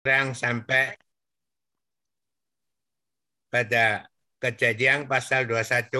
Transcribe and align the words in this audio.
sekarang 0.00 0.32
sampai 0.32 0.96
pada 3.52 4.08
kejadian 4.40 5.04
pasal 5.04 5.44
21 5.44 5.92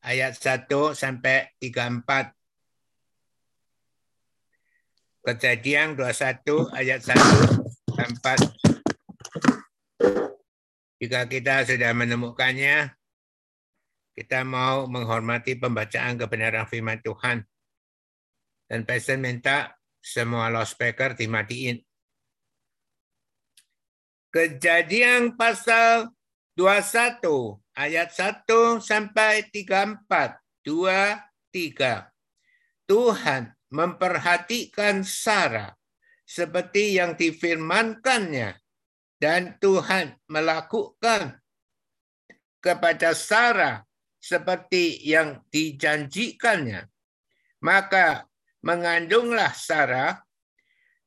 ayat 0.00 0.32
1 0.32 0.64
sampai 0.96 1.52
34. 1.60 2.32
Kejadian 5.28 5.92
21 5.92 6.72
ayat 6.72 7.04
1 7.04 7.20
sampai 7.84 8.08
4. 8.16 8.48
Jika 10.96 11.28
kita 11.28 11.68
sudah 11.68 11.92
menemukannya, 11.92 12.96
kita 14.16 14.40
mau 14.48 14.88
menghormati 14.88 15.60
pembacaan 15.60 16.16
kebenaran 16.16 16.64
firman 16.64 16.96
Tuhan. 17.04 17.44
Dan 18.64 18.88
Pastor 18.88 19.20
minta 19.20 19.76
semua 20.00 20.48
loudspeaker 20.48 21.12
dimatiin. 21.12 21.85
Kejadian 24.36 25.32
pasal 25.32 26.12
21 26.60 27.56
ayat 27.72 28.12
1 28.12 28.84
sampai 28.84 29.48
34. 29.48 30.04
2, 30.60 31.24
3. 31.56 32.04
Tuhan 32.84 33.56
memperhatikan 33.72 35.00
Sarah 35.08 35.72
seperti 36.28 37.00
yang 37.00 37.16
difirmankannya 37.16 38.60
dan 39.16 39.56
Tuhan 39.56 40.20
melakukan 40.28 41.40
kepada 42.60 43.16
Sarah 43.16 43.88
seperti 44.20 45.00
yang 45.00 45.40
dijanjikannya. 45.48 46.84
Maka 47.64 48.28
mengandunglah 48.60 49.56
Sarah, 49.56 50.25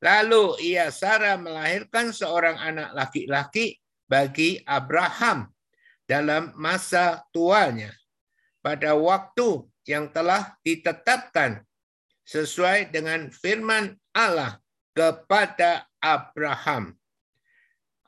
lalu 0.00 0.56
ia 0.64 0.88
Sarah 0.88 1.36
melahirkan 1.36 2.10
seorang 2.10 2.56
anak 2.56 2.96
laki-laki 2.96 3.78
bagi 4.08 4.58
Abraham 4.66 5.52
dalam 6.08 6.50
masa 6.58 7.22
tuanya 7.30 7.94
pada 8.64 8.96
waktu 8.98 9.64
yang 9.86 10.10
telah 10.10 10.58
ditetapkan 10.66 11.62
sesuai 12.26 12.90
dengan 12.90 13.30
firman 13.30 13.94
Allah 14.10 14.58
kepada 14.96 15.86
Abraham. 16.02 16.96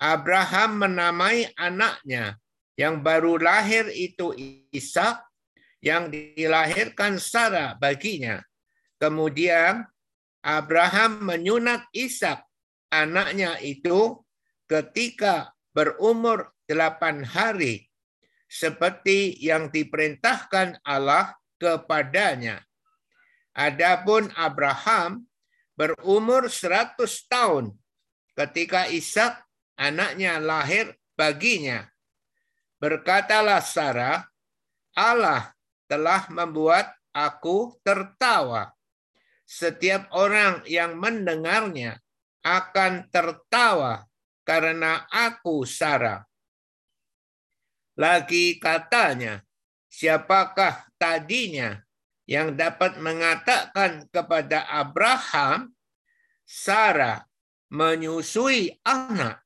Abraham 0.03 0.83
menamai 0.83 1.47
anaknya 1.55 2.35
yang 2.75 3.07
baru 3.07 3.39
lahir 3.39 3.87
itu 3.95 4.35
Ishak 4.75 5.23
yang 5.79 6.11
dilahirkan 6.11 7.23
Sarah 7.23 7.79
baginya. 7.79 8.43
Kemudian 8.99 9.87
Abraham 10.43 11.23
menyunat 11.23 11.87
Ishak 11.95 12.43
anaknya 12.91 13.57
itu 13.63 14.21
ketika 14.67 15.55
berumur 15.71 16.51
delapan 16.67 17.23
hari 17.23 17.87
seperti 18.51 19.39
yang 19.41 19.73
diperintahkan 19.73 20.83
Allah 20.85 21.33
kepadanya. 21.57 22.61
Adapun 23.57 24.29
Abraham 24.37 25.25
berumur 25.79 26.51
100 26.51 26.99
tahun 27.31 27.73
ketika 28.37 28.91
Ishak 28.91 29.41
anaknya 29.79 30.43
lahir 30.43 30.93
baginya. 31.17 31.89
Berkatalah 32.83 33.63
Sarah, 33.63 34.27
Allah 34.93 35.55
telah 35.87 36.27
membuat 36.35 36.91
aku 37.15 37.79
tertawa. 37.87 38.75
Setiap 39.53 40.09
orang 40.17 40.65
yang 40.65 40.97
mendengarnya 40.97 42.01
akan 42.41 43.13
tertawa 43.13 44.09
karena 44.49 45.05
aku 45.13 45.69
Sarah. 45.69 46.25
Lagi 48.01 48.57
katanya, 48.57 49.45
siapakah 49.93 50.89
tadinya 50.97 51.85
yang 52.25 52.57
dapat 52.57 52.97
mengatakan 52.97 54.09
kepada 54.09 54.65
Abraham, 54.73 55.77
Sarah 56.49 57.21
menyusui 57.69 58.81
anak. 58.89 59.45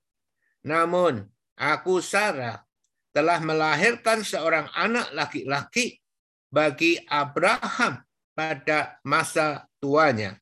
Namun 0.62 1.26
aku 1.58 1.98
Sarah 1.98 2.62
telah 3.10 3.42
melahirkan 3.42 4.22
seorang 4.22 4.70
anak 4.70 5.10
laki-laki 5.10 5.98
bagi 6.46 6.94
Abraham 7.10 8.05
pada 8.36 9.00
masa 9.00 9.64
tuanya. 9.80 10.36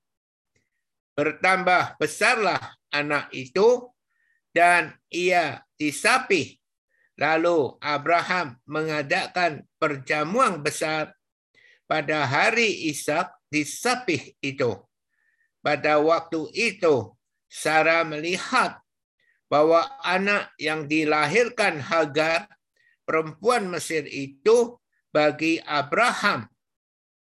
Bertambah 1.14 1.94
besarlah 1.94 2.58
anak 2.90 3.30
itu 3.30 3.86
dan 4.50 4.98
ia 5.14 5.62
disapih. 5.78 6.58
Lalu 7.14 7.78
Abraham 7.78 8.58
mengadakan 8.66 9.62
perjamuan 9.78 10.58
besar 10.58 11.14
pada 11.86 12.26
hari 12.26 12.90
Ishak 12.90 13.30
disapih 13.46 14.34
itu. 14.42 14.74
Pada 15.62 16.02
waktu 16.02 16.50
itu, 16.50 17.14
Sarah 17.46 18.02
melihat 18.02 18.82
bahwa 19.46 19.86
anak 20.02 20.50
yang 20.58 20.90
dilahirkan 20.90 21.78
Hagar, 21.78 22.50
perempuan 23.06 23.70
Mesir 23.70 24.02
itu, 24.10 24.74
bagi 25.14 25.62
Abraham 25.62 26.50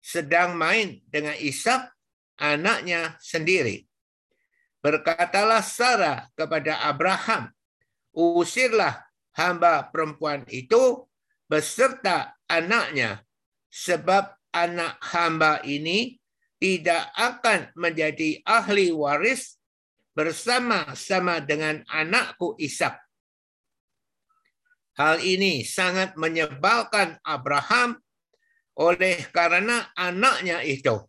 sedang 0.03 0.59
main 0.59 0.99
dengan 1.07 1.31
Ishak, 1.39 1.87
anaknya 2.35 3.15
sendiri. 3.23 3.87
Berkatalah 4.83 5.63
Sarah 5.63 6.27
kepada 6.35 6.83
Abraham, 6.83 7.47
usirlah 8.11 8.99
hamba 9.31 9.87
perempuan 9.87 10.43
itu 10.51 11.07
beserta 11.47 12.35
anaknya, 12.51 13.23
sebab 13.71 14.35
anak 14.51 14.99
hamba 14.99 15.63
ini 15.63 16.19
tidak 16.59 17.07
akan 17.15 17.71
menjadi 17.79 18.43
ahli 18.43 18.91
waris 18.91 19.55
bersama-sama 20.11 21.39
dengan 21.39 21.79
anakku 21.87 22.59
Ishak. 22.59 22.99
Hal 24.99 25.23
ini 25.23 25.63
sangat 25.63 26.19
menyebalkan 26.19 27.17
Abraham 27.23 28.02
oleh 28.77 29.29
karena 29.29 29.93
anaknya 29.93 30.61
itu. 30.65 31.01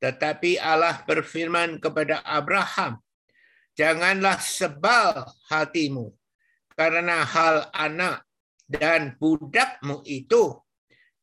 Tetapi 0.00 0.56
Allah 0.56 1.04
berfirman 1.04 1.76
kepada 1.80 2.24
Abraham, 2.24 3.00
Janganlah 3.78 4.36
sebal 4.42 5.24
hatimu 5.48 6.12
karena 6.76 7.24
hal 7.24 7.70
anak 7.72 8.28
dan 8.68 9.16
budakmu 9.16 10.04
itu 10.04 10.52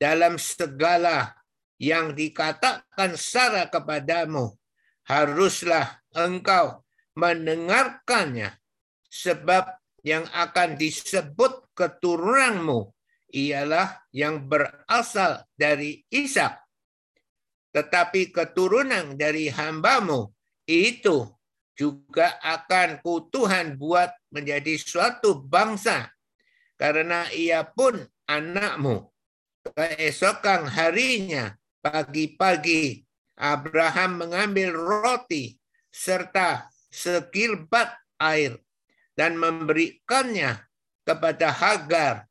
dalam 0.02 0.42
segala 0.42 1.38
yang 1.78 2.18
dikatakan 2.18 3.14
Sarah 3.14 3.70
kepadamu, 3.70 4.58
haruslah 5.06 6.02
engkau 6.18 6.82
mendengarkannya, 7.14 8.58
sebab 9.10 9.70
yang 10.02 10.26
akan 10.34 10.78
disebut 10.82 11.74
keturunanmu 11.78 12.97
ialah 13.32 14.02
yang 14.16 14.48
berasal 14.48 15.44
dari 15.54 16.04
Ishak. 16.08 16.56
Tetapi 17.76 18.34
keturunan 18.34 19.14
dari 19.20 19.52
hambamu 19.52 20.32
itu 20.66 21.30
juga 21.78 22.40
akan 22.42 23.04
ku 23.06 23.30
Tuhan 23.30 23.78
buat 23.78 24.10
menjadi 24.34 24.80
suatu 24.82 25.46
bangsa, 25.46 26.10
karena 26.80 27.30
ia 27.30 27.62
pun 27.68 28.02
anakmu. 28.26 29.14
Keesokan 29.68 30.72
harinya 30.72 31.52
Pagi-pagi 31.88 33.00
Abraham 33.40 34.28
mengambil 34.28 34.76
roti 34.76 35.56
serta 35.88 36.68
sekirbat 36.92 37.96
air 38.20 38.60
dan 39.16 39.40
memberikannya 39.40 40.68
kepada 41.08 41.48
Hagar. 41.56 42.28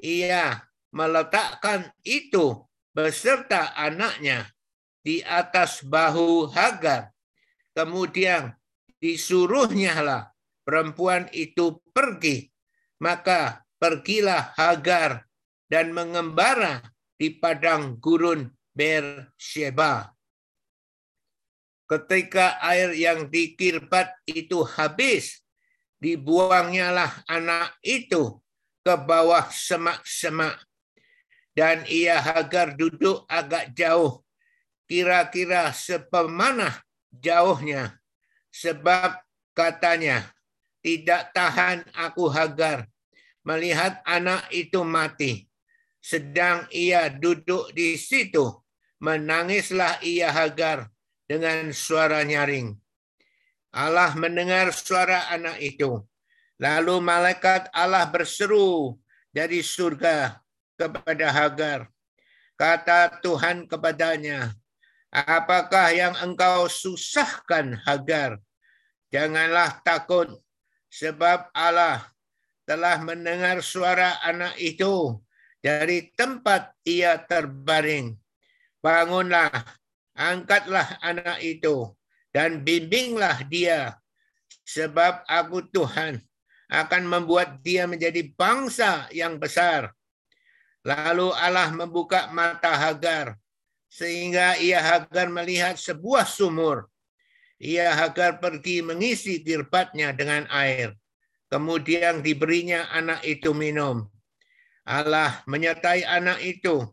Ia 0.00 0.60
meletakkan 0.92 1.92
itu 2.04 2.64
beserta 2.92 3.72
anaknya 3.76 4.48
di 5.04 5.20
atas 5.24 5.84
bahu 5.84 6.48
Hagar. 6.52 7.12
Kemudian 7.76 8.56
disuruhnyalah 9.00 10.32
perempuan 10.64 11.28
itu 11.32 11.80
pergi. 11.92 12.48
Maka 12.96 13.60
pergilah 13.76 14.56
Hagar 14.56 15.28
dan 15.68 15.92
mengembara 15.92 16.80
di 17.20 17.36
padang 17.36 18.00
gurun 18.00 18.48
Bersheba. 18.76 20.12
Ketika 21.86 22.58
air 22.60 22.92
yang 22.92 23.30
dikirbat 23.30 24.10
itu 24.26 24.66
habis, 24.66 25.40
dibuangnyalah 26.02 27.24
anak 27.30 27.72
itu 27.80 28.36
ke 28.86 28.94
bawah 28.94 29.50
semak-semak. 29.50 30.62
Dan 31.50 31.82
ia 31.90 32.22
Hagar 32.22 32.78
duduk 32.78 33.26
agak 33.26 33.74
jauh, 33.74 34.22
kira-kira 34.86 35.74
sepemanah 35.74 36.78
jauhnya. 37.10 37.98
Sebab 38.54 39.18
katanya, 39.56 40.30
tidak 40.84 41.34
tahan 41.34 41.82
aku 41.98 42.30
Hagar 42.30 42.86
melihat 43.42 43.98
anak 44.06 44.46
itu 44.54 44.86
mati. 44.86 45.50
Sedang 45.98 46.70
ia 46.70 47.10
duduk 47.10 47.74
di 47.74 47.98
situ, 47.98 48.62
menangislah 49.02 49.98
ia 50.06 50.30
Hagar 50.30 50.86
dengan 51.26 51.74
suara 51.74 52.22
nyaring. 52.22 52.70
Allah 53.74 54.14
mendengar 54.14 54.70
suara 54.70 55.26
anak 55.34 55.58
itu. 55.58 56.06
Lalu 56.56 57.04
malaikat 57.04 57.68
Allah 57.76 58.08
berseru 58.08 58.96
dari 59.28 59.60
surga 59.60 60.40
kepada 60.80 61.28
Hagar. 61.28 61.92
Kata 62.56 63.20
Tuhan 63.20 63.68
kepadanya, 63.68 64.56
apakah 65.12 65.92
yang 65.92 66.16
engkau 66.24 66.64
susahkan 66.72 67.76
Hagar? 67.84 68.40
Janganlah 69.12 69.84
takut, 69.84 70.32
sebab 70.88 71.52
Allah 71.52 72.08
telah 72.64 72.96
mendengar 73.04 73.60
suara 73.60 74.16
anak 74.24 74.56
itu 74.56 75.20
dari 75.60 76.08
tempat 76.16 76.72
ia 76.88 77.20
terbaring. 77.20 78.16
Bangunlah, 78.80 79.52
angkatlah 80.16 80.96
anak 81.04 81.44
itu, 81.44 81.92
dan 82.32 82.64
bimbinglah 82.64 83.44
dia, 83.44 84.00
sebab 84.64 85.20
aku 85.28 85.60
Tuhan 85.68 86.24
akan 86.66 87.06
membuat 87.06 87.62
dia 87.62 87.86
menjadi 87.86 88.26
bangsa 88.34 89.06
yang 89.14 89.38
besar 89.38 89.96
Lalu 90.86 91.34
Allah 91.34 91.74
membuka 91.74 92.30
mata 92.30 92.70
Hagar 92.70 93.34
sehingga 93.90 94.54
ia 94.62 94.78
Hagar 94.78 95.26
melihat 95.26 95.74
sebuah 95.74 96.22
sumur. 96.22 96.86
Ia 97.58 97.90
Hagar 97.90 98.38
pergi 98.38 98.86
mengisi 98.86 99.42
kirbatnya 99.42 100.14
dengan 100.14 100.46
air. 100.46 100.94
Kemudian 101.50 102.22
diberinya 102.22 102.86
anak 102.94 103.26
itu 103.26 103.50
minum. 103.50 104.06
Allah 104.86 105.42
menyertai 105.50 106.06
anak 106.06 106.38
itu 106.46 106.86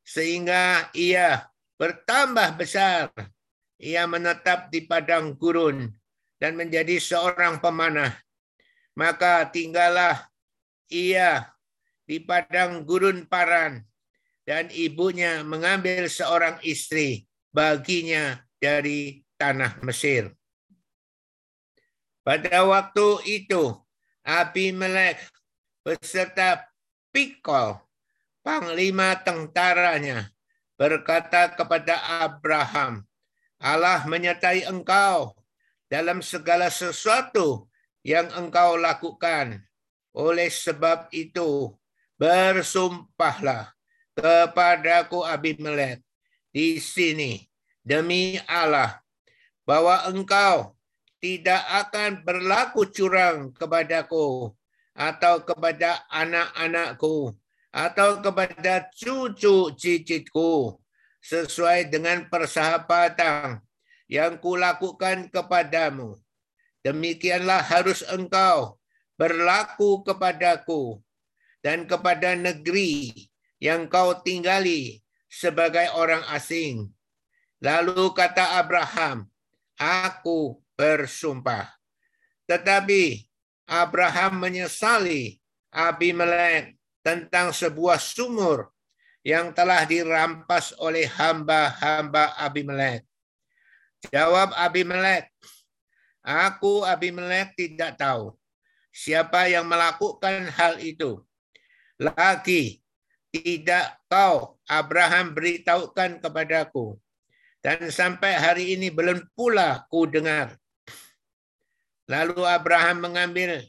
sehingga 0.00 0.88
ia 0.96 1.44
bertambah 1.76 2.56
besar. 2.56 3.12
Ia 3.76 4.08
menetap 4.08 4.72
di 4.72 4.88
padang 4.88 5.36
gurun 5.36 5.92
dan 6.40 6.56
menjadi 6.56 6.96
seorang 6.96 7.60
pemanah. 7.60 8.23
Maka 8.94 9.50
tinggallah 9.50 10.30
ia 10.86 11.50
di 12.06 12.22
padang 12.22 12.86
gurun 12.86 13.26
Paran 13.26 13.82
dan 14.46 14.68
ibunya 14.70 15.42
mengambil 15.42 16.06
seorang 16.06 16.60
istri 16.62 17.26
baginya 17.50 18.38
dari 18.60 19.24
tanah 19.40 19.80
Mesir. 19.82 20.30
Pada 22.24 22.64
waktu 22.64 23.08
itu 23.44 23.76
Abimelek 24.24 25.20
beserta 25.84 26.64
Pikol, 27.12 27.76
panglima 28.40 29.14
tentaranya, 29.20 30.32
berkata 30.74 31.52
kepada 31.52 32.24
Abraham, 32.24 33.04
Allah 33.60 34.02
menyertai 34.08 34.64
engkau 34.66 35.36
dalam 35.86 36.24
segala 36.24 36.72
sesuatu 36.72 37.68
yang 38.04 38.28
engkau 38.36 38.76
lakukan. 38.76 39.64
Oleh 40.14 40.46
sebab 40.52 41.10
itu, 41.10 41.74
bersumpahlah 42.14 43.74
kepadaku 44.14 45.26
Abimelek 45.26 45.98
di 46.54 46.78
sini 46.78 47.42
demi 47.82 48.38
Allah 48.46 49.02
bahwa 49.66 50.06
engkau 50.06 50.78
tidak 51.18 51.64
akan 51.66 52.22
berlaku 52.22 52.86
curang 52.94 53.50
kepadaku 53.56 54.54
atau 54.94 55.42
kepada 55.42 56.06
anak-anakku 56.12 57.34
atau 57.74 58.22
kepada 58.22 58.86
cucu 58.94 59.74
cicitku 59.74 60.78
sesuai 61.18 61.90
dengan 61.90 62.28
persahabatan 62.30 63.58
yang 64.06 64.38
kulakukan 64.38 65.26
kepadamu. 65.32 66.20
Demikianlah 66.84 67.64
harus 67.64 68.04
engkau 68.12 68.76
berlaku 69.16 70.04
kepadaku 70.04 71.00
dan 71.64 71.88
kepada 71.88 72.36
negeri 72.36 73.08
yang 73.56 73.88
kau 73.88 74.20
tinggali 74.20 75.00
sebagai 75.24 75.88
orang 75.96 76.20
asing. 76.28 76.92
Lalu 77.64 78.12
kata 78.12 78.60
Abraham, 78.60 79.24
aku 79.80 80.60
bersumpah. 80.76 81.72
Tetapi 82.44 83.24
Abraham 83.64 84.44
menyesali 84.44 85.40
Abimelek 85.72 86.76
tentang 87.00 87.56
sebuah 87.56 87.96
sumur 87.96 88.68
yang 89.24 89.56
telah 89.56 89.88
dirampas 89.88 90.76
oleh 90.76 91.08
hamba-hamba 91.08 92.36
Abimelek. 92.36 93.08
Jawab 94.12 94.52
Abimelek, 94.52 95.32
aku 96.24 96.82
Abimelek 96.88 97.52
tidak 97.54 98.00
tahu 98.00 98.32
siapa 98.90 99.46
yang 99.46 99.68
melakukan 99.68 100.48
hal 100.50 100.80
itu 100.80 101.20
lagi 102.00 102.80
tidak 103.28 104.00
kau 104.08 104.56
Abraham 104.64 105.36
beritahukan 105.36 106.24
kepadaku 106.24 106.96
dan 107.64 107.88
sampai 107.88 108.36
hari 108.36 108.76
ini 108.76 108.92
belum 108.92 109.24
pula 109.32 109.88
ku 109.88 110.04
dengar. 110.04 110.52
Lalu 112.04 112.44
Abraham 112.44 113.08
mengambil 113.08 113.64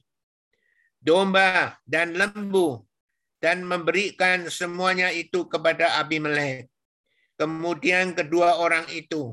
domba 1.00 1.80
dan 1.88 2.12
lembu 2.12 2.84
dan 3.40 3.64
memberikan 3.64 4.52
semuanya 4.52 5.16
itu 5.16 5.48
kepada 5.48 5.96
Abimelek. 6.04 6.68
Kemudian 7.40 8.12
kedua 8.12 8.60
orang 8.60 8.84
itu 8.92 9.32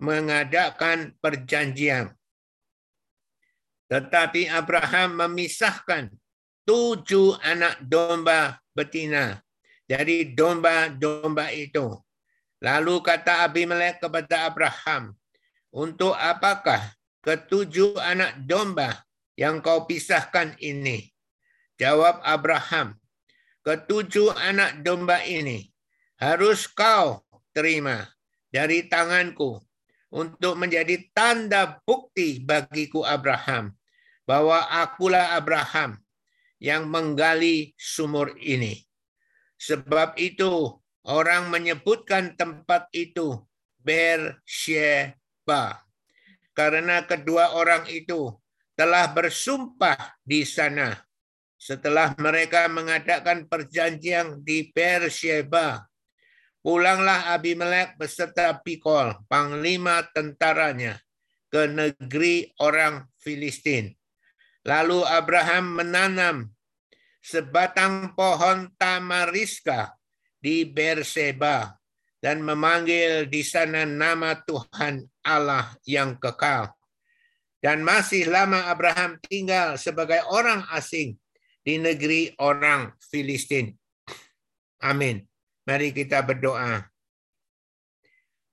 mengadakan 0.00 1.12
perjanjian. 1.20 2.17
Tetapi 3.88 4.52
Abraham 4.52 5.16
memisahkan 5.24 6.12
tujuh 6.68 7.40
anak 7.40 7.80
domba 7.80 8.60
betina 8.76 9.40
dari 9.88 10.36
domba-domba 10.36 11.48
itu. 11.56 11.96
Lalu 12.60 13.00
kata 13.00 13.48
Abimelek 13.48 14.04
kepada 14.04 14.44
Abraham, 14.52 15.16
untuk 15.72 16.12
apakah 16.12 16.84
ketujuh 17.24 17.96
anak 17.96 18.44
domba 18.44 19.08
yang 19.40 19.64
kau 19.64 19.88
pisahkan 19.88 20.52
ini? 20.60 21.08
Jawab 21.80 22.20
Abraham, 22.26 22.98
ketujuh 23.64 24.36
anak 24.36 24.84
domba 24.84 25.24
ini 25.24 25.70
harus 26.20 26.68
kau 26.68 27.24
terima 27.54 28.04
dari 28.52 28.90
tanganku 28.90 29.62
untuk 30.10 30.58
menjadi 30.58 30.98
tanda 31.14 31.78
bukti 31.86 32.42
bagiku 32.42 33.06
Abraham 33.06 33.77
bahwa 34.28 34.60
akulah 34.68 35.40
Abraham 35.40 35.96
yang 36.60 36.84
menggali 36.84 37.72
sumur 37.80 38.36
ini. 38.36 38.84
Sebab 39.56 40.20
itu 40.20 40.76
orang 41.08 41.48
menyebutkan 41.48 42.36
tempat 42.36 42.92
itu 42.92 43.40
Beersheba. 43.80 45.80
Karena 46.52 47.08
kedua 47.08 47.56
orang 47.56 47.88
itu 47.88 48.36
telah 48.76 49.08
bersumpah 49.08 49.96
di 50.20 50.44
sana 50.44 50.92
setelah 51.58 52.14
mereka 52.20 52.68
mengadakan 52.70 53.48
perjanjian 53.48 54.44
di 54.44 54.70
Beersheba. 54.70 55.88
Pulanglah 56.62 57.32
Abimelek 57.32 57.96
beserta 57.96 58.52
Pikol, 58.60 59.14
panglima 59.30 60.04
tentaranya, 60.12 61.00
ke 61.48 61.70
negeri 61.70 62.50
orang 62.60 63.08
Filistin. 63.16 63.97
Lalu 64.68 65.00
Abraham 65.08 65.80
menanam 65.80 66.36
sebatang 67.24 68.12
pohon 68.12 68.68
tamariska 68.76 69.96
di 70.36 70.68
Berseba 70.68 71.72
dan 72.20 72.44
memanggil 72.44 73.32
di 73.32 73.40
sana 73.40 73.88
nama 73.88 74.36
Tuhan 74.44 75.08
Allah 75.24 75.72
yang 75.88 76.20
kekal. 76.20 76.68
Dan 77.64 77.80
masih 77.80 78.28
lama 78.28 78.68
Abraham 78.68 79.16
tinggal 79.24 79.80
sebagai 79.80 80.20
orang 80.28 80.62
asing 80.76 81.16
di 81.64 81.80
negeri 81.80 82.36
orang 82.36 82.92
Filistin. 83.08 83.72
Amin. 84.84 85.24
Mari 85.64 85.96
kita 85.96 86.20
berdoa. 86.22 86.86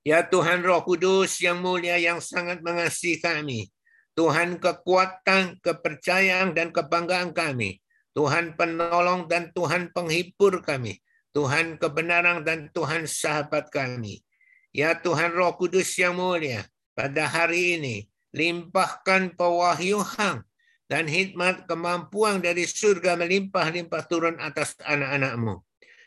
Ya 0.00 0.24
Tuhan 0.26 0.64
Roh 0.64 0.80
Kudus 0.80 1.38
yang 1.44 1.60
mulia 1.60 2.00
yang 2.00 2.24
sangat 2.24 2.64
mengasihi 2.64 3.20
kami. 3.20 3.70
Tuhan 4.16 4.56
kekuatan, 4.56 5.60
kepercayaan, 5.60 6.56
dan 6.56 6.72
kebanggaan 6.72 7.36
kami. 7.36 7.84
Tuhan 8.16 8.56
penolong 8.56 9.28
dan 9.28 9.52
Tuhan 9.52 9.92
penghibur 9.92 10.64
kami. 10.64 11.04
Tuhan 11.36 11.76
kebenaran 11.76 12.40
dan 12.40 12.72
Tuhan 12.72 13.04
sahabat 13.04 13.68
kami. 13.68 14.24
Ya 14.72 14.96
Tuhan 14.96 15.36
Roh 15.36 15.52
Kudus 15.60 15.92
yang 16.00 16.16
mulia, 16.16 16.64
pada 16.96 17.28
hari 17.28 17.76
ini, 17.76 17.96
limpahkan 18.32 19.36
pewahyuhan 19.36 20.40
dan 20.88 21.04
hikmat 21.04 21.68
kemampuan 21.68 22.40
dari 22.40 22.64
surga 22.64 23.20
melimpah-limpah 23.20 24.02
turun 24.08 24.40
atas 24.40 24.80
anak-anakmu. 24.80 25.60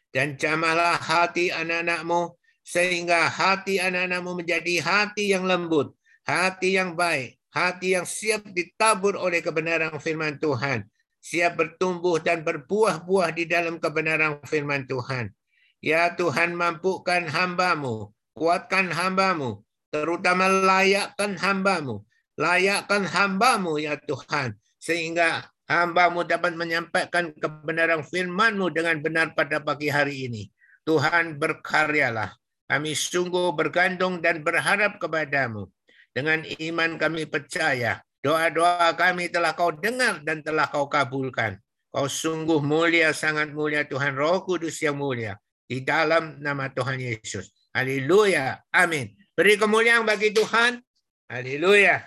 Dan 0.10 0.34
jamahlah 0.34 0.98
hati 0.98 1.54
anak-anakmu 1.54 2.34
sehingga 2.66 3.30
hati 3.30 3.78
anak-anakmu 3.78 4.42
menjadi 4.42 4.82
hati 4.82 5.30
yang 5.30 5.46
lembut, 5.46 5.94
hati 6.25 6.78
yang 6.78 6.98
baik, 6.98 7.38
hati 7.50 7.98
yang 7.98 8.06
siap 8.06 8.46
ditabur 8.50 9.18
oleh 9.18 9.41
kebenaran 9.41 9.94
firman 9.98 10.38
Tuhan, 10.38 10.86
siap 11.20 11.60
bertumbuh 11.60 12.22
dan 12.22 12.46
berbuah-buah 12.46 13.29
di 13.36 13.50
dalam 13.50 13.77
kebenaran 13.77 14.39
firman 14.46 14.86
Tuhan. 14.86 15.34
Ya 15.79 16.12
Tuhan 16.13 16.56
mampukan 16.56 17.27
hambamu, 17.27 18.12
kuatkan 18.36 18.91
hambamu, 18.91 19.63
terutama 19.89 20.51
layakkan 20.51 21.39
hambamu, 21.39 22.03
layakkan 22.36 23.08
hambamu 23.08 23.79
ya 23.79 23.96
Tuhan, 23.96 24.60
sehingga 24.75 25.48
hambamu 25.70 26.27
dapat 26.27 26.58
menyampaikan 26.58 27.32
kebenaran 27.32 28.03
firmanmu 28.03 28.74
dengan 28.75 29.00
benar 29.00 29.32
pada 29.38 29.63
pagi 29.63 29.88
hari 29.88 30.27
ini. 30.27 30.44
Tuhan 30.84 31.38
berkaryalah. 31.38 32.34
Kami 32.70 32.94
sungguh 32.94 33.53
bergantung 33.58 34.22
dan 34.22 34.46
berharap 34.46 35.01
kepadamu. 35.01 35.70
Dengan 36.10 36.42
iman 36.42 36.98
kami 36.98 37.30
percaya 37.30 38.01
doa-doa 38.20 38.92
kami 39.00 39.32
telah 39.32 39.56
kau 39.56 39.72
dengar 39.72 40.20
dan 40.25 40.44
telah 40.44 40.68
kau 40.68 40.89
kabulkan. 40.92 41.56
Kau 41.89 42.06
sungguh 42.06 42.62
mulia, 42.62 43.16
sangat 43.18 43.50
mulia 43.50 43.82
Tuhan 43.82 44.13
Roh 44.13 44.46
Kudus 44.46 44.78
yang 44.84 45.00
mulia. 45.00 45.39
Di 45.66 45.82
dalam 45.82 46.38
nama 46.42 46.70
Tuhan 46.70 47.01
Yesus. 47.01 47.50
Haleluya. 47.74 48.62
Amin. 48.74 49.13
Beri 49.34 49.58
kemuliaan 49.58 50.06
bagi 50.06 50.34
Tuhan. 50.34 50.82
Haleluya. 51.30 52.06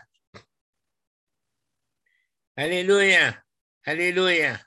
Haleluya. 2.59 3.39
Haleluya. 3.83 4.59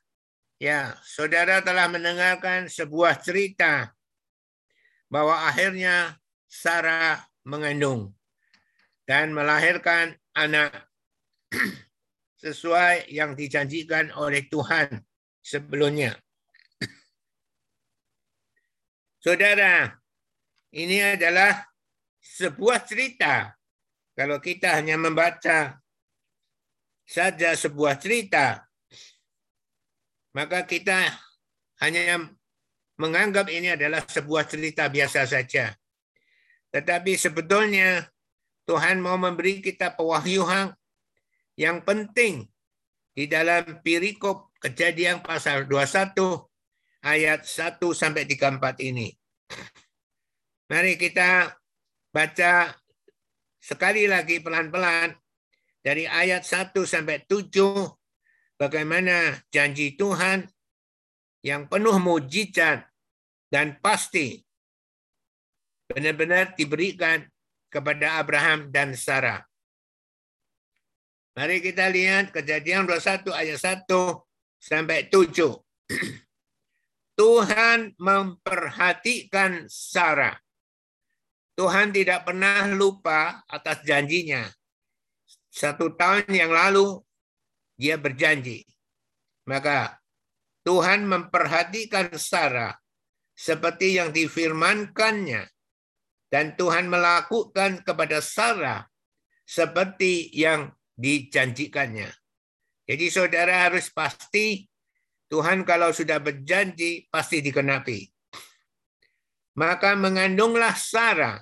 Ya, 0.60 0.96
saudara 1.04 1.60
telah 1.60 1.92
mendengarkan 1.92 2.72
sebuah 2.72 3.20
cerita 3.20 3.92
bahwa 5.12 5.48
akhirnya 5.48 6.16
Sarah 6.48 7.28
mengandung 7.44 8.16
dan 9.06 9.32
melahirkan 9.32 10.18
anak 10.34 10.74
sesuai 12.44 13.10
yang 13.14 13.38
dijanjikan 13.38 14.10
oleh 14.18 14.50
Tuhan 14.50 15.02
sebelumnya. 15.46 16.18
Saudara, 19.24 19.94
ini 20.74 21.02
adalah 21.02 21.64
sebuah 22.20 22.82
cerita. 22.84 23.54
Kalau 24.18 24.42
kita 24.42 24.82
hanya 24.82 24.98
membaca 24.98 25.78
saja 27.06 27.54
sebuah 27.54 28.02
cerita, 28.02 28.66
maka 30.34 30.66
kita 30.66 31.14
hanya 31.84 32.26
menganggap 32.98 33.52
ini 33.52 33.76
adalah 33.76 34.02
sebuah 34.04 34.48
cerita 34.48 34.88
biasa 34.88 35.28
saja. 35.28 35.76
Tetapi 36.72 37.16
sebetulnya 37.16 38.08
Tuhan 38.66 38.98
mau 38.98 39.16
memberi 39.16 39.62
kita 39.62 39.94
pewahyuan 39.94 40.74
yang 41.56 41.86
penting 41.86 42.50
di 43.16 43.30
dalam 43.30 43.80
perikop 43.86 44.52
kejadian 44.58 45.22
pasal 45.22 45.70
21 45.70 46.18
ayat 47.06 47.46
1 47.46 47.78
sampai 47.94 48.26
34 48.26 48.82
ini. 48.82 49.14
Mari 50.66 50.98
kita 50.98 51.54
baca 52.10 52.74
sekali 53.62 54.10
lagi 54.10 54.42
pelan-pelan 54.42 55.14
dari 55.86 56.10
ayat 56.10 56.42
1 56.42 56.74
sampai 56.82 57.22
7 57.30 57.54
bagaimana 58.58 59.38
janji 59.54 59.94
Tuhan 59.94 60.50
yang 61.46 61.70
penuh 61.70 62.02
mujizat 62.02 62.90
dan 63.54 63.78
pasti 63.78 64.42
benar-benar 65.86 66.58
diberikan 66.58 67.22
kepada 67.76 68.24
Abraham 68.24 68.72
dan 68.72 68.96
Sarah. 68.96 69.44
Mari 71.36 71.60
kita 71.60 71.92
lihat 71.92 72.32
kejadian 72.32 72.88
21 72.88 73.36
ayat 73.36 73.60
1 73.60 73.92
sampai 74.56 75.12
7. 75.12 75.36
Tuhan 77.20 77.92
memperhatikan 78.00 79.68
Sarah. 79.68 80.40
Tuhan 81.60 81.92
tidak 81.92 82.24
pernah 82.24 82.72
lupa 82.72 83.44
atas 83.52 83.84
janjinya. 83.84 84.48
Satu 85.52 85.92
tahun 85.92 86.32
yang 86.32 86.56
lalu 86.56 87.04
dia 87.76 88.00
berjanji. 88.00 88.64
Maka 89.44 90.00
Tuhan 90.64 91.04
memperhatikan 91.04 92.16
Sarah 92.16 92.76
seperti 93.36 94.00
yang 94.00 94.16
difirmankannya 94.16 95.55
dan 96.36 96.60
Tuhan 96.60 96.92
melakukan 96.92 97.80
kepada 97.88 98.20
Sarah 98.20 98.84
seperti 99.48 100.36
yang 100.36 100.68
dijanjikannya. 101.00 102.12
Jadi 102.84 103.06
saudara 103.08 103.72
harus 103.72 103.88
pasti 103.88 104.68
Tuhan 105.32 105.64
kalau 105.64 105.96
sudah 105.96 106.20
berjanji 106.20 107.08
pasti 107.08 107.40
dikenapi. 107.40 108.04
Maka 109.56 109.96
mengandunglah 109.96 110.76
Sarah. 110.76 111.40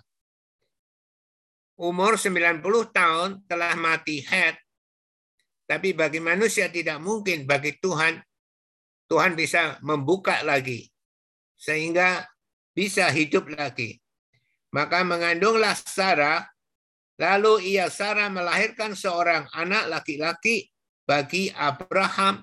Umur 1.73 2.13
90 2.21 2.61
tahun 2.93 3.41
telah 3.49 3.73
mati 3.73 4.21
head. 4.21 4.61
Tapi 5.65 5.97
bagi 5.97 6.21
manusia 6.21 6.69
tidak 6.69 7.01
mungkin, 7.01 7.49
bagi 7.49 7.81
Tuhan, 7.81 8.21
Tuhan 9.09 9.33
bisa 9.33 9.81
membuka 9.81 10.45
lagi. 10.45 10.85
Sehingga 11.57 12.29
bisa 12.77 13.09
hidup 13.09 13.49
lagi. 13.57 14.02
Maka 14.73 15.05
mengandunglah 15.05 15.77
Sarah, 15.77 16.49
lalu 17.21 17.77
ia 17.77 17.93
Sarah 17.93 18.27
melahirkan 18.33 18.97
seorang 18.97 19.45
anak 19.53 19.85
laki-laki 19.85 20.73
bagi 21.05 21.53
Abraham 21.53 22.41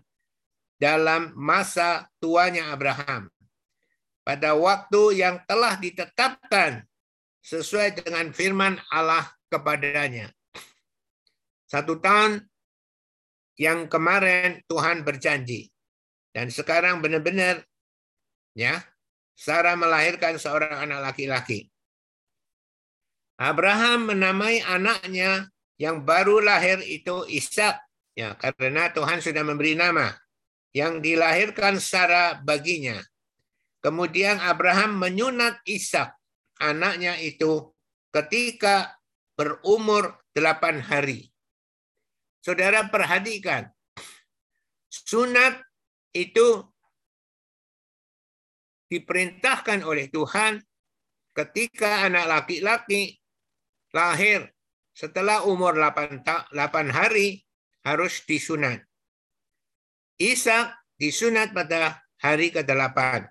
dalam 0.78 1.34
masa 1.34 2.06
tuanya 2.22 2.70
Abraham. 2.70 3.26
Pada 4.22 4.54
waktu 4.54 5.18
yang 5.18 5.42
telah 5.50 5.74
ditetapkan 5.74 6.86
sesuai 7.42 8.04
dengan 8.04 8.30
firman 8.30 8.78
Allah 8.94 9.26
kepadanya. 9.50 10.30
Satu 11.66 11.98
tahun 11.98 12.46
yang 13.58 13.90
kemarin 13.90 14.62
Tuhan 14.70 15.02
berjanji. 15.02 15.66
Dan 16.30 16.46
sekarang 16.46 17.02
benar-benar 17.02 17.66
ya 18.54 18.78
Sarah 19.34 19.74
melahirkan 19.74 20.38
seorang 20.38 20.86
anak 20.86 21.10
laki-laki. 21.10 21.66
Abraham 23.40 24.12
menamai 24.12 24.60
anaknya 24.60 25.48
yang 25.80 26.04
baru 26.04 26.44
lahir 26.44 26.84
itu 26.84 27.24
Ishak 27.24 27.80
ya 28.12 28.36
karena 28.36 28.92
Tuhan 28.92 29.24
sudah 29.24 29.40
memberi 29.40 29.72
nama 29.72 30.12
yang 30.76 31.00
dilahirkan 31.00 31.80
Sarah 31.80 32.36
baginya. 32.44 33.00
Kemudian 33.80 34.36
Abraham 34.44 35.00
menyunat 35.00 35.64
Ishak 35.64 36.12
anaknya 36.60 37.16
itu 37.16 37.72
ketika 38.12 38.92
berumur 39.40 40.20
delapan 40.36 40.84
hari. 40.84 41.32
Saudara 42.44 42.92
perhatikan, 42.92 43.72
sunat 44.92 45.64
itu 46.12 46.60
diperintahkan 48.92 49.80
oleh 49.80 50.12
Tuhan 50.12 50.60
ketika 51.32 52.04
anak 52.04 52.26
laki-laki 52.28 53.19
lahir 53.90 54.46
setelah 54.94 55.46
umur 55.46 55.74
8, 55.78 56.22
8 56.52 56.54
hari 56.90 57.42
harus 57.86 58.20
disunat. 58.26 58.84
Ishak 60.20 60.76
disunat 61.00 61.56
pada 61.56 62.04
hari 62.20 62.52
ke-8. 62.52 63.24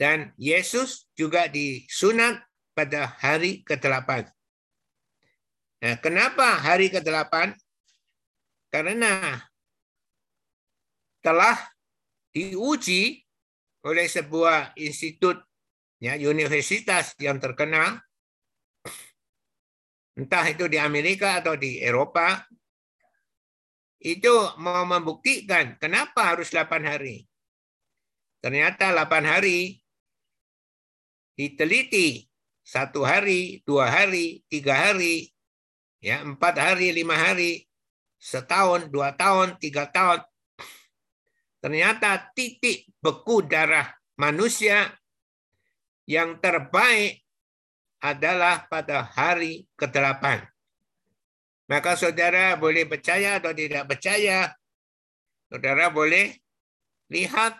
Dan 0.00 0.32
Yesus 0.40 1.06
juga 1.12 1.46
disunat 1.52 2.40
pada 2.72 3.12
hari 3.20 3.60
ke-8. 3.62 4.32
Nah, 5.82 5.94
kenapa 6.00 6.56
hari 6.56 6.88
ke-8? 6.88 7.52
Karena 8.72 9.36
telah 11.20 11.60
diuji 12.32 13.20
oleh 13.84 14.06
sebuah 14.08 14.72
institut 14.80 15.36
ya 16.00 16.16
universitas 16.18 17.12
yang 17.20 17.36
terkenal 17.36 18.00
entah 20.18 20.44
itu 20.48 20.68
di 20.68 20.76
Amerika 20.76 21.40
atau 21.40 21.56
di 21.56 21.80
Eropa, 21.80 22.44
itu 24.02 24.32
mau 24.58 24.82
membuktikan 24.82 25.78
kenapa 25.78 26.34
harus 26.34 26.50
8 26.50 26.82
hari. 26.82 27.24
Ternyata 28.42 28.90
8 28.90 29.22
hari 29.22 29.78
diteliti 31.38 32.26
satu 32.62 33.02
hari, 33.02 33.62
dua 33.66 33.90
hari, 33.90 34.42
tiga 34.46 34.74
hari, 34.74 35.32
Ya, 36.02 36.18
empat 36.18 36.58
hari, 36.58 36.90
lima 36.90 37.14
hari, 37.14 37.62
setahun, 38.18 38.90
dua 38.90 39.14
tahun, 39.14 39.54
tiga 39.62 39.86
tahun. 39.86 40.18
Ternyata 41.62 42.26
titik 42.34 42.90
beku 42.98 43.46
darah 43.46 43.86
manusia 44.18 44.90
yang 46.02 46.42
terbaik 46.42 47.21
adalah 48.02 48.66
pada 48.66 49.06
hari 49.06 49.70
ke-8. 49.78 50.42
Maka 51.70 51.94
saudara 51.94 52.58
boleh 52.58 52.84
percaya 52.84 53.38
atau 53.38 53.54
tidak 53.54 53.86
percaya, 53.86 54.50
saudara 55.46 55.88
boleh 55.88 56.34
lihat 57.08 57.54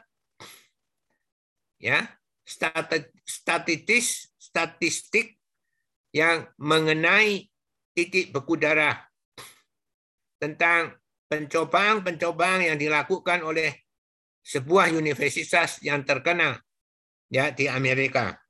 ya 1.78 2.02
statistik 2.42 4.02
statistik 4.36 5.38
yang 6.12 6.44
mengenai 6.60 7.48
titik 7.96 8.34
beku 8.34 8.58
darah 8.58 8.98
tentang 10.42 10.98
pencobaan-pencobaan 11.30 12.68
yang 12.68 12.76
dilakukan 12.76 13.40
oleh 13.46 13.72
sebuah 14.42 14.92
universitas 14.92 15.78
yang 15.80 16.02
terkenal 16.02 16.58
ya 17.30 17.54
di 17.54 17.70
Amerika. 17.70 18.41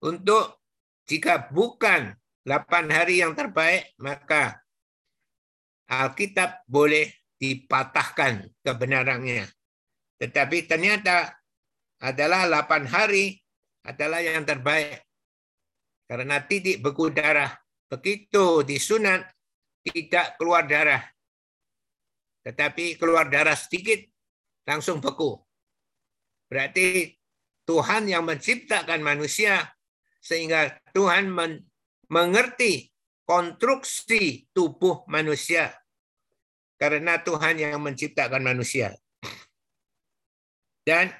Untuk 0.00 0.64
jika 1.04 1.52
bukan 1.52 2.16
8 2.48 2.88
hari 2.88 3.20
yang 3.20 3.36
terbaik, 3.36 3.92
maka 4.00 4.56
Alkitab 5.90 6.64
boleh 6.64 7.10
dipatahkan 7.36 8.48
kebenarannya. 8.64 9.44
Tetapi 10.16 10.64
ternyata 10.64 11.36
adalah 12.00 12.48
8 12.48 12.88
hari 12.88 13.36
adalah 13.84 14.24
yang 14.24 14.44
terbaik. 14.44 15.04
Karena 16.08 16.40
titik 16.42 16.80
beku 16.80 17.12
darah. 17.12 17.52
Begitu 17.90 18.62
disunat, 18.62 19.26
tidak 19.82 20.38
keluar 20.38 20.64
darah. 20.64 21.02
Tetapi 22.46 22.96
keluar 22.96 23.28
darah 23.28 23.58
sedikit, 23.58 24.00
langsung 24.64 25.02
beku. 25.02 25.36
Berarti 26.48 27.14
Tuhan 27.66 28.10
yang 28.10 28.26
menciptakan 28.26 29.02
manusia, 29.02 29.70
sehingga 30.20 30.78
Tuhan 30.92 31.32
men 31.32 31.64
mengerti 32.12 32.92
konstruksi 33.24 34.46
tubuh 34.52 35.02
manusia. 35.08 35.72
Karena 36.80 37.20
Tuhan 37.20 37.60
yang 37.60 37.80
menciptakan 37.84 38.40
manusia. 38.40 38.96
Dan 40.80 41.12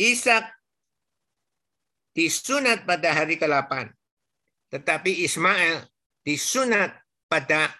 Ishak 0.00 0.56
disunat 2.16 2.88
pada 2.88 3.12
hari 3.12 3.36
ke-8. 3.36 3.92
Tetapi 4.72 5.24
Ismail 5.24 5.84
disunat 6.24 6.96
pada 7.28 7.70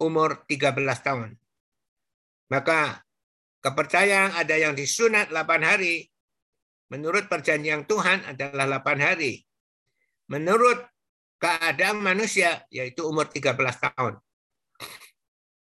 umur 0.00 0.42
13 0.48 0.72
tahun. 1.04 1.30
Maka 2.48 3.04
kepercayaan 3.60 4.36
ada 4.40 4.56
yang 4.56 4.72
disunat 4.72 5.28
8 5.32 5.62
hari, 5.64 6.08
menurut 6.94 7.26
perjanjian 7.26 7.90
Tuhan 7.90 8.22
adalah 8.22 8.78
8 8.78 9.02
hari. 9.02 9.42
Menurut 10.30 10.78
keadaan 11.42 11.98
manusia, 11.98 12.62
yaitu 12.70 13.02
umur 13.02 13.26
13 13.26 13.58
tahun. 13.58 14.22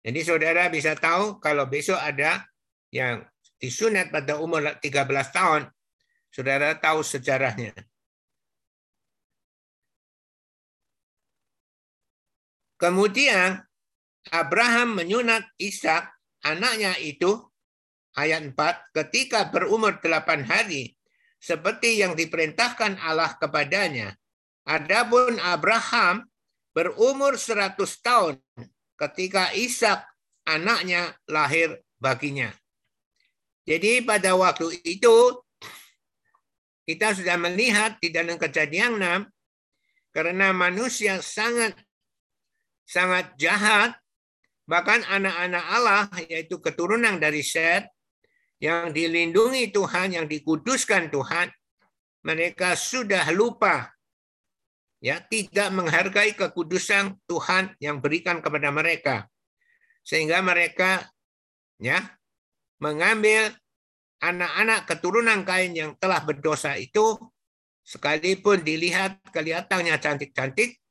Jadi 0.06 0.20
saudara 0.22 0.70
bisa 0.70 0.94
tahu 0.94 1.42
kalau 1.42 1.66
besok 1.66 1.98
ada 1.98 2.46
yang 2.94 3.26
disunat 3.58 4.14
pada 4.14 4.38
umur 4.38 4.62
13 4.78 4.78
tahun, 5.34 5.66
saudara 6.30 6.78
tahu 6.78 7.02
sejarahnya. 7.02 7.74
Kemudian 12.78 13.58
Abraham 14.30 15.02
menyunat 15.02 15.42
Ishak 15.58 16.14
anaknya 16.46 16.94
itu 17.02 17.42
ayat 18.14 18.54
4 18.54 18.94
ketika 18.94 19.50
berumur 19.50 19.98
8 19.98 20.46
hari 20.46 20.97
seperti 21.38 22.02
yang 22.02 22.18
diperintahkan 22.18 22.98
Allah 22.98 23.34
kepadanya. 23.38 24.14
Adapun 24.68 25.40
Abraham 25.40 26.26
berumur 26.76 27.40
100 27.40 27.78
tahun 28.04 28.36
ketika 28.98 29.54
Ishak 29.56 30.04
anaknya 30.44 31.16
lahir 31.30 31.80
baginya. 31.96 32.52
Jadi 33.64 34.04
pada 34.04 34.36
waktu 34.36 34.80
itu 34.84 35.40
kita 36.88 37.12
sudah 37.16 37.36
melihat 37.36 38.00
di 38.00 38.08
dalam 38.08 38.36
kejadian 38.40 38.96
6 38.96 39.28
karena 40.16 40.56
manusia 40.56 41.20
sangat 41.20 41.76
sangat 42.88 43.36
jahat, 43.36 43.92
bahkan 44.64 45.04
anak-anak 45.04 45.64
Allah, 45.68 46.08
yaitu 46.24 46.56
keturunan 46.56 47.20
dari 47.20 47.44
Seth, 47.44 47.84
yang 48.58 48.90
dilindungi 48.90 49.70
Tuhan, 49.70 50.18
yang 50.18 50.26
dikuduskan 50.26 51.10
Tuhan, 51.14 51.50
mereka 52.26 52.74
sudah 52.74 53.30
lupa 53.30 53.90
ya 54.98 55.22
tidak 55.22 55.70
menghargai 55.70 56.34
kekudusan 56.34 57.14
Tuhan 57.30 57.78
yang 57.78 58.02
berikan 58.02 58.42
kepada 58.42 58.74
mereka 58.74 59.30
sehingga 60.02 60.42
mereka 60.42 61.06
ya 61.78 62.02
mengambil 62.82 63.54
anak-anak 64.18 64.90
keturunan 64.90 65.46
kain 65.46 65.70
yang 65.78 65.94
telah 66.02 66.18
berdosa 66.26 66.74
itu 66.74 67.14
sekalipun 67.86 68.66
dilihat 68.66 69.22
kelihatannya 69.30 69.94
cantik-cantik 70.02 70.82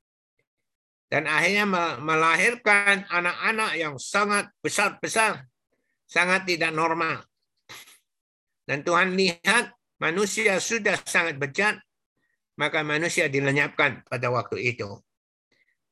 dan 1.11 1.27
akhirnya 1.27 1.67
melahirkan 1.99 3.07
anak-anak 3.07 3.79
yang 3.79 3.95
sangat 3.95 4.51
besar-besar, 4.59 5.47
sangat 6.03 6.43
tidak 6.43 6.75
normal. 6.75 7.26
Dan 8.67 8.83
Tuhan 8.83 9.15
lihat 9.15 9.71
manusia 10.03 10.59
sudah 10.59 10.99
sangat 11.07 11.39
bejat, 11.39 11.79
maka 12.59 12.83
manusia 12.83 13.31
dilenyapkan 13.31 14.03
pada 14.03 14.27
waktu 14.27 14.75
itu. 14.75 14.99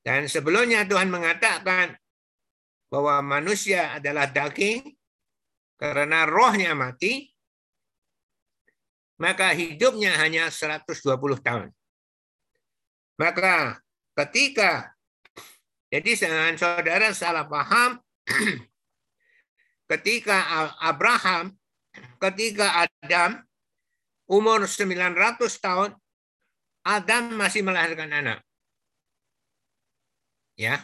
Dan 0.03 0.27
sebelumnya 0.27 0.83
Tuhan 0.83 1.07
mengatakan 1.07 1.95
bahwa 2.91 3.23
manusia 3.23 3.95
adalah 3.95 4.27
daging 4.27 4.93
karena 5.79 6.27
rohnya 6.27 6.75
mati, 6.75 7.31
maka 9.17 9.55
hidupnya 9.55 10.19
hanya 10.19 10.51
120 10.51 11.15
tahun. 11.39 11.71
Maka 13.15 13.79
ketika 14.19 14.95
jadi 15.87 16.11
jangan 16.11 16.59
saudara 16.59 17.15
salah 17.15 17.47
paham 17.47 18.03
ketika 19.95 20.43
Abraham, 20.83 21.55
ketika 22.21 22.87
Adam 22.87 23.41
umur 24.29 24.65
900 24.65 25.37
tahun, 25.61 25.91
Adam 26.85 27.33
masih 27.35 27.65
melahirkan 27.65 28.09
anak. 28.13 28.39
Ya, 30.55 30.79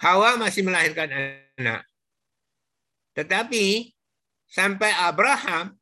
Hawa 0.00 0.34
masih 0.40 0.66
melahirkan 0.66 1.12
anak. 1.60 1.86
Tetapi 3.14 3.92
sampai 4.48 4.90
Abraham 4.98 5.78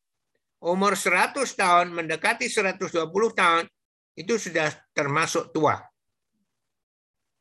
umur 0.61 0.93
100 0.93 1.41
tahun 1.57 1.95
mendekati 1.95 2.51
120 2.51 3.09
tahun 3.33 3.65
itu 4.19 4.35
sudah 4.37 4.69
termasuk 4.93 5.55
tua. 5.57 5.81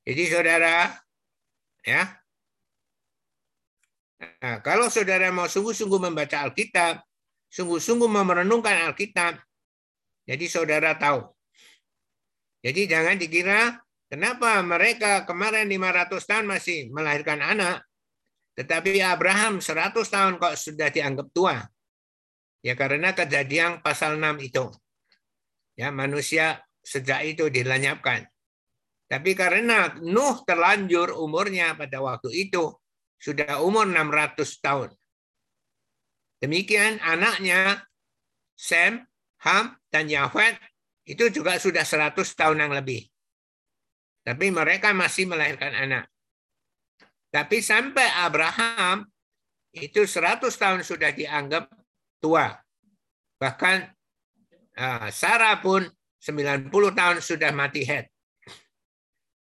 Jadi 0.08 0.24
saudara 0.32 0.96
Ya. 1.90 2.22
Nah, 4.44 4.60
kalau 4.60 4.92
saudara 4.92 5.32
mau 5.32 5.48
sungguh-sungguh 5.48 6.00
membaca 6.00 6.44
Alkitab, 6.44 7.00
sungguh-sungguh 7.50 8.10
merenungkan 8.10 8.90
Alkitab, 8.90 9.38
jadi 10.30 10.46
saudara 10.46 10.94
tahu. 10.94 11.26
Jadi 12.62 12.86
jangan 12.86 13.18
dikira 13.18 13.82
kenapa 14.06 14.62
mereka 14.62 15.26
kemarin 15.26 15.66
500 15.66 16.30
tahun 16.30 16.46
masih 16.46 16.94
melahirkan 16.94 17.42
anak, 17.42 17.82
tetapi 18.54 19.00
Abraham 19.00 19.64
100 19.64 19.96
tahun 19.96 20.38
kok 20.38 20.54
sudah 20.60 20.92
dianggap 20.92 21.28
tua. 21.32 21.58
Ya 22.60 22.76
karena 22.76 23.16
kejadian 23.16 23.80
pasal 23.80 24.20
6 24.20 24.38
itu. 24.44 24.68
Ya 25.80 25.96
manusia 25.96 26.60
sejak 26.84 27.24
itu 27.24 27.48
dilenyapkan. 27.48 28.28
Tapi 29.10 29.32
karena 29.34 29.96
Nuh 30.04 30.44
terlanjur 30.44 31.16
umurnya 31.16 31.74
pada 31.74 32.04
waktu 32.04 32.30
itu 32.36 32.76
sudah 33.18 33.64
umur 33.64 33.88
600 33.88 34.38
tahun. 34.60 34.90
Demikian 36.40 37.04
anaknya 37.04 37.84
Sem, 38.56 39.04
Ham, 39.44 39.76
dan 39.92 40.08
Yahweh 40.08 40.56
itu 41.08 41.32
juga 41.32 41.56
sudah 41.60 41.84
100 41.84 42.16
tahun 42.36 42.64
yang 42.64 42.74
lebih. 42.76 43.08
Tapi 44.24 44.52
mereka 44.52 44.92
masih 44.92 45.28
melahirkan 45.28 45.72
anak. 45.76 46.06
Tapi 47.30 47.62
sampai 47.64 48.08
Abraham 48.20 49.08
itu 49.74 50.04
100 50.04 50.44
tahun 50.50 50.82
sudah 50.82 51.14
dianggap 51.14 51.72
tua. 52.20 52.52
Bahkan 53.40 53.78
ah, 54.76 55.08
Sarah 55.14 55.62
pun 55.64 55.88
90 56.20 56.72
tahun 56.72 57.18
sudah 57.24 57.52
mati 57.56 57.88
head. 57.88 58.12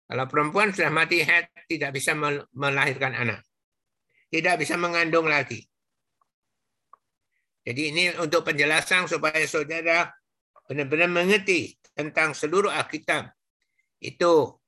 Kalau 0.09 0.25
perempuan 0.25 0.73
sudah 0.73 0.89
mati 0.89 1.21
head, 1.21 1.53
tidak 1.69 1.93
bisa 1.93 2.17
melahirkan 2.49 3.13
anak. 3.13 3.45
Tidak 4.33 4.57
bisa 4.57 4.73
mengandung 4.73 5.29
lagi. 5.29 5.61
Jadi 7.63 7.81
ini 7.91 8.09
untuk 8.17 8.47
penjelasan 8.47 9.07
supaya 9.07 9.43
saudara 9.45 10.07
benar-benar 10.69 11.09
mengerti 11.09 11.75
tentang 11.91 12.31
seluruh 12.37 12.71
Alkitab. 12.71 13.29
Itu 13.99 14.59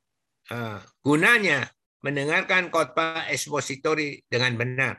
uh, 0.52 0.80
gunanya 1.00 1.72
mendengarkan 2.02 2.74
khotbah 2.74 3.30
ekspositori 3.30 4.26
dengan 4.28 4.58
benar. 4.58 4.98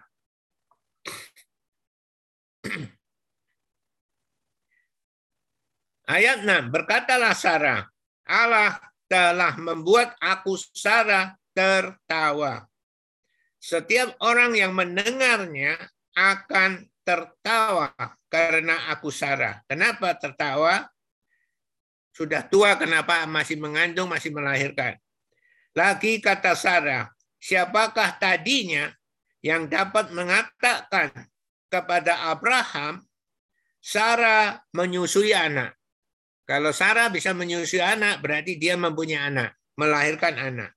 Ayat 6.12 6.44
6, 6.46 6.70
berkatalah 6.70 7.34
Sarah, 7.34 7.86
Allah 8.26 8.78
telah 9.10 9.56
membuat 9.58 10.14
aku 10.22 10.56
Sarah 10.56 11.34
tertawa. 11.52 12.64
Setiap 13.62 14.18
orang 14.18 14.58
yang 14.58 14.74
mendengarnya 14.74 15.78
akan 16.18 16.91
tertawa 17.02 17.92
karena 18.30 18.90
aku 18.94 19.10
Sarah. 19.10 19.62
Kenapa 19.66 20.14
tertawa? 20.16 20.86
Sudah 22.12 22.44
tua 22.44 22.76
kenapa 22.76 23.24
masih 23.24 23.58
mengandung, 23.58 24.10
masih 24.10 24.30
melahirkan. 24.30 25.00
Lagi 25.72 26.20
kata 26.20 26.52
Sarah, 26.52 27.08
siapakah 27.40 28.20
tadinya 28.20 28.92
yang 29.40 29.66
dapat 29.66 30.12
mengatakan 30.12 31.10
kepada 31.72 32.28
Abraham, 32.28 33.00
Sarah 33.80 34.60
menyusui 34.76 35.32
anak. 35.32 35.74
Kalau 36.44 36.70
Sarah 36.70 37.08
bisa 37.08 37.32
menyusui 37.32 37.80
anak, 37.80 38.20
berarti 38.20 38.60
dia 38.60 38.76
mempunyai 38.76 39.32
anak, 39.32 39.56
melahirkan 39.80 40.36
anak. 40.36 40.76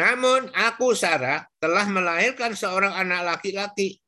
Namun 0.00 0.48
aku 0.56 0.96
Sarah 0.96 1.44
telah 1.60 1.84
melahirkan 1.84 2.56
seorang 2.56 2.96
anak 2.96 3.36
laki-laki 3.36 4.00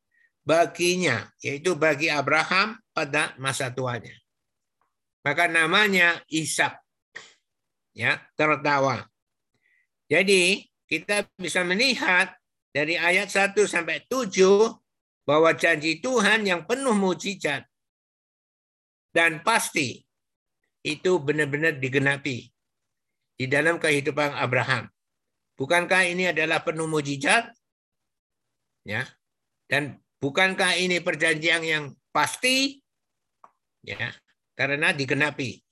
baginya, 0.48 1.28
yaitu 1.44 1.76
bagi 1.76 2.08
Abraham 2.08 2.80
pada 2.96 3.36
masa 3.36 3.68
tuanya. 3.68 4.16
Maka 5.20 5.44
namanya 5.44 6.24
Ishak. 6.32 6.72
Ya, 7.92 8.24
tertawa. 8.32 9.04
Jadi, 10.08 10.64
kita 10.88 11.28
bisa 11.36 11.60
melihat 11.68 12.32
dari 12.72 12.96
ayat 12.96 13.28
1 13.28 13.68
sampai 13.68 14.08
7 14.08 14.72
bahwa 15.28 15.52
janji 15.52 16.00
Tuhan 16.00 16.48
yang 16.48 16.64
penuh 16.64 16.96
mujizat 16.96 17.68
dan 19.12 19.44
pasti 19.44 20.00
itu 20.80 21.20
benar-benar 21.20 21.76
digenapi 21.76 22.48
di 23.36 23.44
dalam 23.44 23.76
kehidupan 23.76 24.32
Abraham. 24.32 24.88
Bukankah 25.60 26.08
ini 26.08 26.32
adalah 26.32 26.64
penuh 26.64 26.88
mujizat? 26.88 27.52
Ya. 28.88 29.04
Dan 29.68 30.00
bukankah 30.18 30.78
ini 30.78 31.02
perjanjian 31.02 31.62
yang 31.64 31.84
pasti? 32.14 32.78
Ya, 33.82 34.10
karena 34.58 34.90
digenapi. 34.92 35.62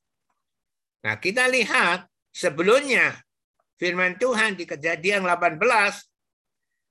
Nah, 1.06 1.18
kita 1.22 1.46
lihat 1.50 2.06
sebelumnya 2.34 3.14
firman 3.78 4.18
Tuhan 4.18 4.58
di 4.58 4.66
Kejadian 4.66 5.22
18 5.26 5.60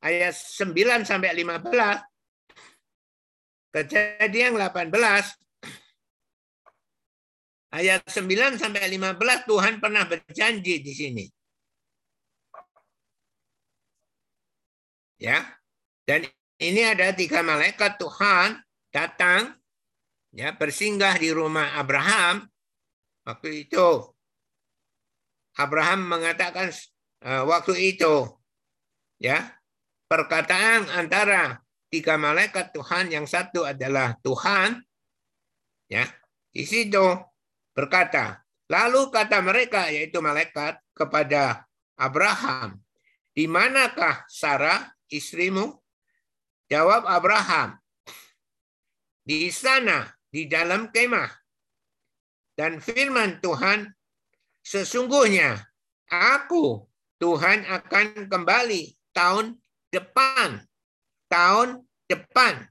ayat 0.06 0.36
9 0.36 1.04
sampai 1.04 1.32
15 1.34 2.00
Kejadian 3.76 4.56
18 4.56 4.92
Ayat 7.76 8.08
9 8.08 8.56
sampai 8.56 8.88
15 8.88 9.20
Tuhan 9.52 9.84
pernah 9.84 10.08
berjanji 10.08 10.80
di 10.80 10.94
sini. 10.96 11.26
Ya. 15.20 15.44
Dan 16.08 16.24
ini 16.62 16.82
ada 16.84 17.12
tiga 17.12 17.44
malaikat 17.44 18.00
Tuhan 18.00 18.60
datang 18.94 19.56
ya 20.32 20.56
bersinggah 20.56 21.20
di 21.20 21.30
rumah 21.32 21.76
Abraham. 21.80 22.48
Waktu 23.26 23.68
itu 23.68 23.88
Abraham 25.58 26.06
mengatakan 26.06 26.70
uh, 27.26 27.44
waktu 27.50 27.96
itu 27.96 28.30
ya 29.18 29.50
perkataan 30.06 30.92
antara 30.94 31.60
tiga 31.90 32.20
malaikat 32.20 32.76
Tuhan 32.76 33.10
yang 33.10 33.26
satu 33.26 33.66
adalah 33.66 34.14
Tuhan 34.22 34.78
ya 35.90 36.06
di 36.56 36.64
situ 36.64 37.04
berkata, 37.76 38.40
lalu 38.72 39.12
kata 39.12 39.44
mereka 39.44 39.92
yaitu 39.92 40.24
malaikat 40.24 40.80
kepada 40.96 41.68
Abraham, 42.00 42.80
di 43.36 43.44
manakah 43.44 44.24
Sarah 44.32 44.88
istrimu? 45.12 45.76
Jawab 46.76 47.08
Abraham, 47.08 47.80
di 49.24 49.48
sana 49.48 50.12
di 50.28 50.44
dalam 50.44 50.92
kemah. 50.92 51.32
Dan 52.52 52.84
firman 52.84 53.40
Tuhan, 53.40 53.96
sesungguhnya 54.60 55.56
aku 56.12 56.84
Tuhan 57.16 57.64
akan 57.64 58.28
kembali 58.28 58.92
tahun 59.16 59.56
depan. 59.88 60.68
Tahun 61.32 61.80
depan 62.12 62.68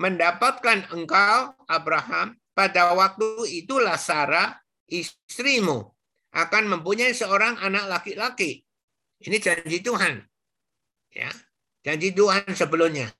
mendapatkan 0.00 0.88
engkau 0.96 1.52
Abraham 1.68 2.32
pada 2.56 2.96
waktu 2.96 3.60
itulah 3.60 4.00
Sarah 4.00 4.56
istrimu 4.88 5.84
akan 6.32 6.80
mempunyai 6.80 7.12
seorang 7.12 7.60
anak 7.60 7.92
laki-laki. 7.92 8.64
Ini 9.20 9.36
janji 9.36 9.84
Tuhan. 9.84 10.24
Ya, 11.12 11.28
janji 11.84 12.16
Tuhan 12.16 12.56
sebelumnya. 12.56 13.17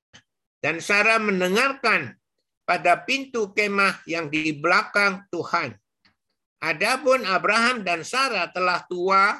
Dan 0.59 0.83
Sarah 0.83 1.23
mendengarkan 1.23 2.19
pada 2.67 3.01
pintu 3.07 3.55
kemah 3.55 4.03
yang 4.05 4.27
di 4.29 4.51
belakang 4.53 5.25
Tuhan. 5.31 5.73
Adapun 6.59 7.23
Abraham 7.23 7.87
dan 7.87 8.03
Sarah 8.03 8.51
telah 8.51 8.83
tua 8.91 9.39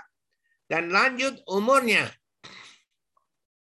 dan 0.71 0.95
lanjut 0.95 1.43
umurnya. 1.51 2.07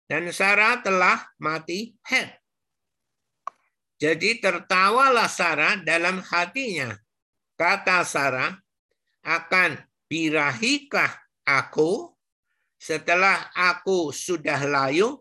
Dan 0.09 0.27
Sarah 0.35 0.83
telah 0.83 1.23
mati 1.39 1.95
head. 2.03 2.35
Jadi 3.99 4.39
tertawalah 4.43 5.27
Sarah 5.31 5.79
dalam 5.79 6.23
hatinya. 6.23 6.91
Kata 7.59 8.07
Sarah, 8.07 8.55
akan 9.23 9.75
birahikah 10.07 11.11
aku 11.43 12.15
setelah 12.79 13.51
aku 13.51 14.15
sudah 14.15 14.63
layu, 14.63 15.19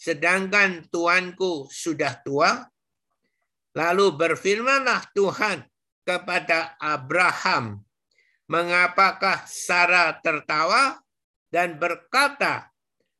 sedangkan 0.00 0.88
tuanku 0.88 1.68
sudah 1.68 2.16
tua? 2.24 2.64
Lalu 3.76 4.16
berfirmanlah 4.16 5.12
Tuhan 5.12 5.60
kepada 6.02 6.80
Abraham, 6.80 7.84
mengapakah 8.48 9.44
Sarah 9.44 10.16
tertawa 10.24 10.96
dan 11.52 11.76
berkata, 11.76 12.72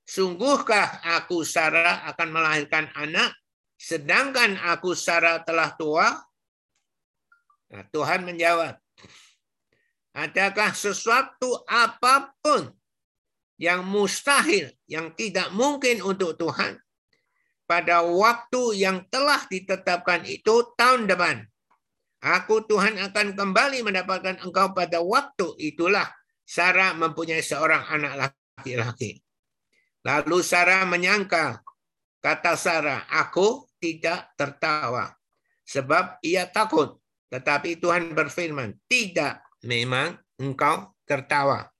sungguhkah 0.08 1.04
aku 1.20 1.44
Sarah 1.44 2.08
akan 2.08 2.28
melahirkan 2.32 2.88
anak 2.96 3.36
Sedangkan 3.80 4.60
aku 4.60 4.92
Sarah 4.92 5.40
telah 5.40 5.72
tua. 5.72 6.12
Nah, 7.72 7.84
Tuhan 7.88 8.28
menjawab, 8.28 8.76
adakah 10.12 10.76
sesuatu 10.76 11.64
apa 11.64 12.28
pun 12.44 12.68
yang 13.60 13.84
mustahil, 13.84 14.72
yang 14.88 15.12
tidak 15.12 15.52
mungkin 15.52 16.00
untuk 16.00 16.40
Tuhan 16.40 16.80
pada 17.68 18.00
waktu 18.02 18.80
yang 18.80 19.04
telah 19.12 19.44
ditetapkan 19.46 20.24
itu 20.24 20.72
tahun 20.74 21.04
depan. 21.06 21.44
Aku 22.24 22.64
Tuhan 22.64 22.96
akan 22.96 23.36
kembali 23.36 23.84
mendapatkan 23.84 24.40
engkau 24.42 24.72
pada 24.72 25.04
waktu 25.04 25.54
itulah 25.60 26.08
Sarah 26.42 26.96
mempunyai 26.96 27.44
seorang 27.44 27.84
anak 27.86 28.12
laki-laki. 28.58 29.20
Lalu 30.02 30.40
Sarah 30.40 30.88
menyangka, 30.88 31.60
kata 32.24 32.56
Sarah, 32.56 33.04
aku 33.12 33.68
tidak 33.76 34.32
tertawa. 34.34 35.12
Sebab 35.68 36.18
ia 36.24 36.48
takut. 36.48 36.98
Tetapi 37.30 37.78
Tuhan 37.78 38.10
berfirman, 38.16 38.74
tidak 38.90 39.46
memang 39.62 40.18
engkau 40.42 40.90
tertawa. 41.06 41.70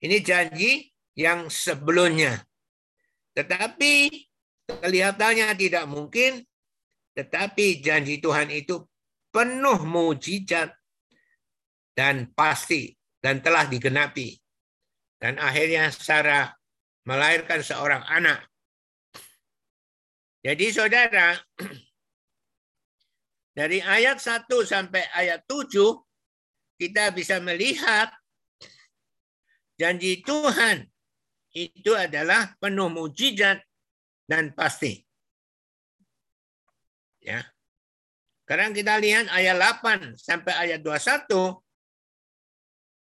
Ini 0.00 0.24
janji 0.24 0.88
yang 1.20 1.52
sebelumnya. 1.52 2.40
Tetapi 3.36 4.08
kelihatannya 4.80 5.52
tidak 5.60 5.84
mungkin. 5.84 6.40
Tetapi 7.12 7.84
janji 7.84 8.16
Tuhan 8.24 8.48
itu 8.48 8.80
penuh 9.28 9.84
mujizat 9.84 10.72
dan 11.92 12.32
pasti 12.32 12.96
dan 13.20 13.44
telah 13.44 13.68
digenapi. 13.68 14.40
Dan 15.20 15.36
akhirnya 15.36 15.92
Sarah 15.92 16.48
melahirkan 17.04 17.60
seorang 17.60 18.00
anak 18.08 18.50
jadi 20.40 20.72
saudara, 20.72 21.36
dari 23.58 23.84
ayat 23.84 24.16
1 24.16 24.48
sampai 24.64 25.04
ayat 25.12 25.44
7, 25.44 25.68
kita 26.80 27.12
bisa 27.12 27.36
melihat 27.44 28.08
janji 29.76 30.24
Tuhan 30.24 30.88
itu 31.54 31.92
adalah 31.94 32.54
penuh 32.62 32.88
mujizat 32.90 33.58
dan 34.30 34.54
pasti. 34.54 35.02
Ya. 37.20 37.42
Sekarang 38.46 38.74
kita 38.74 38.98
lihat 38.98 39.30
ayat 39.30 39.58
8 39.82 40.18
sampai 40.18 40.54
ayat 40.58 40.80
21 40.82 41.62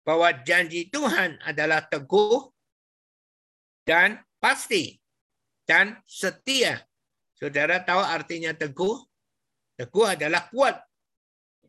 bahwa 0.05 0.29
janji 0.45 0.89
Tuhan 0.89 1.37
adalah 1.45 1.85
teguh 1.85 2.49
dan 3.85 4.21
pasti 4.37 5.01
dan 5.65 5.97
setia. 6.05 6.81
Saudara 7.33 7.81
tahu 7.81 8.01
artinya 8.05 8.53
teguh? 8.53 9.01
Teguh 9.77 10.13
adalah 10.13 10.45
kuat. 10.53 10.77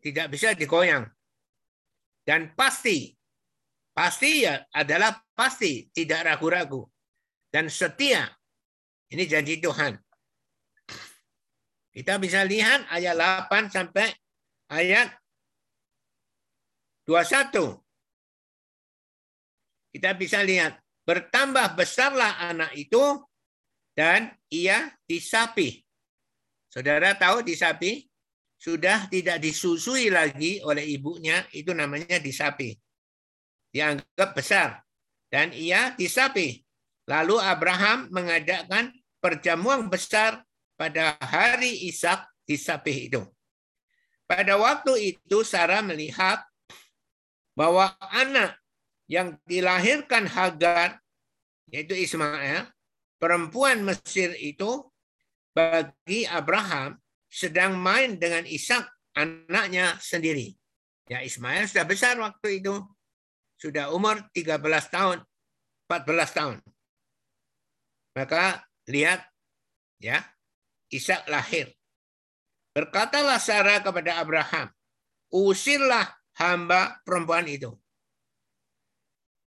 Tidak 0.03 0.29
bisa 0.29 0.53
digoyang. 0.53 1.09
Dan 2.27 2.53
pasti. 2.53 3.17
Pasti 3.93 4.49
ya 4.49 4.61
adalah 4.73 5.21
pasti. 5.37 5.89
Tidak 5.93 6.21
ragu-ragu. 6.25 6.85
Dan 7.53 7.69
setia. 7.69 8.25
Ini 9.13 9.29
janji 9.29 9.61
Tuhan. 9.61 9.97
Kita 11.93 12.17
bisa 12.17 12.41
lihat 12.49 12.89
ayat 12.89 13.13
8 13.53 13.69
sampai 13.69 14.09
ayat 14.73 15.13
21. 17.05 17.77
Kita 19.93 20.17
bisa 20.17 20.41
lihat, 20.41 20.81
bertambah 21.05 21.77
besarlah 21.77 22.49
anak 22.49 22.73
itu 22.73 23.21
dan 23.93 24.33
ia 24.49 24.89
disapi. 25.05 25.85
Saudara 26.73 27.13
tahu 27.13 27.45
disapi? 27.45 28.09
Sudah 28.57 29.11
tidak 29.13 29.43
disusui 29.43 30.09
lagi 30.09 30.63
oleh 30.65 30.87
ibunya, 30.97 31.45
itu 31.53 31.77
namanya 31.77 32.17
disapi. 32.23 32.73
Dianggap 33.73 34.37
besar. 34.37 34.85
Dan 35.33 35.51
ia 35.57 35.97
disapi. 35.97 36.61
Lalu 37.09 37.41
Abraham 37.41 38.13
mengadakan 38.13 38.93
perjamuan 39.19 39.89
besar 39.89 40.45
pada 40.77 41.17
hari 41.19 41.89
Ishak 41.89 42.29
disapi 42.47 43.09
itu. 43.11 43.25
Pada 44.29 44.57
waktu 44.61 45.17
itu 45.17 45.43
Sarah 45.43 45.81
melihat 45.81 46.45
bahwa 47.53 47.93
anak 48.13 48.57
yang 49.11 49.37
dilahirkan 49.45 50.25
Hagar, 50.25 51.01
yaitu 51.69 51.93
Ismail, 51.93 52.69
perempuan 53.21 53.85
Mesir 53.85 54.33
itu 54.41 54.89
bagi 55.53 56.25
Abraham 56.25 56.97
sedang 57.29 57.77
main 57.77 58.17
dengan 58.17 58.45
Ishak 58.49 58.89
anaknya 59.13 60.01
sendiri. 60.01 60.57
Ya 61.09 61.21
Ismail 61.21 61.69
sudah 61.69 61.85
besar 61.85 62.17
waktu 62.17 62.65
itu. 62.65 62.81
Sudah 63.63 63.95
umur 63.95 64.19
13 64.35 64.59
tahun, 64.91 65.23
14 65.87 66.35
tahun. 66.35 66.59
Maka 68.19 68.67
lihat 68.91 69.23
ya, 70.03 70.27
Ishak 70.91 71.31
lahir. 71.31 71.71
Berkatalah 72.75 73.39
Sarah 73.39 73.79
kepada 73.79 74.19
Abraham, 74.19 74.67
usirlah 75.31 76.11
hamba 76.35 76.99
perempuan 77.07 77.47
itu 77.47 77.79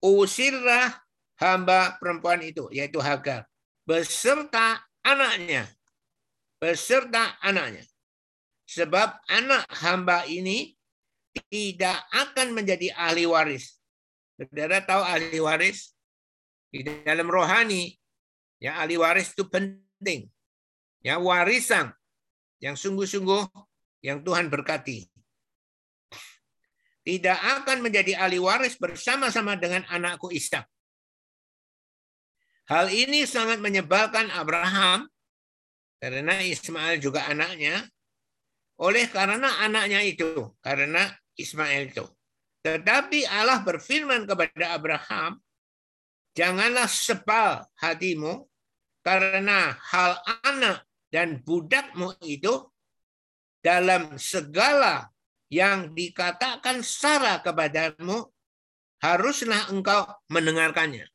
usirlah 0.01 0.93
hamba 1.41 1.97
perempuan 1.97 2.41
itu, 2.41 2.69
yaitu 2.73 3.01
Hagar, 3.01 3.45
beserta 3.85 4.81
anaknya. 5.01 5.65
Beserta 6.57 7.37
anaknya. 7.41 7.85
Sebab 8.67 9.21
anak 9.29 9.63
hamba 9.79 10.25
ini 10.25 10.73
tidak 11.53 12.01
akan 12.11 12.57
menjadi 12.57 12.91
ahli 12.97 13.29
waris. 13.29 13.76
Saudara 14.37 14.85
tahu 14.85 15.01
ahli 15.01 15.39
waris? 15.41 15.97
Di 16.69 16.85
dalam 16.85 17.25
rohani, 17.25 17.97
ya 18.61 18.77
ahli 18.77 18.95
waris 19.01 19.33
itu 19.33 19.49
penting. 19.49 20.29
Ya 21.01 21.17
warisan 21.17 21.89
yang 22.61 22.77
sungguh-sungguh 22.77 23.49
yang 24.05 24.21
Tuhan 24.21 24.53
berkati 24.53 25.09
tidak 27.07 27.39
akan 27.39 27.87
menjadi 27.87 28.19
ahli 28.19 28.35
waris 28.35 28.75
bersama-sama 28.75 29.55
dengan 29.55 29.87
anakku 29.87 30.27
Ishak. 30.27 30.67
Hal 32.67 32.91
ini 32.91 33.23
sangat 33.23 33.63
menyebalkan 33.63 34.27
Abraham 34.35 35.07
karena 36.03 36.43
Ismail 36.43 36.99
juga 36.99 37.23
anaknya 37.31 37.87
oleh 38.75 39.07
karena 39.07 39.63
anaknya 39.63 40.03
itu, 40.03 40.51
karena 40.59 41.07
Ismail 41.39 41.95
itu. 41.95 42.05
Tetapi 42.67 43.23
Allah 43.23 43.63
berfirman 43.63 44.27
kepada 44.27 44.75
Abraham, 44.75 45.39
janganlah 46.35 46.91
sebal 46.91 47.63
hatimu 47.79 48.43
karena 48.99 49.71
hal 49.87 50.19
anak 50.43 50.83
dan 51.07 51.39
budakmu 51.47 52.11
itu 52.27 52.67
dalam 53.63 54.19
segala 54.19 55.07
yang 55.47 55.95
dikatakan 55.95 56.83
Sarah 56.83 57.39
kepadamu, 57.39 58.27
haruslah 58.99 59.71
engkau 59.71 60.03
mendengarkannya. 60.27 61.07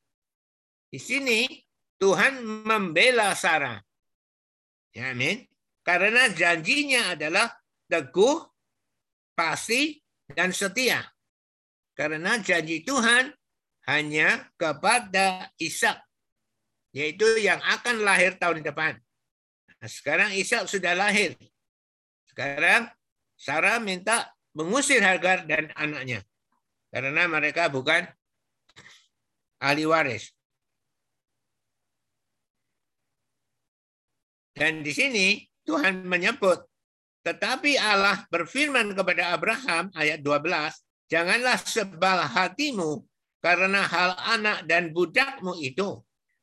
Di 0.88 0.96
sini 0.96 1.52
Tuhan 2.00 2.40
membela 2.64 3.36
Sarah. 3.36 3.76
Ya, 4.96 5.12
amin. 5.12 5.44
Karena 5.84 6.32
janjinya 6.32 7.12
adalah 7.12 7.52
teguh, 7.92 8.40
pasti, 9.36 10.00
dan 10.32 10.56
setia. 10.56 11.12
Karena 11.92 12.40
janji 12.40 12.80
Tuhan 12.82 13.32
hanya 13.88 14.48
kepada 14.56 15.50
Ishak, 15.60 16.00
yaitu 16.96 17.26
yang 17.42 17.60
akan 17.60 18.00
lahir 18.06 18.38
tahun 18.40 18.64
depan. 18.64 18.96
Nah, 19.82 19.90
sekarang 19.90 20.32
Ishak 20.32 20.70
sudah 20.70 20.96
lahir. 20.96 21.36
Sekarang 22.30 22.88
Sarah 23.36 23.82
minta 23.82 24.30
mengusir 24.54 25.02
Hagar 25.02 25.44
dan 25.44 25.68
anaknya. 25.76 26.22
Karena 26.92 27.26
mereka 27.26 27.68
bukan 27.72 28.06
ahli 29.60 29.84
waris. 29.84 30.30
Dan 34.52 34.84
di 34.84 34.92
sini 34.92 35.40
Tuhan 35.64 36.04
menyebut, 36.04 36.60
tetapi 37.24 37.80
Allah 37.80 38.22
berfirman 38.28 38.92
kepada 38.92 39.32
Abraham 39.32 39.88
ayat 39.96 40.20
12, 40.20 40.91
janganlah 41.12 41.60
sebal 41.60 42.24
hatimu 42.24 43.04
karena 43.44 43.84
hal 43.84 44.16
anak 44.16 44.64
dan 44.64 44.96
budakmu 44.96 45.60
itu. 45.60 46.00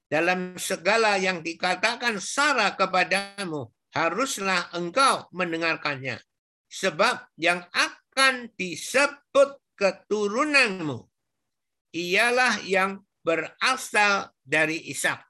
Dalam 0.09 0.57
segala 0.57 1.17
yang 1.21 1.41
dikatakan 1.45 2.17
Sarah 2.17 2.73
kepadamu 2.77 3.69
haruslah 3.93 4.69
engkau 4.77 5.29
mendengarkannya. 5.33 6.21
Sebab 6.69 7.33
yang 7.37 7.65
akan 7.73 8.49
disebut 8.53 9.57
keturunanmu 9.73 11.05
ialah 11.93 12.61
yang 12.65 13.01
berasal 13.25 14.33
dari 14.41 14.89
Ishak. 14.89 15.21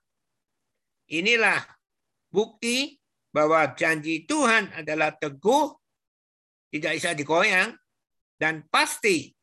Inilah 1.11 1.59
bukti 2.31 2.99
bahwa 3.35 3.67
janji 3.75 4.23
Tuhan 4.23 4.71
adalah 4.79 5.11
teguh, 5.15 5.75
tidak 6.71 6.91
bisa 6.99 7.11
digoyang, 7.15 7.75
dan 8.39 8.63
pasti 8.71 9.35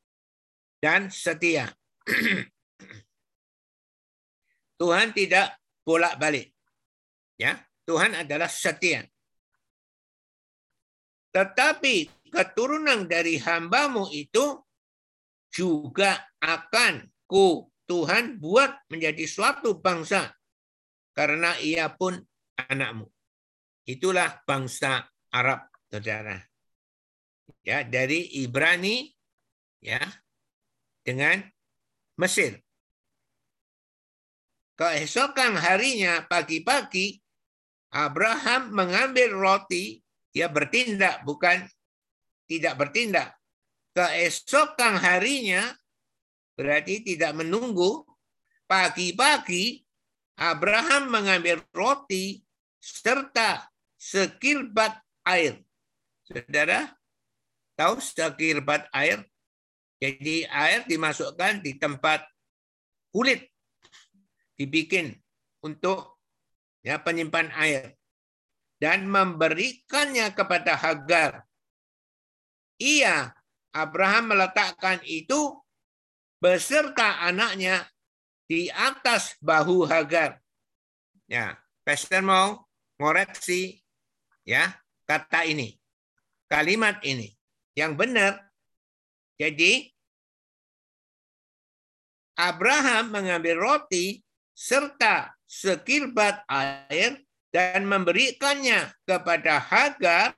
dan 0.80 1.12
setia. 1.12 1.68
Tuhan 4.80 5.12
tidak 5.12 5.60
bolak-balik. 5.84 6.52
Ya, 7.36 7.60
Tuhan 7.84 8.16
adalah 8.16 8.48
setia. 8.48 9.04
Tetapi 11.36 12.08
keturunan 12.32 13.04
dari 13.04 13.36
hambamu 13.36 14.08
itu 14.08 14.56
juga 15.52 16.16
akan 16.40 17.04
ku 17.28 17.68
Tuhan 17.86 18.40
buat 18.40 18.88
menjadi 18.88 19.24
suatu 19.28 19.78
bangsa 19.78 20.32
karena 21.12 21.54
ia 21.60 21.92
pun 21.92 22.16
anakmu. 22.56 23.06
Itulah 23.86 24.42
bangsa 24.42 25.06
Arab, 25.30 25.70
saudara. 25.86 26.55
Ya, 27.66 27.82
dari 27.82 28.30
Ibrani 28.42 29.10
ya 29.82 30.02
dengan 31.02 31.42
Mesir. 32.18 32.62
Keesokan 34.76 35.56
harinya 35.56 36.26
pagi-pagi 36.28 37.18
Abraham 37.90 38.76
mengambil 38.76 39.32
roti 39.32 40.04
dia 40.36 40.52
bertindak, 40.52 41.24
bukan 41.24 41.64
tidak 42.44 42.76
bertindak. 42.76 43.32
Keesokan 43.96 45.00
harinya, 45.00 45.72
berarti 46.52 47.00
tidak 47.00 47.32
menunggu, 47.40 48.04
pagi-pagi 48.68 49.80
Abraham 50.36 51.08
mengambil 51.08 51.64
roti 51.72 52.44
serta 52.76 53.64
sekirbat 53.96 55.00
air. 55.24 55.64
Saudara, 56.28 56.92
tahu 57.76 58.00
sekirbat 58.00 58.88
air? 58.90 59.22
Jadi 60.00 60.44
air 60.48 60.84
dimasukkan 60.84 61.64
di 61.64 61.76
tempat 61.80 62.24
kulit 63.12 63.48
dibikin 64.56 65.16
untuk 65.64 66.20
ya 66.84 67.00
penyimpan 67.00 67.48
air 67.56 67.96
dan 68.76 69.08
memberikannya 69.08 70.32
kepada 70.36 70.76
Hagar. 70.76 71.44
Ia 72.76 73.32
Abraham 73.72 74.36
meletakkan 74.36 75.00
itu 75.04 75.56
beserta 76.40 77.24
anaknya 77.24 77.88
di 78.44 78.68
atas 78.68 79.36
bahu 79.40 79.88
Hagar. 79.88 80.40
Ya, 81.24 81.56
Pastor 81.84 82.20
mau 82.20 82.68
ngoreksi 83.00 83.80
ya 84.44 84.76
kata 85.08 85.48
ini, 85.48 85.80
kalimat 86.52 87.00
ini 87.00 87.35
yang 87.76 87.94
benar. 87.94 88.40
Jadi 89.36 89.92
Abraham 92.40 93.12
mengambil 93.12 93.60
roti 93.60 94.24
serta 94.56 95.36
sekilbat 95.44 96.42
air 96.48 97.20
dan 97.52 97.84
memberikannya 97.84 98.96
kepada 99.04 99.60
Hagar 99.60 100.32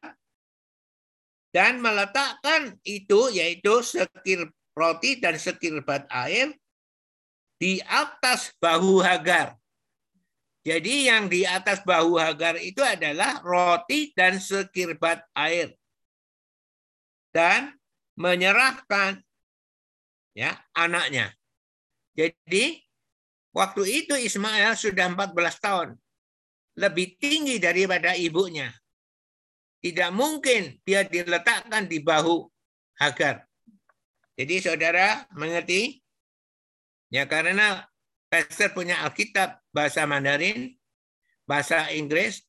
dan 1.54 1.78
meletakkan 1.78 2.76
itu 2.82 3.30
yaitu 3.30 3.80
sekir 3.86 4.50
roti 4.74 5.18
dan 5.22 5.38
sekirbat 5.38 6.10
air 6.10 6.54
di 7.58 7.78
atas 7.86 8.50
bahu 8.58 8.98
Hagar. 8.98 9.54
Jadi 10.66 11.06
yang 11.06 11.30
di 11.30 11.46
atas 11.46 11.82
bahu 11.86 12.18
Hagar 12.18 12.58
itu 12.58 12.82
adalah 12.82 13.38
roti 13.46 14.10
dan 14.14 14.42
sekirbat 14.42 15.22
air. 15.38 15.77
Dan 17.38 17.70
menyerahkan 18.18 19.22
ya 20.34 20.58
anaknya. 20.74 21.30
Jadi 22.18 22.82
waktu 23.54 23.82
itu 23.86 24.18
Ismail 24.18 24.74
sudah 24.74 25.06
14 25.06 25.38
tahun. 25.62 25.88
Lebih 26.74 27.14
tinggi 27.22 27.62
daripada 27.62 28.18
ibunya. 28.18 28.74
Tidak 29.78 30.10
mungkin 30.10 30.82
dia 30.82 31.06
diletakkan 31.06 31.86
di 31.86 32.02
bahu 32.02 32.50
Hagar. 32.98 33.46
Jadi 34.34 34.58
saudara 34.58 35.22
mengerti? 35.38 36.02
Ya 37.14 37.30
karena 37.30 37.86
Pastor 38.26 38.74
punya 38.74 39.06
Alkitab 39.06 39.62
bahasa 39.70 40.02
Mandarin, 40.04 40.74
bahasa 41.46 41.88
Inggris, 41.94 42.42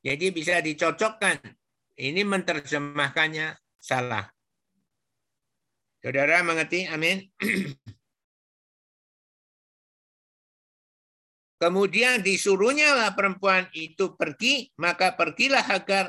jadi 0.00 0.32
bisa 0.32 0.64
dicocokkan. 0.64 1.36
Ini 2.00 2.24
menerjemahkannya 2.24 3.59
salah. 3.80 4.28
Saudara 6.04 6.44
mengerti? 6.44 6.86
Amin. 6.86 7.26
Kemudian 11.60 12.24
disuruhnya 12.24 12.96
lah 12.96 13.12
perempuan 13.12 13.68
itu 13.76 14.16
pergi, 14.16 14.72
maka 14.80 15.12
pergilah 15.12 15.60
Hagar 15.60 16.08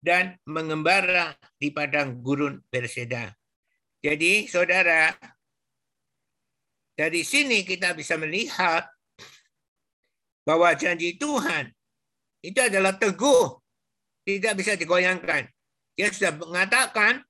dan 0.00 0.40
mengembara 0.48 1.36
di 1.60 1.68
padang 1.68 2.24
gurun 2.24 2.64
Berseda. 2.72 3.28
Jadi 4.00 4.48
saudara, 4.48 5.12
dari 6.96 7.20
sini 7.20 7.68
kita 7.68 7.92
bisa 7.92 8.16
melihat 8.16 8.88
bahwa 10.48 10.72
janji 10.72 11.20
Tuhan 11.20 11.68
itu 12.40 12.56
adalah 12.56 12.96
teguh, 12.96 13.60
tidak 14.24 14.56
bisa 14.56 14.72
digoyangkan. 14.72 15.50
Dia 15.98 16.14
sudah 16.14 16.38
mengatakan, 16.38 17.26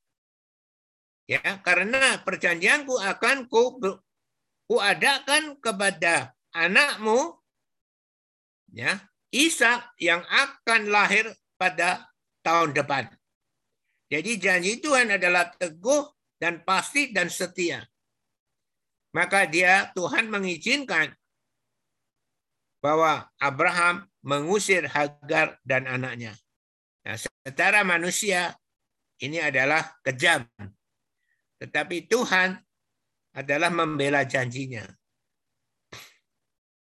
ya 1.25 1.41
karena 1.65 2.21
perjanjianku 2.21 3.01
akan 3.01 3.49
ku, 3.49 3.81
ku 4.69 4.77
adakan 4.77 5.57
kepada 5.57 6.37
anakmu 6.53 7.33
ya 8.73 9.01
Ishak 9.29 9.97
yang 10.01 10.25
akan 10.25 10.89
lahir 10.89 11.29
pada 11.61 12.09
tahun 12.41 12.73
depan. 12.73 13.09
Jadi 14.09 14.41
janji 14.41 14.81
Tuhan 14.81 15.13
adalah 15.13 15.53
teguh 15.53 16.09
dan 16.41 16.65
pasti 16.65 17.13
dan 17.13 17.29
setia. 17.29 17.85
Maka 19.13 19.45
dia 19.45 19.93
Tuhan 19.93 20.33
mengizinkan 20.33 21.13
bahwa 22.81 23.29
Abraham 23.37 24.09
mengusir 24.25 24.89
Hagar 24.89 25.61
dan 25.61 25.85
anaknya. 25.85 26.33
Nah, 27.09 27.17
secara 27.17 27.81
manusia 27.89 28.53
ini 29.25 29.41
adalah 29.41 29.81
kejam. 30.05 30.45
Tetapi 31.57 32.05
Tuhan 32.05 32.53
adalah 33.33 33.73
membela 33.73 34.29
janjinya. 34.29 34.85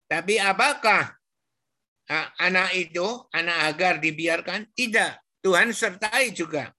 Tapi 0.07 0.39
apakah 0.39 1.11
anak 2.39 2.69
itu, 2.79 3.03
anak 3.35 3.75
agar 3.75 3.99
dibiarkan? 3.99 4.71
Tidak. 4.71 5.43
Tuhan 5.43 5.75
sertai 5.75 6.31
juga. 6.31 6.71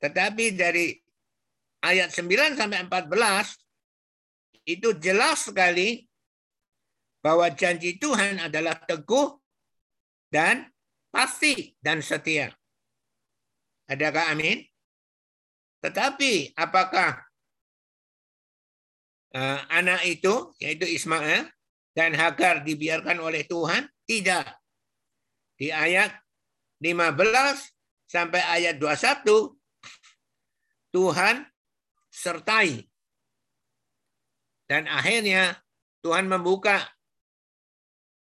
Tetapi 0.00 0.56
dari 0.56 0.96
ayat 1.84 2.08
9 2.08 2.56
sampai 2.56 2.88
14 2.88 4.64
itu 4.64 4.96
jelas 4.96 5.44
sekali 5.44 6.08
bahwa 7.20 7.52
janji 7.52 8.00
Tuhan 8.00 8.40
adalah 8.48 8.80
teguh 8.88 9.36
dan 10.32 10.69
pasti 11.10 11.74
dan 11.82 12.00
setia. 12.00 12.54
Adakah 13.90 14.34
amin? 14.34 14.62
Tetapi 15.82 16.54
apakah 16.54 17.18
uh, 19.34 19.60
anak 19.74 20.06
itu, 20.06 20.54
yaitu 20.62 20.86
Ismail, 20.86 21.50
dan 21.90 22.14
Hagar 22.14 22.62
dibiarkan 22.62 23.18
oleh 23.18 23.42
Tuhan? 23.44 23.90
Tidak. 24.06 24.46
Di 25.58 25.74
ayat 25.74 26.14
15 26.78 28.08
sampai 28.08 28.40
ayat 28.46 28.78
21, 28.78 29.26
Tuhan 30.94 31.46
sertai. 32.10 32.86
Dan 34.70 34.86
akhirnya 34.86 35.58
Tuhan 35.98 36.30
membuka 36.30 36.78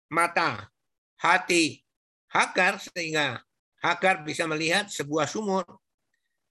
mata, 0.09 0.73
hati 1.21 1.85
Hagar 2.29 2.77
sehingga 2.77 3.41
Hagar 3.79 4.21
bisa 4.27 4.43
melihat 4.45 4.91
sebuah 4.91 5.25
sumur 5.25 5.63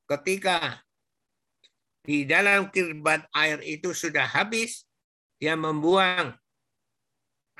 ketika 0.09 0.81
di 2.09 2.25
dalam 2.25 2.73
kirbat 2.73 3.29
air 3.37 3.61
itu 3.61 3.93
sudah 3.93 4.25
habis, 4.25 4.89
dia 5.37 5.53
membuang 5.53 6.33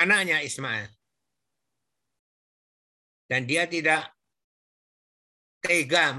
anaknya 0.01 0.41
Ismail. 0.41 0.89
Dan 3.29 3.45
dia 3.45 3.69
tidak 3.69 4.09
tega 5.61 6.17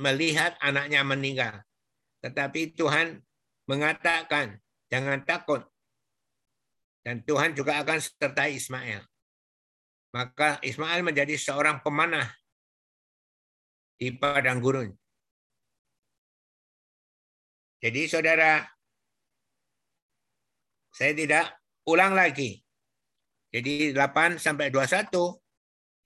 melihat 0.00 0.56
anaknya 0.64 1.04
meninggal. 1.04 1.60
Tetapi 2.24 2.72
Tuhan 2.72 3.20
mengatakan, 3.68 4.56
jangan 4.88 5.20
takut. 5.28 5.60
Dan 7.04 7.20
Tuhan 7.28 7.52
juga 7.52 7.84
akan 7.84 8.00
sertai 8.00 8.56
Ismail. 8.56 9.04
Maka 10.16 10.56
Ismail 10.64 11.04
menjadi 11.04 11.36
seorang 11.36 11.84
pemanah 11.84 12.24
di 14.00 14.16
padang 14.16 14.64
gurun. 14.64 14.88
Jadi 17.84 18.08
saudara, 18.08 18.64
saya 20.88 21.12
tidak 21.12 21.52
ulang 21.84 22.16
lagi. 22.16 22.56
Jadi 23.52 23.92
8 23.92 24.40
sampai 24.40 24.72
21 24.72 25.12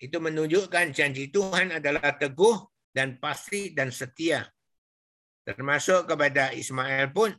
itu 0.03 0.17
menunjukkan 0.19 0.91
janji 0.91 1.31
Tuhan 1.31 1.79
adalah 1.79 2.11
teguh 2.19 2.67
dan 2.91 3.23
pasti 3.23 3.71
dan 3.71 3.95
setia. 3.95 4.43
Termasuk 5.47 6.11
kepada 6.11 6.51
Ismail 6.51 7.15
pun 7.15 7.31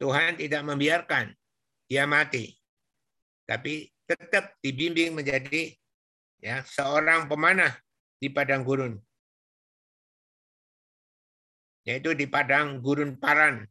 Tuhan 0.00 0.40
tidak 0.40 0.64
membiarkan 0.64 1.36
dia 1.84 2.08
mati. 2.08 2.48
Tapi 3.44 3.95
tetap 4.06 4.54
dibimbing 4.62 5.12
menjadi 5.18 5.74
ya 6.38 6.62
seorang 6.62 7.26
pemanah 7.26 7.74
di 8.22 8.30
padang 8.30 8.62
gurun. 8.62 8.94
Yaitu 11.86 12.14
di 12.14 12.26
padang 12.26 12.82
gurun 12.82 13.18
Paran. 13.18 13.66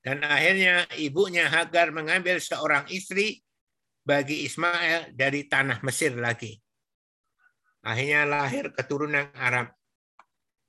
Dan 0.00 0.24
akhirnya 0.24 0.88
ibunya 0.96 1.44
Hagar 1.44 1.92
mengambil 1.92 2.40
seorang 2.40 2.88
istri 2.88 3.44
bagi 4.00 4.48
Ismail 4.48 5.12
dari 5.12 5.44
tanah 5.44 5.84
Mesir 5.84 6.16
lagi. 6.16 6.56
Akhirnya 7.84 8.24
lahir 8.24 8.72
keturunan 8.72 9.28
Arab. 9.36 9.72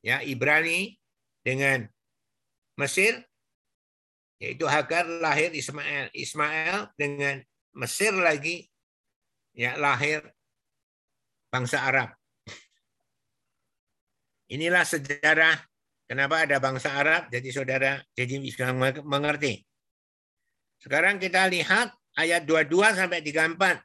Ya, 0.03 0.19
Ibrani 0.19 0.99
dengan 1.43 1.87
Mesir 2.75 3.23
yaitu 4.41 4.65
Hagar 4.65 5.05
lahir 5.05 5.53
Ismail. 5.53 6.09
Ismail 6.11 6.89
dengan 6.97 7.45
Mesir 7.72 8.11
lagi 8.11 8.67
ya 9.55 9.80
lahir 9.80 10.24
bangsa 11.47 11.88
Arab. 11.88 12.11
Inilah 14.51 14.84
sejarah 14.84 15.55
kenapa 16.03 16.43
ada 16.43 16.59
bangsa 16.59 16.91
Arab 16.91 17.32
jadi 17.32 17.49
saudara 17.55 18.03
jadi 18.11 18.43
bisa 18.43 18.67
mengerti. 19.07 19.63
Sekarang 20.84 21.15
kita 21.22 21.47
lihat 21.47 21.95
ayat 22.19 22.43
22 22.43 22.99
sampai 22.99 23.24
34. 23.24 23.80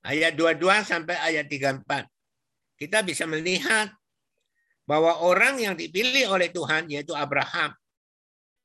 Ayat 0.00 0.32
22 0.34 0.82
sampai 0.82 1.16
ayat 1.20 1.46
34. 1.46 1.86
Kita 2.80 3.04
bisa 3.04 3.28
melihat 3.30 3.92
bahwa 4.90 5.22
orang 5.22 5.62
yang 5.62 5.78
dipilih 5.78 6.34
oleh 6.34 6.50
Tuhan 6.50 6.90
yaitu 6.90 7.14
Abraham 7.14 7.70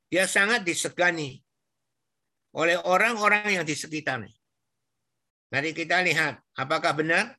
dia 0.09 0.25
sangat 0.25 0.65
disegani 0.65 1.44
oleh 2.55 2.79
orang-orang 2.87 3.59
yang 3.59 3.65
di 3.67 3.75
sekitarnya. 3.75 4.31
Mari 5.51 5.75
kita 5.75 5.99
lihat 6.01 6.39
apakah 6.55 6.95
benar 6.95 7.35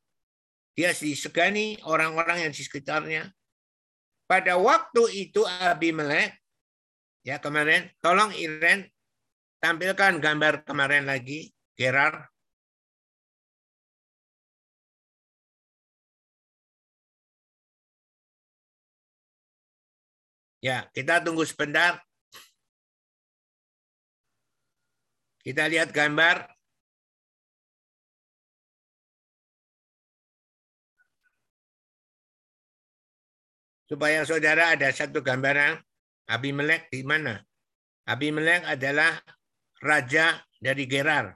dia 0.76 0.92
disegani 0.92 1.80
orang-orang 1.88 2.46
yang 2.46 2.52
di 2.52 2.60
sekitarnya. 2.60 3.32
Pada 4.28 4.60
waktu 4.60 5.26
itu 5.26 5.46
Abimelek 5.46 6.36
ya 7.24 7.40
kemarin 7.40 7.88
tolong 8.04 8.34
Iren 8.36 8.84
tampilkan 9.62 10.20
gambar 10.20 10.66
kemarin 10.66 11.08
lagi 11.08 11.50
Gerar 11.78 12.30
Ya, 20.64 20.88
kita 20.90 21.22
tunggu 21.22 21.46
sebentar. 21.46 22.05
Kita 25.46 25.70
lihat 25.70 25.94
gambar. 25.94 26.42
Supaya 33.86 34.26
saudara 34.26 34.74
ada 34.74 34.90
satu 34.90 35.22
gambaran 35.22 35.78
Abimelek 36.26 36.90
di 36.90 37.06
mana. 37.06 37.38
Abimelek 38.10 38.66
adalah 38.66 39.22
raja 39.78 40.42
dari 40.58 40.90
Gerar. 40.90 41.30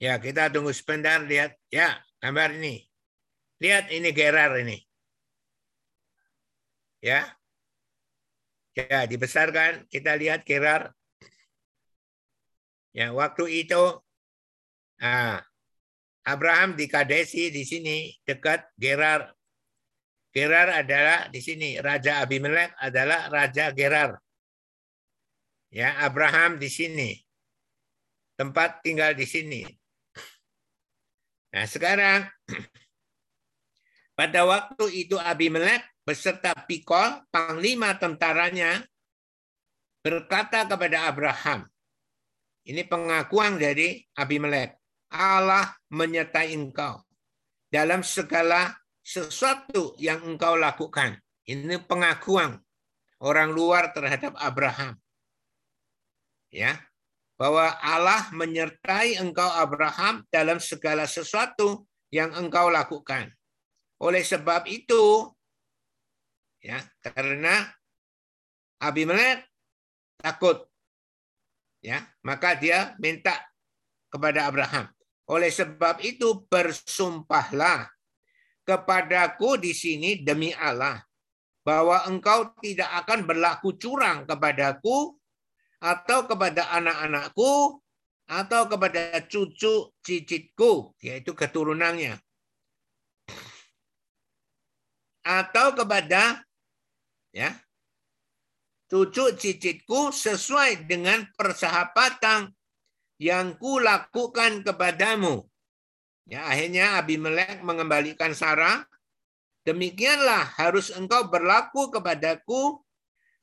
Ya, 0.00 0.16
kita 0.16 0.48
tunggu 0.48 0.72
sebentar 0.72 1.20
lihat. 1.20 1.60
Ya, 1.68 2.00
gambar 2.24 2.56
ini. 2.56 2.88
Lihat 3.60 3.92
ini 3.92 4.08
Gerar 4.16 4.56
ini. 4.56 4.80
Ya. 7.04 7.36
Ya, 8.72 9.04
dibesarkan. 9.04 9.84
Kita 9.92 10.16
lihat 10.16 10.48
Gerar. 10.48 10.96
Ya, 12.96 13.12
waktu 13.12 13.68
itu 13.68 14.00
ah, 15.04 15.44
Abraham 16.24 16.80
di 16.80 16.88
Kadesi 16.88 17.52
di 17.52 17.68
sini 17.68 18.08
dekat 18.24 18.72
Gerar. 18.80 19.36
Gerar 20.32 20.80
adalah 20.80 21.28
di 21.28 21.44
sini 21.44 21.76
Raja 21.76 22.24
Abimelek 22.24 22.72
adalah 22.80 23.28
Raja 23.28 23.68
Gerar. 23.76 24.16
Ya, 25.68 26.00
Abraham 26.00 26.56
di 26.56 26.72
sini. 26.72 27.20
Tempat 28.40 28.80
tinggal 28.80 29.12
di 29.12 29.28
sini. 29.28 29.79
Nah 31.50 31.66
sekarang 31.66 32.30
pada 34.18 34.40
waktu 34.46 34.84
itu 35.06 35.18
Abimelek 35.18 35.82
beserta 36.06 36.54
Pikol, 36.66 37.22
panglima 37.30 37.94
tentaranya, 37.94 38.82
berkata 40.02 40.66
kepada 40.66 41.06
Abraham, 41.06 41.70
ini 42.66 42.82
pengakuan 42.82 43.58
dari 43.58 44.02
Abimelek, 44.18 44.74
Allah 45.10 45.70
menyertai 45.90 46.54
engkau 46.54 47.02
dalam 47.70 48.02
segala 48.02 48.74
sesuatu 49.02 49.94
yang 49.98 50.22
engkau 50.22 50.54
lakukan. 50.58 51.18
Ini 51.46 51.82
pengakuan 51.82 52.58
orang 53.22 53.50
luar 53.50 53.90
terhadap 53.90 54.38
Abraham. 54.38 54.94
Ya, 56.50 56.78
bahwa 57.40 57.72
Allah 57.80 58.28
menyertai 58.36 59.16
engkau 59.16 59.48
Abraham 59.48 60.28
dalam 60.28 60.60
segala 60.60 61.08
sesuatu 61.08 61.88
yang 62.12 62.36
engkau 62.36 62.68
lakukan. 62.68 63.32
Oleh 63.96 64.20
sebab 64.20 64.68
itu, 64.68 65.24
ya 66.60 66.84
karena 67.00 67.72
Abimelek 68.76 69.48
takut, 70.20 70.68
ya 71.80 72.04
maka 72.20 72.60
dia 72.60 72.92
minta 73.00 73.32
kepada 74.12 74.44
Abraham. 74.44 74.92
Oleh 75.24 75.48
sebab 75.48 76.04
itu 76.04 76.44
bersumpahlah 76.44 77.88
kepadaku 78.68 79.56
di 79.56 79.72
sini 79.72 80.20
demi 80.20 80.52
Allah 80.52 81.00
bahwa 81.64 82.04
engkau 82.04 82.52
tidak 82.60 82.88
akan 83.04 83.24
berlaku 83.24 83.76
curang 83.80 84.28
kepadaku 84.28 85.19
atau 85.80 86.28
kepada 86.28 86.68
anak-anakku 86.76 87.80
atau 88.30 88.62
kepada 88.68 89.24
cucu 89.26 89.90
cicitku 90.04 90.94
yaitu 91.02 91.34
keturunannya 91.34 92.20
atau 95.24 95.74
kepada 95.74 96.44
ya 97.34 97.56
cucu 98.90 99.38
cicitku 99.38 100.10
sesuai 100.10 100.90
dengan 100.90 101.22
persahabatan 101.38 102.50
yang 103.20 103.54
kulakukan 103.60 104.66
kepadamu. 104.66 105.46
Ya, 106.26 106.48
akhirnya 106.48 106.98
Abimelek 106.98 107.62
mengembalikan 107.62 108.34
Sarah. 108.34 108.82
Demikianlah 109.62 110.56
harus 110.56 110.88
engkau 110.90 111.28
berlaku 111.28 111.92
kepadaku 111.92 112.80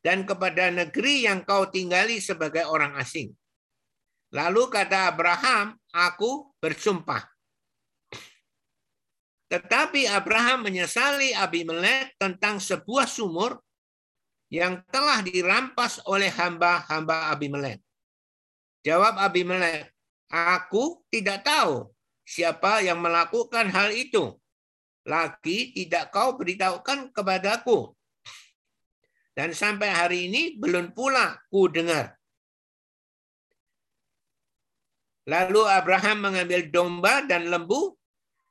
dan 0.05 0.23
kepada 0.23 0.69
negeri 0.69 1.25
yang 1.25 1.43
kau 1.43 1.67
tinggali 1.67 2.21
sebagai 2.21 2.65
orang 2.69 2.95
asing. 2.97 3.33
Lalu 4.35 4.67
kata 4.67 5.11
Abraham, 5.11 5.79
aku 5.95 6.51
bersumpah. 6.59 7.23
Tetapi 9.47 10.11
Abraham 10.11 10.67
menyesali 10.67 11.31
Abimelek 11.31 12.19
tentang 12.19 12.59
sebuah 12.59 13.07
sumur 13.07 13.63
yang 14.51 14.83
telah 14.91 15.23
dirampas 15.23 16.03
oleh 16.03 16.27
hamba-hamba 16.27 17.31
Abimelek. 17.31 17.79
Jawab 18.83 19.15
Abimelek, 19.19 19.91
aku 20.27 21.03
tidak 21.07 21.47
tahu 21.47 21.87
siapa 22.27 22.83
yang 22.83 22.99
melakukan 22.99 23.71
hal 23.71 23.95
itu. 23.95 24.35
Lagi 25.07 25.71
tidak 25.71 26.11
kau 26.11 26.35
beritahukan 26.35 27.15
kepadaku. 27.15 27.95
Dan 29.37 29.53
sampai 29.53 29.93
hari 29.93 30.33
ini 30.33 30.57
belum 30.57 30.97
pula 30.97 31.37
ku 31.53 31.69
dengar. 31.69 32.17
Lalu 35.29 35.61
Abraham 35.61 36.25
mengambil 36.25 36.65
domba 36.73 37.21
dan 37.21 37.45
lembu 37.53 37.93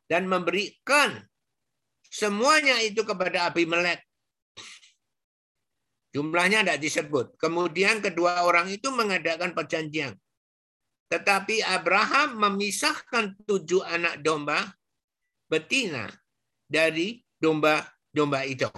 dan 0.07 0.31
memberikan 0.31 1.27
semuanya 2.07 2.79
itu 2.87 3.03
kepada 3.03 3.51
Abimelek. 3.51 3.99
Jumlahnya 6.15 6.63
tidak 6.63 6.79
disebut. 6.79 7.27
Kemudian 7.35 7.99
kedua 7.99 8.47
orang 8.47 8.71
itu 8.71 8.87
mengadakan 8.95 9.59
perjanjian. 9.59 10.15
Tetapi 11.11 11.67
Abraham 11.67 12.39
memisahkan 12.39 13.35
tujuh 13.43 13.83
anak 13.83 14.23
domba 14.23 14.71
betina 15.51 16.07
dari 16.71 17.27
domba-domba 17.43 18.47
itu 18.47 18.71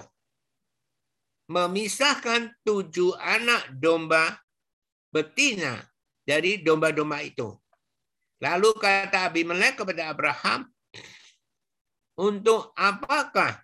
memisahkan 1.49 2.53
tujuh 2.61 3.16
anak 3.16 3.72
domba 3.80 4.36
betina 5.09 5.80
dari 6.20 6.61
domba-domba 6.61 7.24
itu. 7.24 7.49
Lalu 8.38 8.70
kata 8.76 9.26
Abimelek 9.26 9.80
kepada 9.80 10.12
Abraham, 10.12 10.68
untuk 12.20 12.76
apakah 12.76 13.59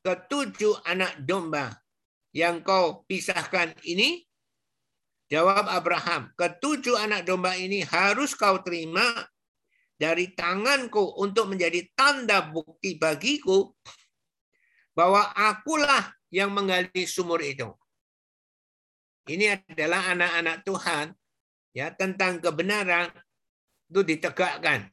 ketujuh 0.00 0.82
anak 0.88 1.20
domba 1.22 1.76
yang 2.32 2.64
kau 2.64 3.04
pisahkan 3.04 3.76
ini? 3.84 4.24
Jawab 5.26 5.66
Abraham, 5.66 6.30
ketujuh 6.38 6.94
anak 6.96 7.26
domba 7.26 7.58
ini 7.58 7.82
harus 7.82 8.32
kau 8.38 8.62
terima 8.62 9.26
dari 9.98 10.32
tanganku 10.32 11.18
untuk 11.18 11.50
menjadi 11.50 11.82
tanda 11.98 12.46
bukti 12.46 12.94
bagiku 12.94 13.74
bahwa 14.94 15.34
akulah 15.34 16.15
yang 16.36 16.52
menggali 16.52 17.08
sumur 17.08 17.40
itu. 17.40 17.72
Ini 19.24 19.56
adalah 19.56 20.12
anak-anak 20.12 20.56
Tuhan 20.68 21.06
ya 21.72 21.88
tentang 21.96 22.44
kebenaran 22.44 23.08
itu 23.88 24.04
ditegakkan. 24.04 24.92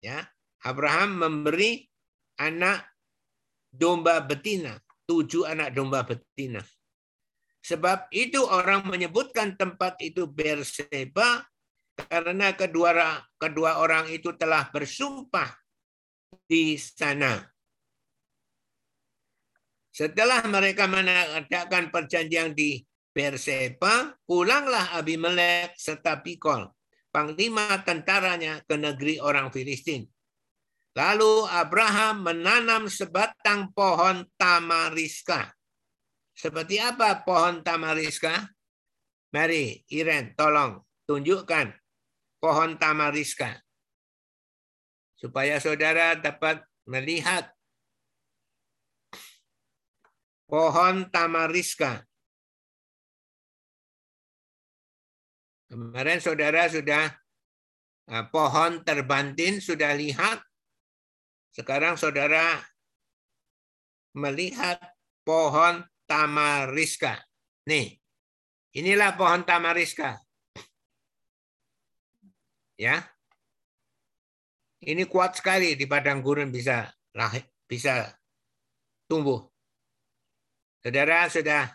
Ya, 0.00 0.24
Abraham 0.64 1.20
memberi 1.20 1.84
anak 2.40 2.88
domba 3.68 4.24
betina, 4.24 4.80
tujuh 5.04 5.44
anak 5.44 5.76
domba 5.76 6.08
betina. 6.08 6.64
Sebab 7.60 8.08
itu 8.08 8.40
orang 8.40 8.88
menyebutkan 8.88 9.60
tempat 9.60 10.00
itu 10.00 10.24
Berseba 10.24 11.44
karena 12.08 12.56
kedua 12.56 13.20
kedua 13.36 13.84
orang 13.84 14.08
itu 14.08 14.32
telah 14.40 14.72
bersumpah 14.72 15.52
di 16.48 16.80
sana. 16.80 17.44
Setelah 20.00 20.40
mereka 20.48 20.88
mengadakan 20.88 21.92
perjanjian 21.92 22.56
di 22.56 22.80
Berseba, 23.12 24.16
pulanglah 24.24 24.96
Abimelek 24.96 25.76
serta 25.76 26.24
Pikol, 26.24 26.72
panglima 27.12 27.84
tentaranya 27.84 28.64
ke 28.64 28.80
negeri 28.80 29.20
orang 29.20 29.52
Filistin. 29.52 30.08
Lalu 30.96 31.44
Abraham 31.52 32.24
menanam 32.24 32.88
sebatang 32.88 33.76
pohon 33.76 34.24
tamariska. 34.40 35.52
Seperti 36.32 36.80
apa 36.80 37.20
pohon 37.20 37.60
tamariska? 37.60 38.48
Mari, 39.36 39.84
Iren, 39.92 40.32
tolong 40.32 40.80
tunjukkan 41.04 41.76
pohon 42.40 42.80
tamariska. 42.80 43.52
Supaya 45.20 45.60
saudara 45.60 46.16
dapat 46.16 46.64
melihat 46.88 47.52
pohon 50.50 51.06
tamariska. 51.14 52.02
Kemarin 55.70 56.18
saudara 56.18 56.66
sudah 56.66 57.06
uh, 58.10 58.26
pohon 58.34 58.82
terbantin 58.82 59.62
sudah 59.62 59.94
lihat. 59.94 60.42
Sekarang 61.54 61.94
saudara 61.94 62.58
melihat 64.18 64.82
pohon 65.22 65.86
tamariska. 66.10 67.22
Nih, 67.70 68.02
inilah 68.74 69.14
pohon 69.14 69.46
tamariska. 69.46 70.18
Ya, 72.80 73.04
ini 74.80 75.04
kuat 75.04 75.36
sekali 75.36 75.76
di 75.76 75.84
padang 75.84 76.24
gurun 76.24 76.48
bisa 76.48 76.88
lahir, 77.12 77.44
bisa 77.68 78.08
tumbuh. 79.04 79.49
Saudara 80.80 81.28
sudah 81.28 81.68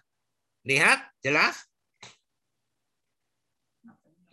lihat 0.65 1.13
jelas? 1.21 1.61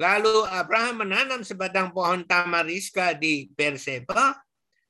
Lalu 0.01 0.49
Abraham 0.49 1.05
menanam 1.05 1.45
sebatang 1.45 1.93
pohon 1.93 2.25
tamariska 2.25 3.13
di 3.15 3.53
Berseba 3.53 4.41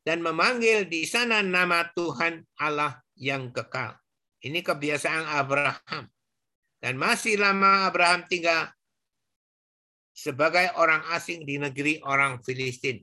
dan 0.07 0.23
memanggil 0.23 0.87
di 0.87 1.03
sana 1.03 1.43
nama 1.43 1.91
Tuhan 1.93 2.47
Allah 2.63 3.03
yang 3.19 3.51
kekal. 3.51 3.99
Ini 4.43 4.63
kebiasaan 4.63 5.27
Abraham. 5.37 6.07
Dan 6.83 6.99
masih 6.99 7.39
lama 7.39 7.87
Abraham 7.87 8.27
tinggal 8.27 8.67
sebagai 10.11 10.75
orang 10.79 11.03
asing 11.15 11.47
di 11.47 11.59
negeri 11.59 12.03
orang 12.03 12.43
Filistin. 12.43 13.03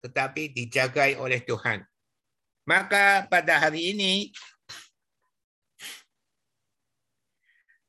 Tetapi 0.00 0.56
dijagai 0.56 1.20
oleh 1.20 1.44
Tuhan. 1.44 1.84
Maka 2.64 3.26
pada 3.28 3.58
hari 3.58 3.92
ini 3.92 4.32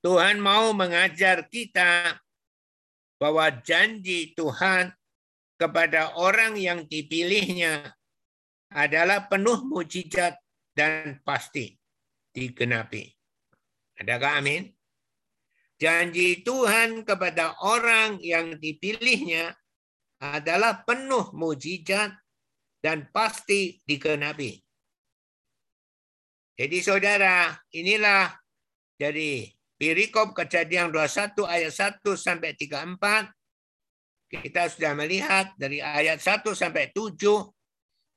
Tuhan 0.04 0.44
mau 0.44 0.76
mengajar 0.76 1.48
kita 1.48 2.20
bahwa 3.16 3.48
janji 3.64 4.36
Tuhan 4.36 4.92
kepada 5.56 6.20
orang 6.20 6.60
yang 6.60 6.84
dipilihnya 6.84 7.96
adalah 8.68 9.32
penuh 9.32 9.64
mujizat 9.64 10.36
dan 10.76 11.24
pasti 11.24 11.72
digenapi. 12.36 13.08
Adakah 14.04 14.44
amin? 14.44 14.68
Janji 15.80 16.44
Tuhan 16.44 17.08
kepada 17.08 17.56
orang 17.64 18.20
yang 18.20 18.60
dipilihnya 18.60 19.56
adalah 20.20 20.84
penuh 20.84 21.32
mujizat 21.32 22.12
dan 22.84 23.08
pasti 23.16 23.80
digenapi. 23.88 24.60
Jadi 26.60 26.78
saudara, 26.84 27.56
inilah 27.72 28.30
jadi 29.00 29.48
Perikop 29.84 30.32
kejadian 30.32 30.96
21 30.96 31.44
ayat 31.44 32.00
1 32.00 32.00
sampai 32.16 32.56
34. 32.56 33.36
Kita 34.32 34.72
sudah 34.72 34.96
melihat 34.96 35.52
dari 35.60 35.84
ayat 35.84 36.24
1 36.24 36.56
sampai 36.56 36.96
7. 36.96 37.20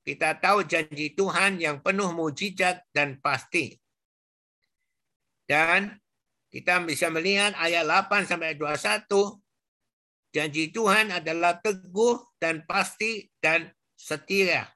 Kita 0.07 0.39
tahu 0.39 0.63
janji 0.63 1.19
Tuhan 1.19 1.59
yang 1.59 1.83
penuh 1.83 2.15
mujizat 2.15 2.87
dan 2.95 3.19
pasti. 3.19 3.75
Dan 5.43 5.91
kita 6.55 6.79
bisa 6.87 7.11
melihat 7.11 7.59
ayat 7.59 7.83
8 7.83 8.31
sampai 8.31 8.55
21. 8.55 9.43
Janji 10.31 10.71
Tuhan 10.71 11.11
adalah 11.11 11.59
teguh 11.59 12.23
dan 12.39 12.63
pasti 12.63 13.27
dan 13.43 13.75
setia. 13.99 14.71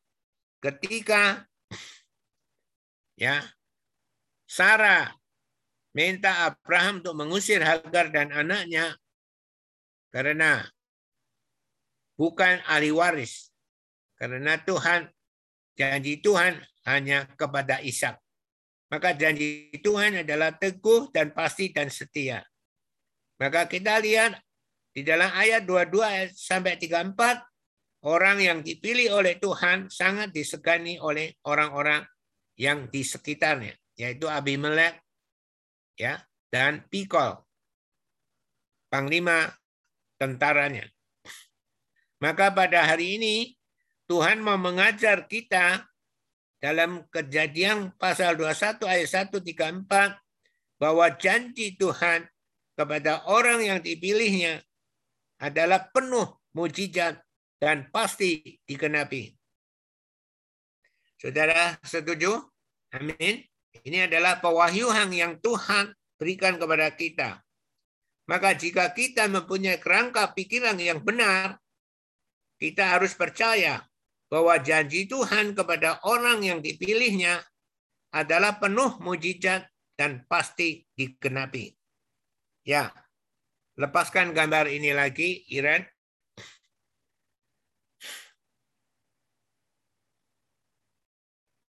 Ketika 0.58 1.46
ya 3.14 3.46
Sarah 4.50 5.19
minta 5.96 6.46
Abraham 6.46 7.02
untuk 7.02 7.14
mengusir 7.18 7.60
Hagar 7.62 8.14
dan 8.14 8.30
anaknya 8.30 8.94
karena 10.10 10.66
bukan 12.18 12.60
ahli 12.66 12.90
waris. 12.92 13.48
Karena 14.20 14.60
Tuhan, 14.60 15.08
janji 15.78 16.20
Tuhan 16.20 16.60
hanya 16.84 17.24
kepada 17.40 17.80
Ishak. 17.80 18.20
Maka 18.90 19.14
janji 19.16 19.72
Tuhan 19.80 20.26
adalah 20.26 20.52
teguh 20.52 21.08
dan 21.14 21.32
pasti 21.32 21.72
dan 21.72 21.88
setia. 21.88 22.44
Maka 23.40 23.64
kita 23.64 23.96
lihat 24.02 24.36
di 24.92 25.06
dalam 25.06 25.30
ayat 25.32 25.64
22 25.64 26.34
sampai 26.34 26.76
34, 26.76 28.04
orang 28.04 28.38
yang 28.42 28.58
dipilih 28.60 29.16
oleh 29.16 29.38
Tuhan 29.38 29.88
sangat 29.88 30.34
disegani 30.34 31.00
oleh 31.00 31.32
orang-orang 31.46 32.04
yang 32.60 32.90
di 32.92 33.00
sekitarnya, 33.00 33.72
yaitu 33.96 34.28
Abimelek, 34.28 35.00
ya 36.00 36.24
dan 36.48 36.80
Pikol 36.88 37.36
panglima 38.88 39.52
tentaranya. 40.16 40.88
Maka 42.20 42.52
pada 42.52 42.84
hari 42.84 43.20
ini 43.20 43.36
Tuhan 44.08 44.40
mau 44.40 44.56
mengajar 44.56 45.24
kita 45.28 45.84
dalam 46.60 47.08
kejadian 47.08 47.96
pasal 47.96 48.36
21 48.36 48.84
ayat 48.84 49.08
134 49.32 50.76
bahwa 50.76 51.06
janji 51.16 51.76
Tuhan 51.76 52.28
kepada 52.76 53.24
orang 53.28 53.64
yang 53.64 53.80
dipilihnya 53.80 54.60
adalah 55.40 55.88
penuh 55.88 56.36
mujizat 56.52 57.16
dan 57.56 57.88
pasti 57.88 58.60
dikenapi. 58.68 59.32
Saudara 61.16 61.76
setuju? 61.84 62.36
Amin. 62.92 63.49
Ini 63.70 64.10
adalah 64.10 64.42
pewahyuan 64.42 65.14
yang 65.14 65.38
Tuhan 65.38 65.94
berikan 66.18 66.58
kepada 66.58 66.90
kita. 66.92 67.38
Maka 68.26 68.54
jika 68.54 68.90
kita 68.94 69.26
mempunyai 69.26 69.78
kerangka 69.82 70.30
pikiran 70.34 70.78
yang 70.78 71.02
benar, 71.02 71.58
kita 72.60 72.98
harus 72.98 73.16
percaya 73.16 73.82
bahwa 74.30 74.54
janji 74.62 75.10
Tuhan 75.10 75.58
kepada 75.58 75.98
orang 76.06 76.46
yang 76.46 76.62
dipilihnya 76.62 77.42
adalah 78.14 78.62
penuh 78.62 79.02
mujizat 79.02 79.66
dan 79.98 80.22
pasti 80.30 80.86
dikenapi. 80.94 81.74
Ya, 82.62 82.94
lepaskan 83.74 84.30
gambar 84.30 84.70
ini 84.70 84.94
lagi, 84.94 85.42
Iren. 85.50 85.82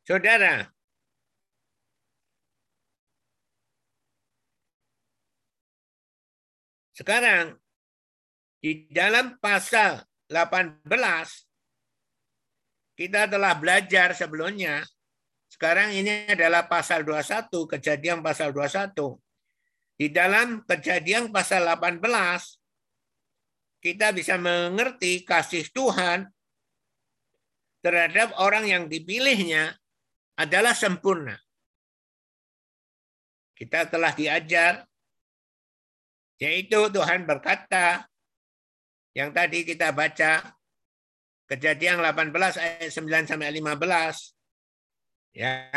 Saudara, 0.04 0.66
Sekarang 7.00 7.56
di 8.60 8.92
dalam 8.92 9.40
pasal 9.40 10.04
18 10.28 10.84
kita 13.00 13.32
telah 13.32 13.56
belajar 13.56 14.12
sebelumnya. 14.12 14.84
Sekarang 15.48 15.96
ini 15.96 16.28
adalah 16.28 16.68
pasal 16.68 17.08
21, 17.08 17.48
kejadian 17.72 18.20
pasal 18.20 18.52
21. 18.52 19.16
Di 19.96 20.12
dalam 20.12 20.60
kejadian 20.68 21.32
pasal 21.32 21.64
18 21.72 22.04
kita 23.80 24.12
bisa 24.12 24.36
mengerti 24.36 25.24
kasih 25.24 25.72
Tuhan 25.72 26.28
terhadap 27.80 28.36
orang 28.44 28.68
yang 28.68 28.92
dipilihnya 28.92 29.72
adalah 30.36 30.76
sempurna. 30.76 31.40
Kita 33.56 33.88
telah 33.88 34.12
diajar 34.12 34.89
yaitu 36.40 36.88
Tuhan 36.90 37.28
berkata, 37.28 38.08
yang 39.12 39.36
tadi 39.36 39.68
kita 39.68 39.92
baca, 39.92 40.56
kejadian 41.52 42.00
18 42.00 42.32
ayat 42.56 42.88
9 42.88 43.28
sampai 43.28 43.52
15. 43.52 45.36
Ya, 45.36 45.68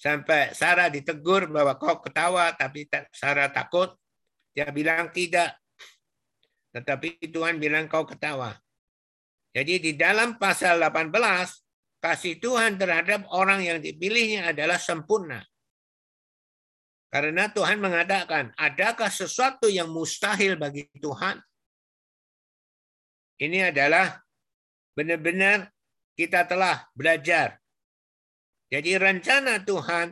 sampai 0.00 0.56
Sarah 0.56 0.88
ditegur 0.88 1.52
bahwa 1.52 1.76
kau 1.76 2.00
ketawa 2.00 2.56
tapi 2.56 2.88
Sarah 3.12 3.52
takut. 3.52 3.92
Dia 4.56 4.72
bilang 4.72 5.12
tidak. 5.12 5.60
Tetapi 6.72 7.28
Tuhan 7.28 7.60
bilang 7.60 7.84
kau 7.84 8.08
ketawa. 8.08 8.56
Jadi 9.52 9.80
di 9.80 9.92
dalam 9.96 10.40
pasal 10.40 10.80
18, 10.80 11.12
kasih 12.00 12.40
Tuhan 12.40 12.80
terhadap 12.80 13.28
orang 13.32 13.64
yang 13.64 13.78
dipilihnya 13.80 14.52
adalah 14.52 14.80
sempurna. 14.80 15.44
Karena 17.06 17.48
Tuhan 17.48 17.78
mengatakan, 17.78 18.50
adakah 18.58 19.08
sesuatu 19.08 19.70
yang 19.70 19.88
mustahil 19.88 20.58
bagi 20.58 20.90
Tuhan? 20.98 21.38
Ini 23.36 23.70
adalah 23.70 24.20
benar-benar 24.96 25.70
kita 26.16 26.48
telah 26.48 26.88
belajar. 26.96 27.60
Jadi 28.72 28.98
rencana 28.98 29.62
Tuhan 29.62 30.10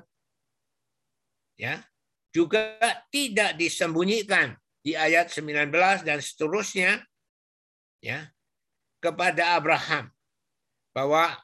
ya 1.58 1.82
juga 2.30 2.78
tidak 3.10 3.58
disembunyikan 3.58 4.54
di 4.84 4.94
ayat 4.94 5.32
19 5.32 5.72
dan 6.04 6.18
seterusnya 6.20 7.02
ya 8.04 8.28
kepada 9.00 9.58
Abraham 9.58 10.12
bahwa 10.94 11.34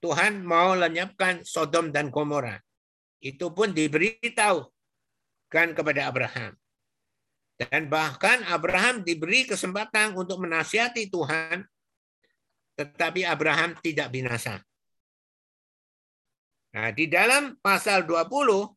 Tuhan 0.00 0.42
mau 0.42 0.74
lenyapkan 0.74 1.44
Sodom 1.44 1.92
dan 1.92 2.08
Gomora. 2.08 2.58
Itu 3.20 3.52
pun 3.52 3.76
diberitahu 3.76 4.75
kepada 5.50 6.10
Abraham. 6.10 6.52
Dan 7.56 7.88
bahkan 7.88 8.44
Abraham 8.52 9.00
diberi 9.00 9.48
kesempatan 9.48 10.12
untuk 10.12 10.44
menasihati 10.44 11.08
Tuhan, 11.08 11.64
tetapi 12.76 13.24
Abraham 13.24 13.72
tidak 13.80 14.12
binasa. 14.12 14.60
Nah, 16.76 16.92
di 16.92 17.08
dalam 17.08 17.56
pasal 17.64 18.04
20, 18.04 18.76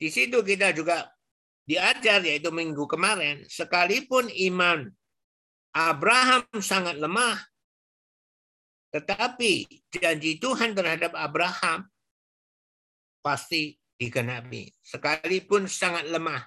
di 0.00 0.08
situ 0.08 0.40
kita 0.40 0.72
juga 0.72 1.04
diajar, 1.68 2.24
yaitu 2.24 2.48
minggu 2.48 2.88
kemarin, 2.88 3.44
sekalipun 3.44 4.32
iman 4.50 4.88
Abraham 5.76 6.48
sangat 6.58 6.98
lemah, 6.98 7.38
tetapi 8.90 9.70
janji 9.94 10.42
Tuhan 10.42 10.74
terhadap 10.74 11.14
Abraham 11.14 11.86
pasti 13.22 13.79
digenapi. 14.00 14.72
Sekalipun 14.80 15.68
sangat 15.68 16.08
lemah. 16.08 16.40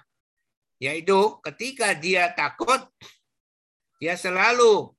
Yaitu 0.82 1.38
ketika 1.46 1.94
dia 1.94 2.34
takut, 2.34 2.82
dia 4.02 4.18
selalu 4.18 4.90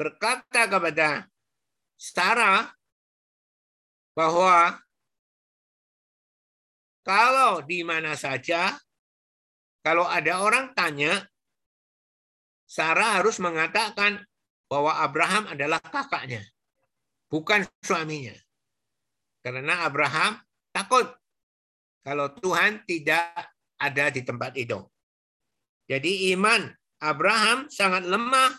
berkata 0.00 0.64
kepada 0.64 1.28
Sarah 2.00 2.72
bahwa 4.16 4.80
kalau 7.04 7.60
di 7.60 7.84
mana 7.84 8.16
saja, 8.16 8.80
kalau 9.84 10.08
ada 10.08 10.40
orang 10.40 10.72
tanya, 10.72 11.28
Sarah 12.64 13.20
harus 13.20 13.36
mengatakan 13.36 14.24
bahwa 14.72 14.96
Abraham 15.04 15.52
adalah 15.52 15.82
kakaknya, 15.84 16.40
bukan 17.28 17.68
suaminya. 17.84 18.36
Karena 19.44 19.84
Abraham 19.84 20.40
takut 20.72 21.19
kalau 22.00 22.32
Tuhan 22.32 22.84
tidak 22.88 23.32
ada 23.80 24.04
di 24.12 24.20
tempat 24.24 24.56
itu. 24.56 24.80
Jadi 25.88 26.32
iman 26.36 26.70
Abraham 27.00 27.66
sangat 27.72 28.04
lemah. 28.04 28.52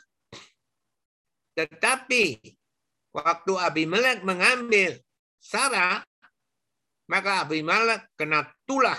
Tetapi 1.56 2.42
waktu 3.14 3.54
Abimelek 3.56 4.26
mengambil 4.26 4.98
Sarah, 5.38 6.02
maka 7.08 7.46
Abimelek 7.46 8.10
kena 8.18 8.50
tulah. 8.66 8.98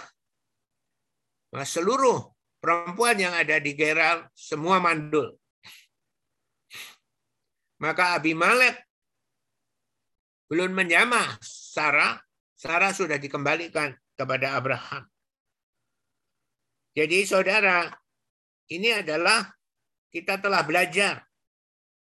Nah, 1.53 1.67
seluruh 1.67 2.33
perempuan 2.63 3.21
yang 3.21 3.35
ada 3.37 3.61
di 3.61 3.77
Gerar 3.77 4.31
semua 4.33 4.81
mandul. 4.81 5.37
Maka 7.83 8.17
Abimelek 8.17 8.79
belum 10.49 10.73
menjamah 10.73 11.41
Sarah, 11.43 12.21
Sarah 12.55 12.93
sudah 12.95 13.17
dikembalikan 13.17 13.91
kepada 14.17 14.59
Abraham. 14.59 15.09
Jadi 16.93 17.25
saudara, 17.25 17.89
ini 18.69 18.93
adalah 18.93 19.49
kita 20.13 20.37
telah 20.37 20.61
belajar 20.65 21.25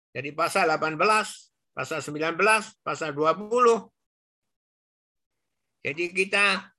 dari 0.09 0.33
pasal 0.33 0.69
18, 0.69 0.97
pasal 1.77 1.99
19, 2.01 2.37
pasal 2.81 3.13
20, 3.13 3.93
jadi 5.83 6.05
kita 6.15 6.71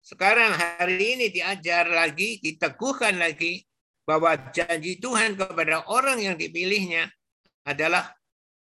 sekarang 0.00 0.54
hari 0.54 1.18
ini 1.18 1.26
diajar 1.34 1.90
lagi, 1.90 2.38
diteguhkan 2.38 3.18
lagi 3.18 3.66
bahwa 4.06 4.38
janji 4.54 5.02
Tuhan 5.02 5.34
kepada 5.34 5.84
orang 5.90 6.22
yang 6.22 6.36
dipilihnya 6.38 7.10
adalah 7.66 8.14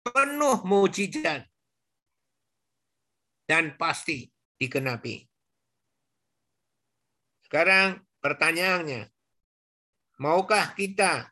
penuh 0.03 0.65
mujizat 0.65 1.45
dan 3.45 3.77
pasti 3.77 4.27
dikenapi. 4.57 5.32
Sekarang 7.53 8.01
pertanyaannya, 8.17 9.13
maukah 10.17 10.73
kita 10.73 11.29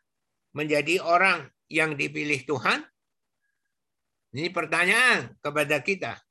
menjadi 0.54 1.02
orang 1.02 1.50
yang 1.66 1.98
dipilih 1.98 2.46
Tuhan? 2.46 2.86
Ini 4.30 4.54
pertanyaan 4.54 5.34
kepada 5.42 5.82
kita. 5.82 6.22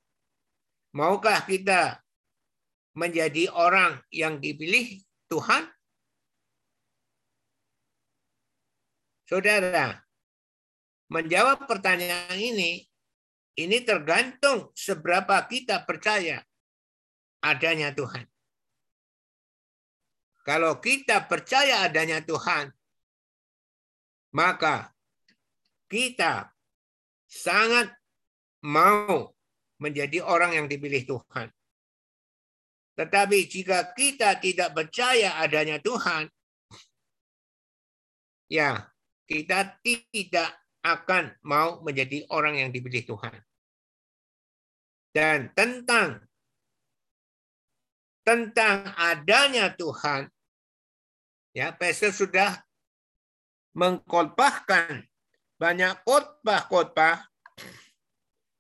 Maukah 0.96 1.44
kita 1.44 2.00
menjadi 2.96 3.52
orang 3.52 4.00
yang 4.16 4.40
dipilih 4.40 5.04
Tuhan? 5.28 5.68
Saudara, 9.28 10.08
menjawab 11.12 11.68
pertanyaan 11.68 12.40
ini, 12.40 12.88
ini 13.60 13.78
tergantung 13.84 14.72
seberapa 14.72 15.36
kita 15.52 15.84
percaya 15.84 16.40
adanya 17.44 17.92
Tuhan. 17.92 18.32
Kalau 20.42 20.82
kita 20.82 21.30
percaya 21.30 21.86
adanya 21.86 22.18
Tuhan, 22.26 22.74
maka 24.34 24.90
kita 25.86 26.50
sangat 27.30 27.94
mau 28.66 29.34
menjadi 29.78 30.22
orang 30.26 30.58
yang 30.58 30.68
dipilih 30.70 31.04
Tuhan. 31.06 31.50
Tetapi 32.98 33.38
jika 33.50 33.94
kita 33.98 34.38
tidak 34.38 34.78
percaya 34.78 35.42
adanya 35.42 35.82
Tuhan, 35.82 36.30
ya 38.52 38.86
kita 39.26 39.80
tidak 39.82 40.54
akan 40.82 41.38
mau 41.46 41.82
menjadi 41.86 42.26
orang 42.34 42.62
yang 42.62 42.70
dipilih 42.74 43.06
Tuhan. 43.06 43.38
Dan 45.12 45.52
tentang 45.54 46.24
tentang 48.22 48.94
adanya 48.98 49.74
Tuhan, 49.74 50.30
ya 51.58 51.74
Pastor 51.74 52.14
sudah 52.14 52.62
mengkotbahkan 53.74 55.06
banyak 55.58 55.94
khotbah-khotbah 56.06 57.24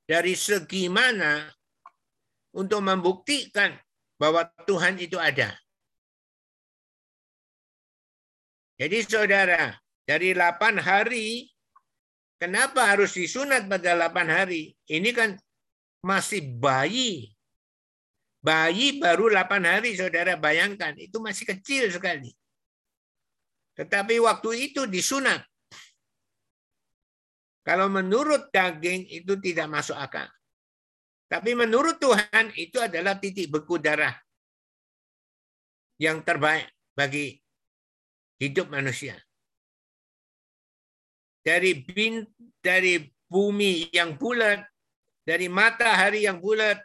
dari 0.05 0.33
segi 0.35 0.91
mana 0.91 1.47
untuk 2.53 2.83
membuktikan 2.83 3.73
bahwa 4.19 4.45
Tuhan 4.67 4.99
itu 4.99 5.17
ada. 5.17 5.55
Jadi 8.81 8.97
saudara, 9.05 9.77
dari 10.09 10.33
8 10.33 10.81
hari, 10.81 11.45
kenapa 12.41 12.89
harus 12.89 13.13
disunat 13.13 13.69
pada 13.69 13.93
8 13.93 14.25
hari? 14.25 14.73
Ini 14.89 15.09
kan 15.13 15.37
masih 16.01 16.57
bayi. 16.57 17.29
Bayi 18.41 18.97
baru 18.97 19.29
8 19.29 19.61
hari, 19.61 19.93
saudara 19.93 20.33
bayangkan. 20.33 20.97
Itu 20.97 21.21
masih 21.21 21.45
kecil 21.45 21.93
sekali. 21.93 22.33
Tetapi 23.77 24.17
waktu 24.17 24.73
itu 24.73 24.89
disunat. 24.89 25.45
Kalau 27.61 27.85
menurut 27.93 28.49
daging 28.49 29.05
itu 29.13 29.37
tidak 29.37 29.69
masuk 29.69 29.93
akal. 29.93 30.25
Tapi 31.29 31.53
menurut 31.53 32.01
Tuhan 32.01 32.51
itu 32.57 32.81
adalah 32.81 33.15
titik 33.21 33.47
beku 33.47 33.77
darah 33.77 34.17
yang 36.01 36.25
terbaik 36.25 36.65
bagi 36.97 37.37
hidup 38.41 38.73
manusia. 38.73 39.15
Dari 41.45 41.77
bin, 41.77 42.25
dari 42.57 43.05
bumi 43.29 43.93
yang 43.93 44.17
bulat, 44.17 44.65
dari 45.21 45.45
matahari 45.45 46.25
yang 46.25 46.41
bulat, 46.41 46.81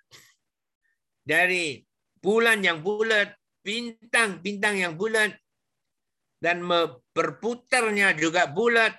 dari 1.26 1.82
bulan 2.22 2.62
yang 2.62 2.86
bulat, 2.86 3.34
bintang-bintang 3.66 4.78
yang 4.78 4.94
bulat, 4.94 5.34
dan 6.38 6.62
berputarnya 7.10 8.14
juga 8.14 8.46
bulat, 8.46 8.94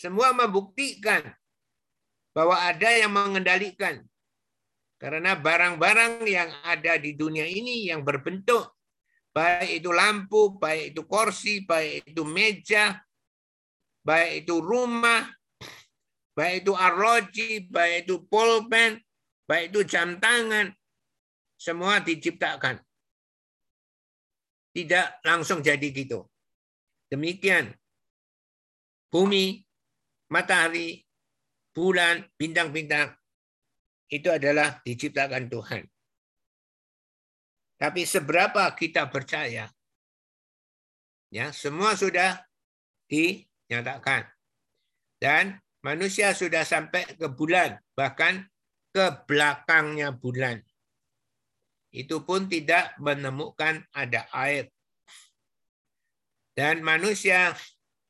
semua 0.00 0.32
membuktikan 0.32 1.20
bahwa 2.32 2.56
ada 2.56 2.88
yang 2.88 3.12
mengendalikan. 3.12 4.00
Karena 4.96 5.36
barang-barang 5.36 6.24
yang 6.24 6.48
ada 6.64 6.96
di 6.96 7.12
dunia 7.12 7.44
ini 7.44 7.92
yang 7.92 8.00
berbentuk 8.00 8.76
baik 9.36 9.84
itu 9.84 9.92
lampu, 9.92 10.56
baik 10.56 10.96
itu 10.96 11.04
kursi, 11.04 11.60
baik 11.68 12.08
itu 12.08 12.24
meja, 12.24 12.96
baik 14.00 14.48
itu 14.48 14.64
rumah, 14.64 15.28
baik 16.32 16.64
itu 16.64 16.72
arloji, 16.72 17.68
baik 17.68 18.08
itu 18.08 18.24
pulpen, 18.32 18.96
baik 19.46 19.72
itu 19.72 19.80
jam 19.86 20.18
tangan, 20.18 20.74
semua 21.56 22.02
diciptakan. 22.02 22.82
Tidak 24.76 25.24
langsung 25.24 25.64
jadi 25.64 25.88
gitu. 25.88 26.28
Demikian 27.08 27.72
bumi, 29.08 29.64
matahari, 30.28 31.00
bulan, 31.72 32.28
bintang-bintang 32.36 33.16
itu 34.12 34.28
adalah 34.28 34.84
diciptakan 34.84 35.48
Tuhan. 35.48 35.82
Tapi 37.76 38.02
seberapa 38.08 38.64
kita 38.72 39.08
percaya? 39.08 39.68
Ya, 41.28 41.46
semua 41.52 41.92
sudah 41.96 42.40
dinyatakan. 43.08 44.24
Dan 45.20 45.60
manusia 45.84 46.32
sudah 46.32 46.64
sampai 46.64 47.04
ke 47.16 47.28
bulan, 47.28 47.76
bahkan 47.92 48.48
ke 48.96 49.28
belakangnya 49.28 50.16
bulan 50.16 50.64
itu 51.96 52.20
pun 52.20 52.44
tidak 52.44 52.92
menemukan 53.00 53.80
ada 53.96 54.28
air. 54.36 54.68
Dan 56.52 56.84
manusia 56.84 57.56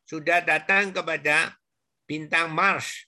sudah 0.03 0.43
datang 0.43 0.91
kepada 0.91 1.55
bintang 2.03 2.51
Mars 2.51 3.07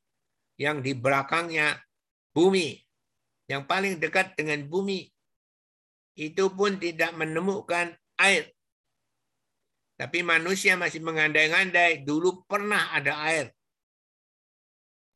yang 0.54 0.78
di 0.78 0.94
belakangnya 0.94 1.82
bumi, 2.30 2.78
yang 3.50 3.66
paling 3.66 3.98
dekat 3.98 4.38
dengan 4.38 4.62
bumi. 4.70 5.10
Itu 6.14 6.54
pun 6.54 6.78
tidak 6.78 7.14
menemukan 7.14 7.94
air. 8.18 8.50
Tapi 9.98 10.22
manusia 10.22 10.78
masih 10.78 11.02
mengandai-andai 11.02 12.06
dulu 12.06 12.46
pernah 12.46 12.94
ada 12.94 13.18
air. 13.26 13.50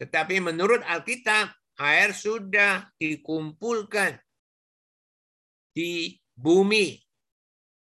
Tetapi 0.02 0.42
menurut 0.42 0.82
Alkitab, 0.82 1.54
air 1.80 2.12
sudah 2.12 2.90
dikumpulkan 2.98 4.18
di 5.72 6.18
bumi, 6.36 7.00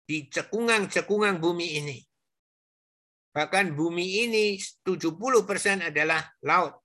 di 0.09 0.27
cekungan-cekungan 0.27 1.39
bumi 1.39 1.69
ini. 1.79 1.99
Bahkan 3.37 3.77
bumi 3.77 4.25
ini 4.25 4.57
70% 4.57 5.93
adalah 5.93 6.25
laut. 6.41 6.81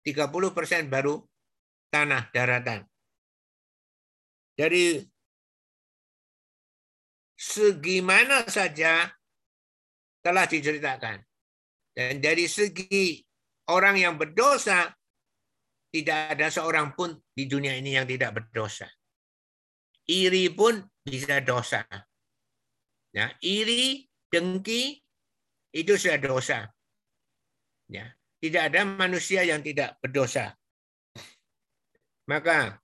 30% 0.00 0.88
baru 0.88 1.20
tanah 1.92 2.32
daratan. 2.32 2.88
Dari 4.56 5.04
segi 7.36 8.00
mana 8.00 8.48
saja 8.48 9.04
telah 10.24 10.48
diceritakan. 10.48 11.20
Dan 11.92 12.24
dari 12.24 12.48
segi 12.48 13.20
orang 13.68 14.00
yang 14.00 14.16
berdosa, 14.16 14.95
tidak 15.90 16.36
ada 16.36 16.46
seorang 16.52 16.92
pun 16.92 17.14
di 17.32 17.48
dunia 17.48 17.74
ini 17.78 17.96
yang 17.96 18.04
tidak 18.04 18.36
berdosa 18.36 18.86
iri 20.06 20.48
pun 20.54 20.78
bisa 21.02 21.42
dosa. 21.42 21.82
Ya, 23.10 23.34
iri, 23.42 24.06
dengki 24.30 25.02
itu 25.74 25.92
sudah 25.98 26.18
dosa. 26.22 26.58
Ya, 27.90 28.14
tidak 28.42 28.72
ada 28.72 28.86
manusia 28.86 29.42
yang 29.42 29.62
tidak 29.62 29.98
berdosa. 30.02 30.54
Maka 32.26 32.82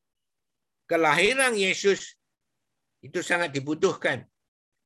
kelahiran 0.86 1.58
Yesus 1.58 2.14
itu 3.02 3.18
sangat 3.18 3.50
dibutuhkan 3.50 4.22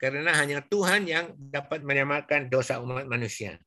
karena 0.00 0.32
hanya 0.32 0.64
Tuhan 0.64 1.04
yang 1.04 1.36
dapat 1.36 1.84
menyelamatkan 1.84 2.48
dosa 2.48 2.80
umat 2.80 3.04
manusia. 3.04 3.60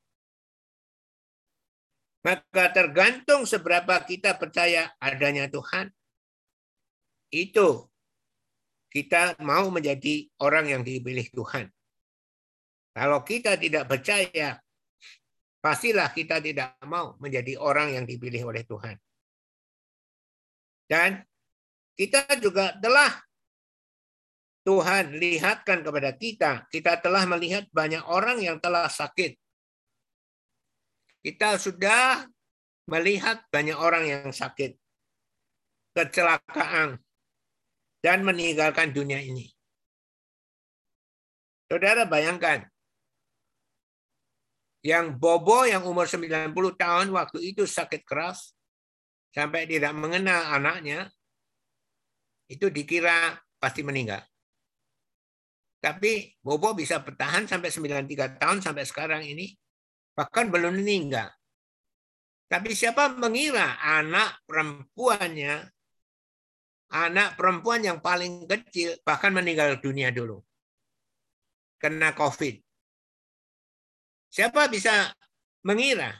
Maka 2.20 2.76
tergantung 2.76 3.48
seberapa 3.48 3.96
kita 4.04 4.36
percaya 4.36 4.92
adanya 5.00 5.48
Tuhan, 5.48 5.88
itu 7.32 7.88
kita 8.90 9.40
mau 9.40 9.70
menjadi 9.72 10.28
orang 10.42 10.68
yang 10.68 10.82
dipilih 10.84 11.30
Tuhan. 11.32 11.70
Kalau 12.92 13.24
kita 13.24 13.56
tidak 13.56 13.88
percaya, 13.88 14.60
pastilah 15.64 16.12
kita 16.12 16.44
tidak 16.44 16.76
mau 16.84 17.16
menjadi 17.24 17.56
orang 17.56 17.96
yang 17.96 18.04
dipilih 18.04 18.52
oleh 18.52 18.68
Tuhan. 18.68 19.00
Dan 20.90 21.22
kita 21.94 22.26
juga 22.42 22.74
telah 22.82 23.14
Tuhan 24.66 25.16
lihatkan 25.16 25.86
kepada 25.86 26.12
kita, 26.18 26.52
kita 26.68 27.00
telah 27.00 27.24
melihat 27.30 27.70
banyak 27.72 28.04
orang 28.10 28.42
yang 28.44 28.58
telah 28.60 28.90
sakit. 28.90 29.38
Kita 31.20 31.60
sudah 31.60 32.26
melihat 32.88 33.44
banyak 33.52 33.76
orang 33.76 34.08
yang 34.08 34.32
sakit. 34.32 34.76
Kecelakaan, 35.94 37.02
dan 38.00 38.24
meninggalkan 38.24 38.96
dunia 38.96 39.20
ini. 39.20 39.52
Saudara 41.70 42.08
bayangkan, 42.08 42.66
yang 44.82 45.20
Bobo 45.20 45.68
yang 45.68 45.84
umur 45.86 46.08
90 46.08 46.56
tahun 46.80 47.08
waktu 47.12 47.54
itu 47.54 47.68
sakit 47.68 48.08
keras, 48.08 48.56
sampai 49.36 49.68
tidak 49.68 49.94
mengenal 49.94 50.56
anaknya, 50.56 51.12
itu 52.50 52.72
dikira 52.72 53.38
pasti 53.62 53.86
meninggal. 53.86 54.24
Tapi 55.84 56.34
Bobo 56.42 56.74
bisa 56.74 57.04
bertahan 57.04 57.46
sampai 57.46 57.70
93 57.70 58.40
tahun 58.40 58.60
sampai 58.64 58.84
sekarang 58.88 59.22
ini, 59.28 59.54
bahkan 60.18 60.50
belum 60.50 60.80
meninggal. 60.80 61.30
Tapi 62.50 62.74
siapa 62.74 63.14
mengira 63.14 63.78
anak 63.78 64.42
perempuannya 64.50 65.70
anak 66.90 67.38
perempuan 67.38 67.86
yang 67.86 68.02
paling 68.02 68.50
kecil 68.50 68.98
bahkan 69.06 69.30
meninggal 69.30 69.78
dunia 69.78 70.10
dulu. 70.10 70.42
Kena 71.78 72.12
COVID. 72.18 72.60
Siapa 74.30 74.68
bisa 74.68 75.14
mengira? 75.66 76.18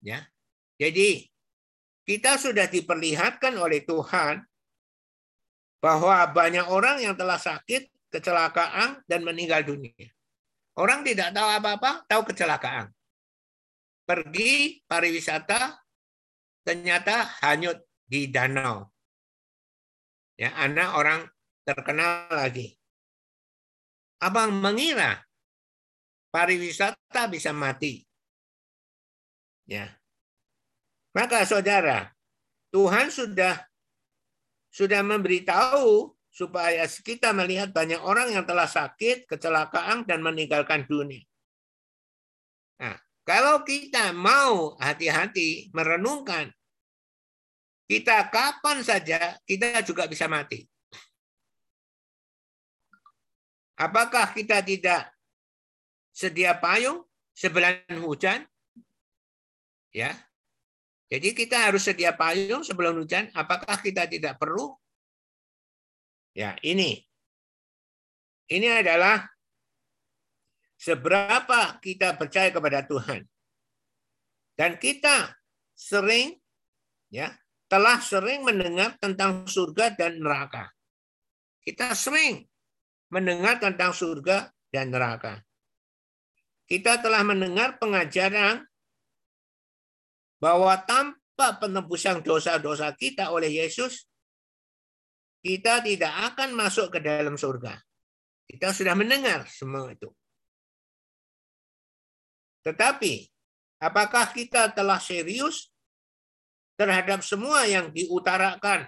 Ya. 0.00 0.28
Jadi 0.80 1.28
kita 2.08 2.40
sudah 2.40 2.68
diperlihatkan 2.68 3.52
oleh 3.56 3.84
Tuhan 3.84 4.40
bahwa 5.80 6.24
banyak 6.32 6.68
orang 6.68 7.00
yang 7.00 7.16
telah 7.16 7.40
sakit, 7.40 7.88
kecelakaan 8.12 9.00
dan 9.08 9.24
meninggal 9.24 9.64
dunia. 9.64 10.08
Orang 10.78 11.02
tidak 11.02 11.34
tahu 11.34 11.48
apa-apa, 11.48 12.06
tahu 12.06 12.22
kecelakaan. 12.30 12.92
Pergi 14.06 14.82
pariwisata 14.86 15.78
ternyata 16.66 17.40
hanyut 17.42 17.80
di 18.06 18.30
danau 18.30 18.90
ya 20.40 20.56
anak 20.56 20.88
orang 20.96 21.20
terkenal 21.68 22.32
lagi. 22.32 22.72
Abang 24.24 24.56
mengira 24.56 25.20
pariwisata 26.32 27.28
bisa 27.28 27.52
mati. 27.52 28.00
Ya. 29.68 29.92
Maka 31.12 31.44
saudara, 31.44 32.16
Tuhan 32.72 33.12
sudah 33.12 33.60
sudah 34.72 35.04
memberitahu 35.04 36.16
supaya 36.30 36.86
kita 36.86 37.34
melihat 37.34 37.74
banyak 37.74 37.98
orang 37.98 38.30
yang 38.30 38.46
telah 38.46 38.70
sakit, 38.70 39.26
kecelakaan 39.26 40.06
dan 40.06 40.22
meninggalkan 40.22 40.86
dunia. 40.86 41.26
Nah, 42.80 42.96
kalau 43.26 43.66
kita 43.66 44.14
mau 44.14 44.78
hati-hati 44.78 45.68
merenungkan 45.74 46.48
kita 47.90 48.30
kapan 48.30 48.86
saja 48.86 49.34
kita 49.42 49.82
juga 49.82 50.06
bisa 50.06 50.30
mati. 50.30 50.62
Apakah 53.74 54.30
kita 54.30 54.62
tidak 54.62 55.10
sedia 56.14 56.54
payung 56.54 57.02
sebelum 57.34 57.82
hujan? 58.06 58.46
Ya. 59.90 60.14
Jadi 61.10 61.34
kita 61.34 61.58
harus 61.58 61.82
sedia 61.82 62.14
payung 62.14 62.62
sebelum 62.62 63.02
hujan. 63.02 63.26
Apakah 63.34 63.82
kita 63.82 64.06
tidak 64.06 64.38
perlu? 64.38 64.70
Ya, 66.34 66.54
ini. 66.62 67.02
Ini 68.50 68.82
adalah 68.82 69.30
seberapa 70.80 71.78
kita 71.78 72.18
percaya 72.18 72.50
kepada 72.50 72.82
Tuhan. 72.82 73.22
Dan 74.58 74.76
kita 74.76 75.36
sering 75.72 76.36
ya 77.08 77.32
telah 77.70 78.02
sering 78.02 78.42
mendengar 78.42 78.98
tentang 78.98 79.46
surga 79.46 79.94
dan 79.94 80.18
neraka. 80.18 80.68
Kita 81.62 81.94
sering 81.94 82.42
mendengar 83.14 83.62
tentang 83.62 83.94
surga 83.94 84.50
dan 84.74 84.90
neraka. 84.90 85.38
Kita 86.66 86.98
telah 86.98 87.22
mendengar 87.22 87.78
pengajaran 87.78 88.66
bahwa 90.42 90.74
tanpa 90.82 91.60
penebusan 91.62 92.22
dosa-dosa 92.26 92.90
kita 92.98 93.30
oleh 93.30 93.62
Yesus, 93.62 94.09
kita 95.40 95.80
tidak 95.80 96.12
akan 96.32 96.52
masuk 96.52 96.92
ke 96.92 96.98
dalam 97.00 97.36
surga. 97.36 97.80
Kita 98.44 98.76
sudah 98.76 98.92
mendengar 98.92 99.48
semua 99.48 99.92
itu. 99.92 100.12
Tetapi, 102.60 103.24
apakah 103.80 104.28
kita 104.36 104.68
telah 104.76 105.00
serius 105.00 105.72
terhadap 106.76 107.24
semua 107.24 107.64
yang 107.64 107.88
diutarakan 107.88 108.84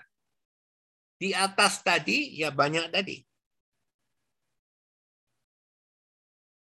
di 1.17 1.33
atas 1.33 1.81
tadi? 1.81 2.37
Ya 2.37 2.53
banyak 2.53 2.93
tadi. 2.93 3.25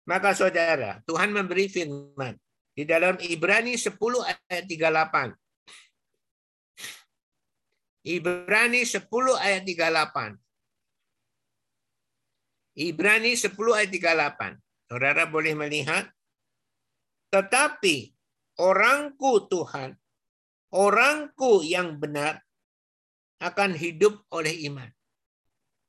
Maka 0.06 0.34
saudara, 0.34 1.02
Tuhan 1.06 1.30
memberi 1.34 1.70
firman 1.70 2.34
di 2.74 2.86
dalam 2.86 3.18
Ibrani 3.22 3.78
10 3.78 3.94
ayat 4.26 4.66
38. 4.66 5.49
Ibrani 8.06 8.88
10 8.88 9.08
ayat 9.36 9.64
38. 9.68 10.40
Ibrani 12.80 13.36
10 13.36 13.52
ayat 13.76 13.92
38. 13.92 14.56
Saudara 14.88 15.28
boleh 15.28 15.54
melihat. 15.54 16.08
Tetapi 17.30 18.10
orangku 18.58 19.46
Tuhan, 19.52 19.94
orangku 20.74 21.62
yang 21.62 22.02
benar 22.02 22.42
akan 23.44 23.76
hidup 23.76 24.26
oleh 24.34 24.66
iman. 24.72 24.90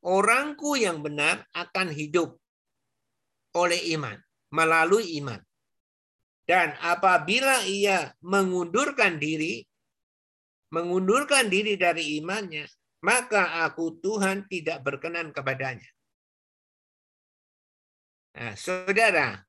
Orangku 0.05 0.77
yang 0.77 1.01
benar 1.01 1.45
akan 1.53 1.93
hidup 1.93 2.37
oleh 3.57 3.81
iman, 3.97 4.17
melalui 4.53 5.17
iman. 5.21 5.41
Dan 6.45 6.75
apabila 6.83 7.63
ia 7.69 8.11
mengundurkan 8.25 9.23
diri, 9.23 9.70
mengundurkan 10.71 11.51
diri 11.51 11.75
dari 11.75 12.19
imannya, 12.23 12.67
maka 13.03 13.67
aku 13.67 13.99
Tuhan 13.99 14.47
tidak 14.47 14.83
berkenan 14.87 15.35
kepadanya. 15.35 15.87
Nah, 18.31 18.55
saudara, 18.55 19.43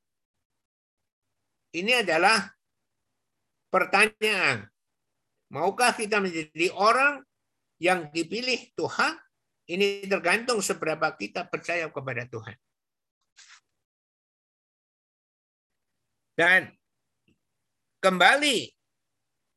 ini 1.78 2.02
adalah 2.02 2.50
pertanyaan. 3.70 4.68
Maukah 5.52 5.94
kita 5.94 6.18
menjadi 6.18 6.74
orang 6.74 7.22
yang 7.78 8.10
dipilih 8.10 8.72
Tuhan? 8.74 9.16
Ini 9.72 10.10
tergantung 10.10 10.60
seberapa 10.60 11.14
kita 11.16 11.48
percaya 11.48 11.88
kepada 11.88 12.28
Tuhan. 12.28 12.58
Dan 16.36 16.74
kembali 18.02 18.81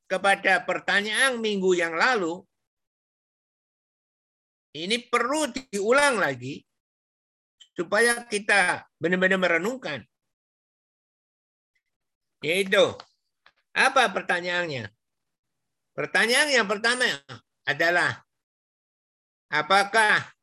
kepada 0.05 0.61
pertanyaan 0.63 1.41
minggu 1.41 1.73
yang 1.77 1.97
lalu, 1.97 2.45
ini 4.75 4.99
perlu 5.07 5.49
diulang 5.55 6.19
lagi 6.19 6.61
supaya 7.75 8.27
kita 8.27 8.87
benar-benar 8.99 9.39
merenungkan. 9.39 10.03
Yaitu, 12.45 12.93
apa 13.73 14.11
pertanyaannya? 14.13 14.91
Pertanyaan 15.95 16.51
yang 16.51 16.67
pertama 16.67 17.07
adalah, 17.65 18.27
apakah 19.49 20.35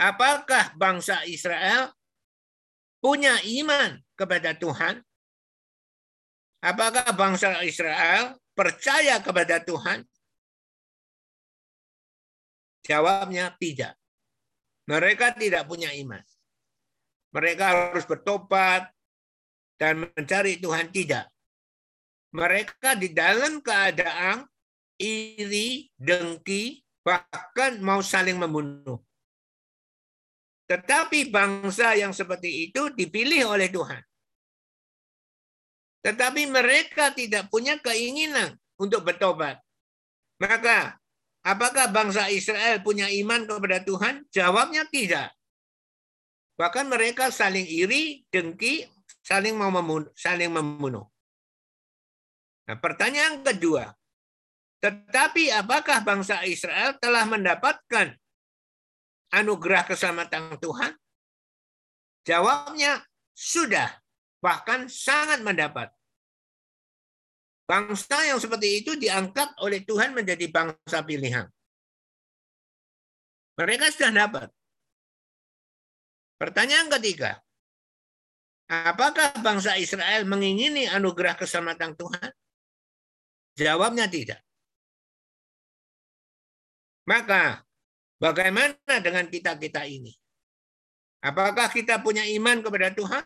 apakah 0.00 0.72
bangsa 0.76 1.24
Israel 1.28 1.92
punya 3.00 3.36
iman 3.60 4.00
kepada 4.16 4.56
Tuhan? 4.56 5.00
Apakah 6.60 7.08
bangsa 7.16 7.64
Israel 7.64 8.36
percaya 8.52 9.16
kepada 9.24 9.64
Tuhan? 9.64 10.04
Jawabnya 12.84 13.56
tidak. 13.56 13.96
Mereka 14.84 15.36
tidak 15.40 15.64
punya 15.64 15.88
iman. 15.96 16.20
Mereka 17.32 17.64
harus 17.64 18.04
bertobat 18.04 18.92
dan 19.80 20.12
mencari 20.12 20.60
Tuhan 20.60 20.92
tidak. 20.92 21.30
Mereka 22.36 22.98
di 23.00 23.10
dalam 23.14 23.64
keadaan 23.64 24.44
iri, 25.00 25.88
dengki, 25.96 26.84
bahkan 27.00 27.80
mau 27.80 28.04
saling 28.04 28.36
membunuh. 28.36 29.00
Tetapi 30.68 31.32
bangsa 31.32 31.96
yang 31.98 32.14
seperti 32.14 32.70
itu 32.70 32.92
dipilih 32.94 33.56
oleh 33.56 33.66
Tuhan. 33.72 34.02
Tetapi 36.00 36.48
mereka 36.48 37.12
tidak 37.12 37.52
punya 37.52 37.76
keinginan 37.76 38.56
untuk 38.80 39.04
bertobat. 39.04 39.60
Maka, 40.40 40.96
apakah 41.44 41.92
bangsa 41.92 42.32
Israel 42.32 42.80
punya 42.80 43.12
iman 43.12 43.44
kepada 43.44 43.84
Tuhan? 43.84 44.24
Jawabnya 44.32 44.88
tidak. 44.88 45.28
Bahkan 46.56 46.88
mereka 46.88 47.28
saling 47.28 47.68
iri, 47.68 48.24
dengki, 48.32 48.88
saling 49.20 49.52
mau 49.56 49.68
membunuh, 49.68 50.08
saling 50.16 50.48
membunuh. 50.48 51.04
Nah, 52.64 52.76
pertanyaan 52.80 53.44
kedua, 53.44 53.92
tetapi 54.80 55.52
apakah 55.52 56.00
bangsa 56.00 56.40
Israel 56.48 56.96
telah 56.96 57.28
mendapatkan 57.28 58.16
anugerah 59.28 59.84
keselamatan 59.84 60.56
Tuhan? 60.56 60.96
Jawabnya 62.24 63.04
sudah, 63.36 63.99
bahkan 64.40 64.88
sangat 64.88 65.44
mendapat. 65.44 65.92
Bangsa 67.68 68.26
yang 68.26 68.42
seperti 68.42 68.82
itu 68.82 68.98
diangkat 68.98 69.54
oleh 69.62 69.86
Tuhan 69.86 70.10
menjadi 70.10 70.50
bangsa 70.50 71.06
pilihan. 71.06 71.46
Mereka 73.54 73.94
sudah 73.94 74.10
dapat. 74.10 74.48
Pertanyaan 76.40 76.90
ketiga, 76.98 77.38
apakah 78.66 79.38
bangsa 79.38 79.78
Israel 79.78 80.26
mengingini 80.26 80.90
anugerah 80.90 81.38
keselamatan 81.38 81.94
Tuhan? 81.94 82.30
Jawabnya 83.54 84.10
tidak. 84.10 84.40
Maka 87.06 87.62
Bagaimana 88.20 89.00
dengan 89.00 89.24
kita-kita 89.32 89.88
ini? 89.88 90.12
Apakah 91.24 91.72
kita 91.72 92.04
punya 92.04 92.20
iman 92.36 92.60
kepada 92.60 92.92
Tuhan? 92.92 93.24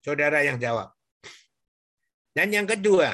Saudara 0.00 0.40
yang 0.40 0.56
jawab. 0.56 0.92
Dan 2.32 2.54
yang 2.54 2.64
kedua, 2.64 3.12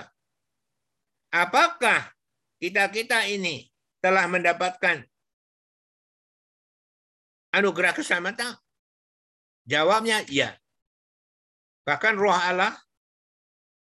apakah 1.34 2.14
kita-kita 2.62 3.26
ini 3.26 3.66
telah 3.98 4.28
mendapatkan 4.30 5.02
anugerah 7.50 7.92
keselamatan? 7.96 8.54
Jawabnya 9.66 10.22
iya. 10.30 10.54
Bahkan 11.82 12.14
roh 12.14 12.30
Allah 12.30 12.70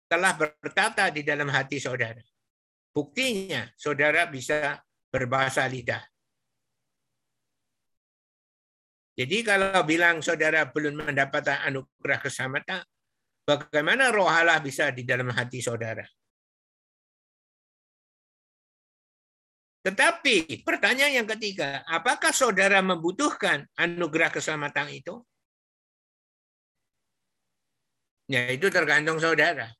telah 0.06 0.36
bertata 0.36 1.10
di 1.10 1.26
dalam 1.26 1.50
hati 1.50 1.82
saudara. 1.82 2.22
Buktinya, 2.92 3.66
saudara 3.74 4.28
bisa 4.28 4.78
berbahasa 5.08 5.64
lidah. 5.64 6.04
Jadi 9.16 9.44
kalau 9.44 9.80
bilang 9.84 10.20
saudara 10.20 10.68
belum 10.68 11.08
mendapatkan 11.08 11.64
anugerah 11.68 12.20
keselamatan, 12.20 12.80
bagaimana 13.58 14.14
roh 14.14 14.28
Allah 14.28 14.58
bisa 14.62 14.88
di 14.94 15.02
dalam 15.02 15.28
hati 15.32 15.58
saudara? 15.60 16.04
Tetapi 19.82 20.62
pertanyaan 20.62 21.24
yang 21.24 21.28
ketiga, 21.28 21.82
apakah 21.90 22.30
saudara 22.30 22.78
membutuhkan 22.78 23.66
anugerah 23.74 24.30
keselamatan 24.30 24.94
itu? 24.94 25.18
Ya 28.30 28.46
itu 28.54 28.70
tergantung 28.70 29.18
saudara. 29.18 29.74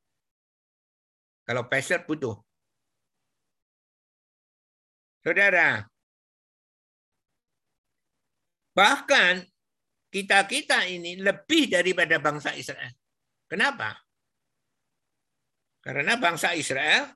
Kalau 1.46 1.70
pastor 1.70 2.02
butuh, 2.02 2.34
Saudara, 5.22 5.86
bahkan 8.74 9.46
kita-kita 10.10 10.82
ini 10.90 11.22
lebih 11.22 11.70
daripada 11.70 12.18
bangsa 12.18 12.58
Israel. 12.58 12.90
Kenapa? 13.52 13.92
Karena 15.84 16.16
bangsa 16.16 16.56
Israel 16.56 17.12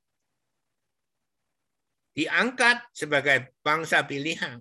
diangkat 2.12 2.92
sebagai 2.92 3.56
bangsa 3.64 4.04
pilihan. 4.04 4.60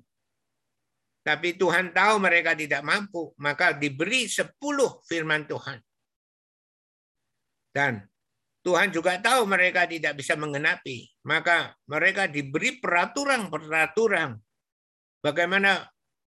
Tapi 1.19 1.59
Tuhan 1.59 1.91
tahu 1.91 2.23
mereka 2.23 2.55
tidak 2.55 2.79
mampu, 2.79 3.35
maka 3.43 3.75
diberi 3.75 4.31
sepuluh 4.31 5.03
firman 5.03 5.43
Tuhan. 5.43 5.83
Dan 7.75 8.07
Tuhan 8.63 8.95
juga 8.95 9.19
tahu 9.19 9.43
mereka 9.43 9.83
tidak 9.83 10.15
bisa 10.15 10.39
mengenapi. 10.39 11.11
Maka 11.27 11.75
mereka 11.91 12.31
diberi 12.31 12.79
peraturan-peraturan. 12.79 14.31
Bagaimana 15.19 15.83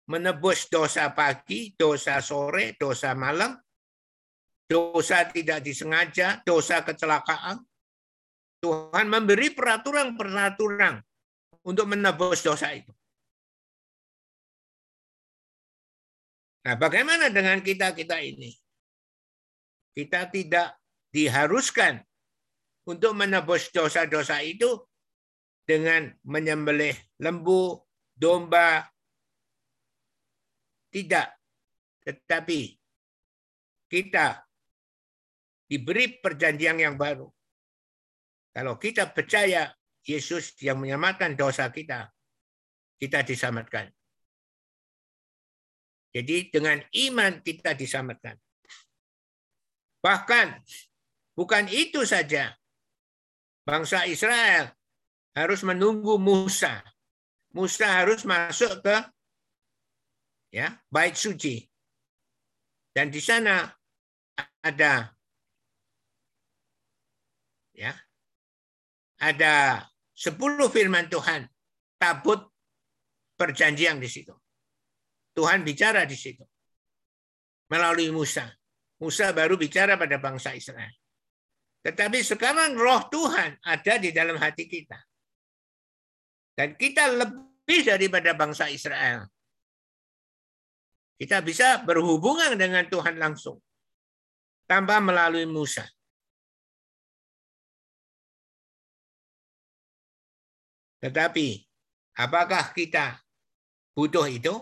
menebus 0.08 0.72
dosa 0.72 1.12
pagi, 1.12 1.76
dosa 1.76 2.22
sore, 2.24 2.78
dosa 2.80 3.12
malam, 3.12 3.60
dosa 4.74 5.22
tidak 5.30 5.62
disengaja, 5.62 6.42
dosa 6.42 6.82
kecelakaan, 6.82 7.62
Tuhan 8.58 9.06
memberi 9.06 9.54
peraturan-peraturan 9.54 10.98
untuk 11.62 11.86
menebus 11.86 12.42
dosa 12.42 12.74
itu. 12.74 12.90
Nah, 16.66 16.74
bagaimana 16.74 17.30
dengan 17.30 17.62
kita-kita 17.62 18.18
ini? 18.18 18.50
Kita 19.94 20.26
tidak 20.26 20.74
diharuskan 21.14 22.02
untuk 22.90 23.14
menebus 23.14 23.70
dosa-dosa 23.70 24.42
itu 24.42 24.74
dengan 25.62 26.10
menyembelih 26.26 26.98
lembu, 27.22 27.78
domba. 28.10 28.90
Tidak. 30.90 31.28
Tetapi 32.02 32.60
kita 33.86 34.43
diberi 35.64 36.20
perjanjian 36.20 36.78
yang 36.78 36.94
baru. 36.94 37.28
Kalau 38.54 38.78
kita 38.78 39.10
percaya 39.10 39.72
Yesus 40.04 40.54
yang 40.62 40.78
menyelamatkan 40.78 41.34
dosa 41.34 41.72
kita, 41.72 42.12
kita 43.00 43.24
diselamatkan. 43.26 43.90
Jadi 46.14 46.54
dengan 46.54 46.78
iman 46.78 47.42
kita 47.42 47.74
diselamatkan. 47.74 48.38
Bahkan 49.98 50.46
bukan 51.34 51.64
itu 51.72 52.06
saja. 52.06 52.54
Bangsa 53.64 54.04
Israel 54.06 54.70
harus 55.34 55.64
menunggu 55.66 56.20
Musa. 56.20 56.84
Musa 57.56 57.86
harus 57.88 58.22
masuk 58.22 58.84
ke 58.84 58.96
ya, 60.54 60.78
bait 60.92 61.16
suci. 61.18 61.64
Dan 62.94 63.10
di 63.10 63.18
sana 63.18 63.66
ada 64.62 65.13
ya 67.74 67.92
ada 69.18 69.84
sepuluh 70.14 70.70
firman 70.70 71.10
Tuhan 71.10 71.46
tabut 71.98 72.40
perjanjian 73.34 73.98
di 73.98 74.06
situ. 74.06 74.34
Tuhan 75.34 75.66
bicara 75.66 76.06
di 76.06 76.14
situ 76.14 76.46
melalui 77.66 78.14
Musa. 78.14 78.46
Musa 79.02 79.34
baru 79.34 79.58
bicara 79.58 79.98
pada 79.98 80.22
bangsa 80.22 80.54
Israel. 80.54 80.94
Tetapi 81.84 82.22
sekarang 82.24 82.78
roh 82.78 83.10
Tuhan 83.10 83.58
ada 83.60 83.94
di 83.98 84.14
dalam 84.14 84.38
hati 84.38 84.64
kita. 84.70 84.96
Dan 86.54 86.78
kita 86.78 87.10
lebih 87.10 87.80
daripada 87.82 88.32
bangsa 88.32 88.70
Israel. 88.70 89.26
Kita 91.18 91.42
bisa 91.42 91.82
berhubungan 91.82 92.54
dengan 92.54 92.86
Tuhan 92.86 93.18
langsung. 93.18 93.58
Tanpa 94.64 95.02
melalui 95.02 95.44
Musa. 95.44 95.84
Tetapi 101.04 101.60
apakah 102.16 102.72
kita 102.72 103.20
butuh 103.92 104.24
itu? 104.24 104.56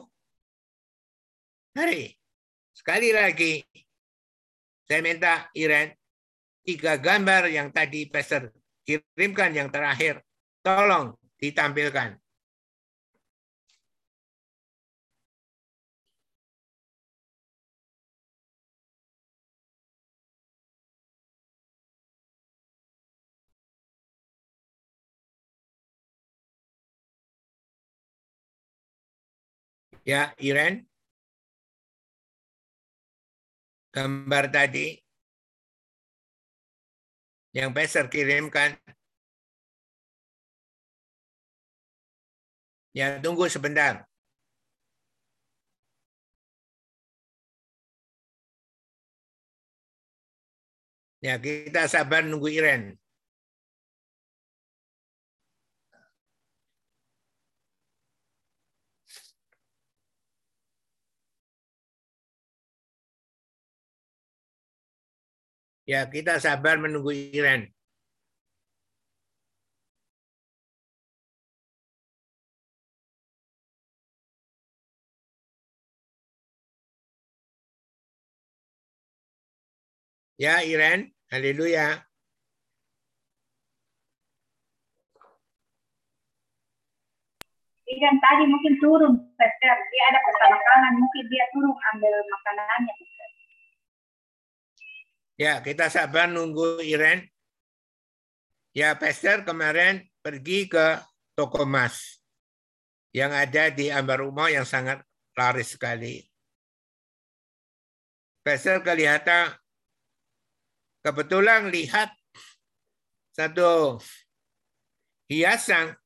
Mari, 1.79 2.11
sekali 2.75 3.15
lagi 3.15 3.63
saya 4.91 5.01
minta 5.07 5.47
Iren 5.55 5.95
tiga 6.67 6.99
gambar 6.99 7.47
yang 7.47 7.71
tadi 7.71 8.11
Pastor 8.11 8.51
kirimkan 8.83 9.55
yang 9.55 9.71
terakhir, 9.71 10.19
tolong 10.67 11.15
ditampilkan. 11.39 12.22
Ya, 30.05 30.35
Iren. 30.39 30.87
Gambar 33.93 34.45
tadi 34.53 34.87
yang 37.53 37.71
Pastor 37.77 38.09
kirimkan. 38.09 38.77
Ya, 42.93 43.21
tunggu 43.25 43.49
sebentar. 43.49 44.05
Ya, 51.23 51.39
kita 51.39 51.87
sabar 51.87 52.27
nunggu 52.27 52.49
Iren. 52.51 53.02
Ya, 65.93 66.09
kita 66.09 66.41
sabar 66.41 66.81
menunggu 66.81 67.13
Iren. 67.13 67.69
Ya, 80.41 80.65
Iren. 80.65 81.13
Haleluya. 81.29 82.09
Iren 87.85 88.17
tadi 88.25 88.45
mungkin 88.49 88.75
turun, 88.81 89.13
Pastor. 89.37 89.77
Dia 89.93 90.05
ada 90.09 90.19
makanan, 90.57 90.93
mungkin 90.97 91.25
dia 91.29 91.45
turun 91.53 91.77
ambil 91.93 92.15
makanannya. 92.33 93.12
Ya, 95.43 95.59
kita 95.59 95.91
sabar 95.91 96.31
nunggu 96.31 96.79
Iren. 96.87 97.27
Ya, 98.79 98.95
Pastor 98.95 99.43
kemarin 99.43 100.07
pergi 100.23 100.71
ke 100.71 101.03
toko 101.35 101.67
emas 101.67 102.23
yang 103.11 103.35
ada 103.35 103.75
di 103.75 103.91
Ambar 103.91 104.23
Rumah 104.23 104.55
yang 104.55 104.63
sangat 104.63 105.03
laris 105.35 105.75
sekali. 105.75 106.23
Pastor 108.47 108.87
kelihatan 108.87 109.51
kebetulan 111.03 111.75
lihat 111.75 112.15
satu 113.35 113.99
hiasan 115.27 115.99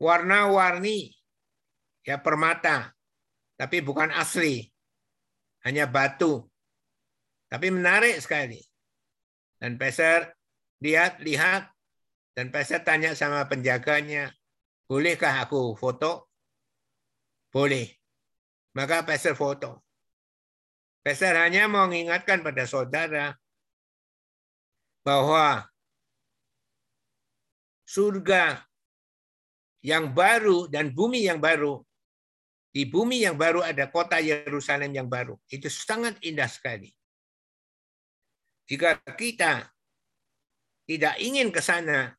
warna-warni 0.00 1.12
ya 2.00 2.16
permata 2.16 2.96
tapi 3.60 3.84
bukan 3.84 4.08
asli 4.08 4.64
hanya 5.68 5.84
batu 5.84 6.51
tapi 7.52 7.68
menarik 7.68 8.16
sekali. 8.16 8.64
Dan 9.60 9.76
Peser 9.76 10.32
lihat, 10.80 11.20
lihat, 11.20 11.68
dan 12.32 12.48
Peser 12.48 12.80
tanya 12.80 13.12
sama 13.12 13.44
penjaganya, 13.44 14.32
bolehkah 14.88 15.44
aku 15.44 15.76
foto? 15.76 16.32
Boleh. 17.52 17.92
Maka 18.72 19.04
Peser 19.04 19.36
foto. 19.36 19.84
Peser 21.04 21.36
hanya 21.36 21.68
mau 21.68 21.84
mengingatkan 21.84 22.40
pada 22.40 22.64
saudara 22.64 23.36
bahwa 25.04 25.68
surga 27.84 28.64
yang 29.84 30.08
baru 30.08 30.72
dan 30.72 30.88
bumi 30.88 31.28
yang 31.28 31.36
baru, 31.36 31.84
di 32.72 32.88
bumi 32.88 33.28
yang 33.28 33.36
baru 33.36 33.60
ada 33.60 33.92
kota 33.92 34.16
Yerusalem 34.24 34.96
yang 34.96 35.04
baru. 35.04 35.36
Itu 35.52 35.68
sangat 35.68 36.16
indah 36.24 36.48
sekali. 36.48 36.88
Jika 38.66 38.98
kita 39.18 39.68
tidak 40.86 41.14
ingin 41.18 41.50
ke 41.50 41.60
sana, 41.62 42.14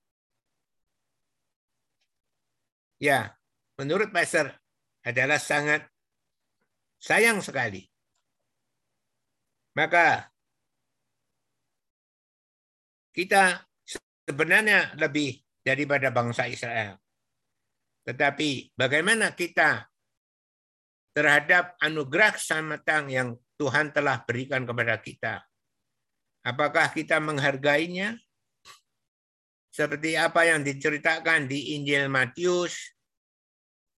ya, 2.99 3.31
menurut 3.79 4.11
Pastor 4.11 4.51
adalah 5.03 5.39
sangat 5.39 5.87
sayang 6.99 7.43
sekali. 7.43 7.83
Maka 9.73 10.31
kita 13.13 13.65
sebenarnya 14.25 14.93
lebih 14.95 15.41
daripada 15.63 16.13
bangsa 16.13 16.47
Israel. 16.47 16.97
Tetapi 18.03 18.75
bagaimana 18.75 19.31
kita 19.31 19.87
terhadap 21.13 21.77
anugerah 21.79 22.35
keselamatan 22.35 23.03
yang 23.07 23.29
Tuhan 23.55 23.93
telah 23.93 24.25
berikan 24.25 24.65
kepada 24.65 24.97
kita. 24.99 25.45
Apakah 26.43 26.91
kita 26.91 27.23
menghargainya? 27.23 28.19
Seperti 29.73 30.13
apa 30.13 30.45
yang 30.45 30.61
diceritakan 30.61 31.49
di 31.49 31.73
Injil 31.73 32.05
Matius, 32.05 32.93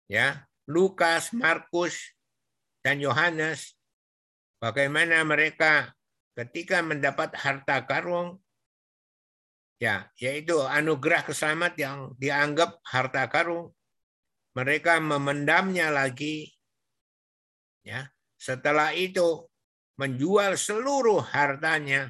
ya, 0.06 0.46
Lukas, 0.70 1.34
Markus, 1.34 2.14
dan 2.86 3.02
Yohanes, 3.02 3.74
bagaimana 4.62 5.26
mereka 5.26 5.98
ketika 6.38 6.86
mendapat 6.86 7.34
harta 7.34 7.90
karung, 7.90 8.44
Ya, 9.84 10.08
yaitu 10.16 10.56
anugerah 10.64 11.28
keselamat 11.28 11.76
yang 11.76 11.98
dianggap 12.16 12.80
harta 12.88 13.28
karun. 13.28 13.68
Mereka 14.56 15.04
memendamnya 15.04 15.92
lagi. 15.92 16.56
Ya, 17.84 18.08
setelah 18.40 18.96
itu 18.96 19.44
menjual 20.00 20.56
seluruh 20.56 21.20
hartanya 21.20 22.08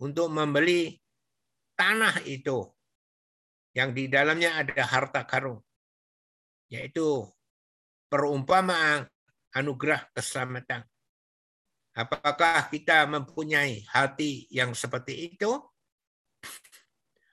untuk 0.00 0.32
membeli 0.32 0.96
tanah 1.76 2.24
itu 2.24 2.64
yang 3.76 3.94
di 3.94 4.10
dalamnya 4.10 4.64
ada 4.64 4.82
harta 4.82 5.22
karun 5.28 5.60
yaitu 6.72 7.28
perumpamaan 8.10 9.06
anugerah 9.54 10.06
keselamatan. 10.14 10.82
Apakah 11.94 12.70
kita 12.70 13.04
mempunyai 13.10 13.82
hati 13.90 14.46
yang 14.50 14.72
seperti 14.74 15.34
itu 15.34 15.50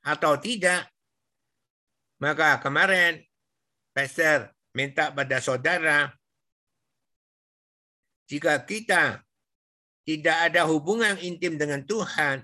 atau 0.01 0.34
tidak? 0.41 0.89
Maka 2.18 2.57
kemarin 2.57 3.22
Pastor 3.93 4.49
minta 4.74 5.13
pada 5.13 5.38
saudara 5.38 6.09
jika 8.26 8.57
kita 8.65 9.22
tidak 10.03 10.38
ada 10.51 10.65
hubungan 10.65 11.15
intim 11.22 11.55
dengan 11.55 11.86
Tuhan, 11.86 12.43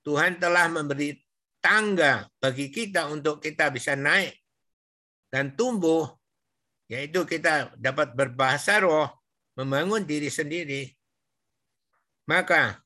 Tuhan 0.00 0.40
telah 0.40 0.66
memberi 0.72 1.16
tangga 1.60 2.24
bagi 2.40 2.72
kita 2.72 3.12
untuk 3.12 3.44
kita 3.44 3.68
bisa 3.68 3.92
naik 3.92 4.32
dan 5.28 5.52
tumbuh, 5.54 6.08
yaitu 6.88 7.22
kita 7.28 7.76
dapat 7.76 8.16
berbahasa 8.16 8.80
roh, 8.80 9.08
membangun 9.54 10.02
diri 10.02 10.32
sendiri, 10.32 10.88
maka 12.26 12.80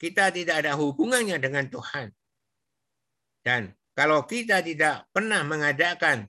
kita 0.00 0.32
tidak 0.32 0.64
ada 0.64 0.72
hubungannya 0.74 1.36
dengan 1.38 1.68
Tuhan. 1.68 2.10
Dan 3.44 3.76
kalau 3.92 4.24
kita 4.24 4.64
tidak 4.64 5.06
pernah 5.12 5.44
mengadakan 5.44 6.26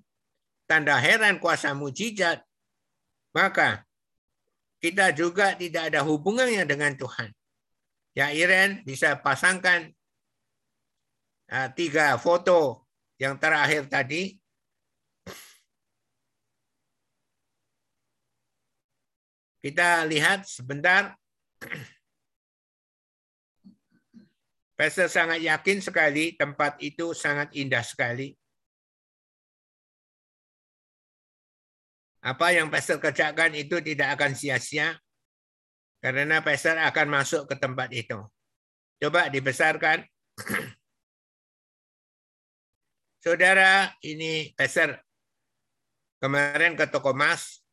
tanda 0.68 0.99
heran 0.99 1.39
kuasa 1.39 1.72
mujizat, 1.74 2.43
maka 3.32 3.88
kita 4.84 5.16
juga 5.16 5.56
tidak 5.58 5.89
ada 5.89 6.06
hubungannya 6.06 6.62
dengan 6.68 6.93
Tuhan. 6.93 7.34
Ya 8.16 8.32
Iren 8.32 8.80
bisa 8.88 9.20
pasangkan 9.20 9.91
uh, 11.51 11.70
tiga 11.76 12.16
foto 12.16 12.88
yang 13.20 13.36
terakhir 13.36 13.91
tadi 13.91 14.39
Kita 19.66 20.05
lihat 20.05 20.45
sebentar. 20.45 21.18
Pastor 24.78 25.09
sangat 25.09 25.41
yakin 25.41 25.82
sekali 25.82 26.38
tempat 26.38 26.78
itu 26.86 27.18
sangat 27.18 27.49
indah 27.57 27.82
sekali. 27.82 28.38
Apa 32.22 32.53
yang 32.53 32.70
Pastor 32.70 33.01
kerjakan 33.01 33.57
itu 33.57 33.82
tidak 33.82 34.13
akan 34.13 34.38
sia-sia 34.38 35.01
karena 36.03 36.41
Pastor 36.43 36.79
akan 36.79 37.07
masuk 37.11 37.47
ke 37.49 37.55
tempat 37.59 37.89
itu. 37.91 38.19
Coba 39.01 39.27
dibesarkan. 39.27 40.03
Saudara, 43.23 43.89
ini 44.05 44.53
Pastor 44.53 45.01
kemarin 46.21 46.77
ke 46.77 46.85
toko 46.89 47.11
Mas 47.13 47.65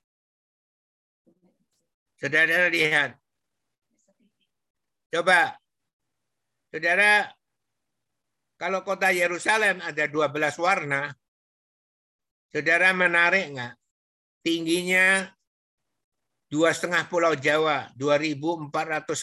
Saudara 2.23 2.71
lihat. 2.71 3.19
Coba. 5.11 5.59
Saudara, 6.71 7.27
kalau 8.55 8.87
kota 8.87 9.11
Yerusalem 9.11 9.83
ada 9.83 10.07
12 10.07 10.55
warna, 10.63 11.11
saudara 12.55 12.95
menarik 12.95 13.51
nggak? 13.51 13.75
Tingginya 14.47 15.35
dua 16.53 16.77
setengah 16.77 17.09
pulau 17.09 17.33
Jawa, 17.33 17.89
2.400 17.97 18.69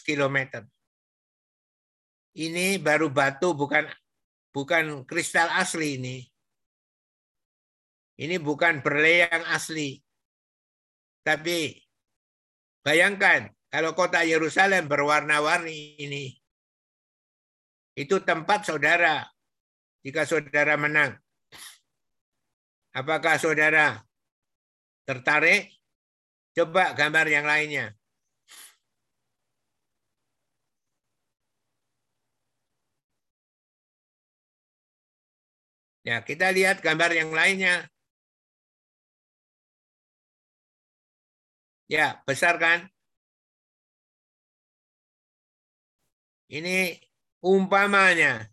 km. 0.01 0.65
Ini 2.33 2.81
baru 2.81 3.13
batu, 3.13 3.53
bukan 3.53 3.85
bukan 4.49 5.05
kristal 5.05 5.53
asli 5.53 6.01
ini. 6.01 6.17
Ini 8.17 8.41
bukan 8.41 8.81
berlian 8.81 9.45
asli. 9.45 10.01
Tapi 11.21 11.89
Bayangkan 12.79 13.51
kalau 13.67 13.91
kota 13.91 14.23
Yerusalem 14.23 14.87
berwarna-warni 14.87 15.99
ini. 15.99 16.33
Itu 17.93 18.23
tempat 18.23 18.63
saudara 18.63 19.27
jika 20.01 20.23
saudara 20.23 20.79
menang. 20.79 21.19
Apakah 22.95 23.35
saudara 23.35 23.99
tertarik? 25.03 25.78
Coba 26.59 26.91
gambar 26.91 27.31
yang 27.31 27.47
lainnya. 27.47 27.95
Ya, 36.03 36.19
kita 36.19 36.51
lihat 36.51 36.83
gambar 36.83 37.15
yang 37.15 37.31
lainnya. 37.31 37.87
Ya, 41.87 42.19
besar 42.27 42.59
kan? 42.59 42.91
Ini 46.51 46.99
umpamanya 47.39 48.51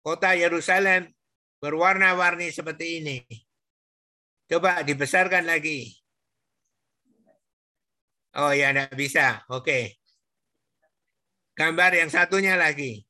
kota 0.00 0.32
Yerusalem 0.32 1.12
berwarna-warni 1.60 2.48
seperti 2.48 3.04
ini. 3.04 3.16
Coba 4.48 4.80
dibesarkan 4.80 5.44
lagi. 5.44 5.99
Oh 8.34 8.52
ya, 8.54 8.70
tidak 8.70 8.94
bisa. 8.94 9.42
Oke. 9.50 9.98
Gambar 11.58 11.90
yang 11.98 12.10
satunya 12.10 12.54
lagi. 12.54 13.02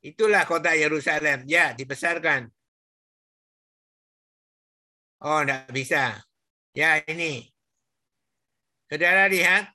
Itulah 0.00 0.48
kota 0.48 0.72
Yerusalem. 0.72 1.44
Ya, 1.44 1.76
dibesarkan. 1.76 2.48
Oh, 5.20 5.44
enggak 5.44 5.68
bisa. 5.76 6.24
Ya, 6.72 7.04
ini. 7.04 7.52
Saudara 8.88 9.28
lihat, 9.28 9.70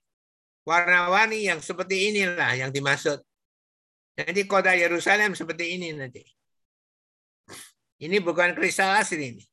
warna-warni 0.65 1.45
yang 1.45 1.61
seperti 1.61 2.11
inilah 2.11 2.57
yang 2.57 2.73
dimaksud. 2.73 3.21
Nanti 4.17 4.41
kota 4.49 4.73
Yerusalem 4.73 5.37
seperti 5.37 5.77
ini 5.77 5.93
nanti. 5.93 6.25
Ini 8.01 8.19
bukan 8.19 8.51
kristal 8.57 8.97
asli 8.97 9.31
ini. 9.31 9.43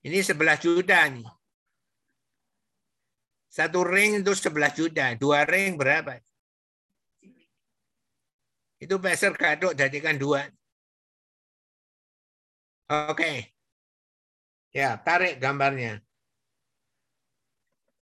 Ini 0.00 0.18
sebelah 0.24 0.56
juta 0.56 1.08
nih. 1.08 1.24
Satu 3.50 3.84
ring 3.84 4.20
itu 4.20 4.32
sebelah 4.32 4.72
juta. 4.72 5.12
Dua 5.16 5.44
ring 5.44 5.76
berapa? 5.76 6.20
Itu 8.80 8.96
peser 8.96 9.36
gaduk 9.36 9.76
jadikan 9.76 10.16
dua. 10.16 10.48
Oke. 12.88 13.52
Ya, 14.72 14.96
tarik 15.02 15.36
gambarnya. 15.36 16.00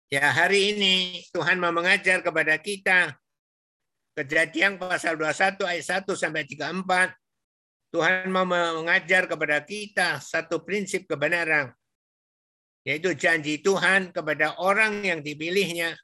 Ya, 0.09 0.32
hari 0.32 0.72
ini 0.72 1.20
Tuhan 1.36 1.60
mau 1.60 1.68
mengajar 1.68 2.24
kepada 2.24 2.56
kita 2.56 3.12
Kejadian 4.18 4.82
pasal 4.82 5.14
21 5.14 5.62
ayat 5.62 6.02
1 6.02 6.18
sampai 6.18 6.43
34. 6.43 7.14
Tuhan 7.94 8.26
mau 8.35 8.43
mengajar 8.43 9.30
kepada 9.30 9.62
kita 9.62 10.18
satu 10.18 10.66
prinsip 10.66 11.06
kebenaran 11.06 11.70
yaitu 12.82 13.14
janji 13.14 13.62
Tuhan 13.62 14.10
kepada 14.10 14.59
orang 14.59 15.06
yang 15.06 15.20
dipilihnya 15.22 15.94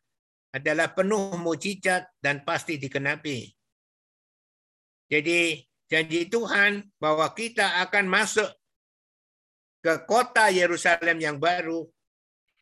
adalah 0.55 0.95
penuh 0.95 1.35
mujizat 1.43 2.07
dan 2.23 2.47
pasti 2.47 2.79
dikenapi. 2.79 3.51
Jadi 5.11 5.59
janji 5.91 6.31
Tuhan 6.31 6.87
bahwa 7.03 7.27
kita 7.35 7.83
akan 7.83 8.05
masuk 8.07 8.47
ke 9.83 10.07
kota 10.07 10.55
Yerusalem 10.55 11.19
yang 11.19 11.43
baru 11.43 11.83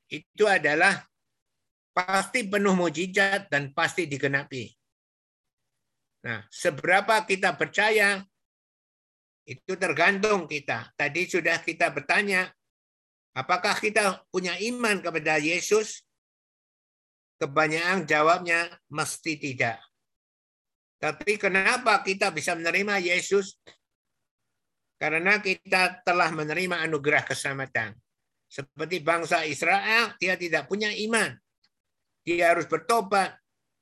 itu 0.09 0.49
adalah 0.49 1.05
pasti 1.93 2.49
penuh 2.49 2.73
mujizat 2.73 3.53
dan 3.53 3.71
pasti 3.77 4.09
digenapi. 4.09 4.69
Nah, 6.25 6.45
seberapa 6.49 7.21
kita 7.29 7.53
percaya 7.55 8.25
itu 9.45 9.75
tergantung 9.75 10.49
kita. 10.49 10.89
Tadi 10.95 11.29
sudah 11.29 11.61
kita 11.61 11.93
bertanya, 11.93 12.49
apakah 13.37 13.77
kita 13.77 14.25
punya 14.33 14.57
iman 14.73 15.03
kepada 15.03 15.43
Yesus? 15.43 16.07
Kebanyakan 17.43 18.07
jawabnya 18.07 18.71
mesti 18.87 19.35
tidak. 19.35 19.83
Tapi 21.03 21.35
kenapa 21.35 21.99
kita 22.07 22.31
bisa 22.31 22.55
menerima 22.55 23.03
Yesus? 23.03 23.59
Karena 24.95 25.43
kita 25.43 26.07
telah 26.07 26.31
menerima 26.31 26.87
anugerah 26.87 27.27
keselamatan. 27.27 27.99
Seperti 28.47 29.03
bangsa 29.03 29.43
Israel, 29.43 30.15
dia 30.23 30.39
tidak 30.39 30.71
punya 30.71 30.95
iman. 30.95 31.42
Dia 32.23 32.55
harus 32.55 32.71
bertobat, 32.71 33.35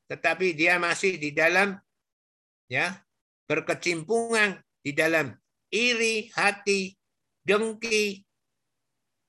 tetapi 0.09 0.57
dia 0.57 0.81
masih 0.81 1.21
di 1.21 1.31
dalam 1.31 1.77
ya 2.71 2.97
berkecimpungan 3.45 4.63
di 4.81 4.97
dalam 4.97 5.35
iri 5.69 6.33
hati, 6.33 6.95
dengki, 7.45 8.23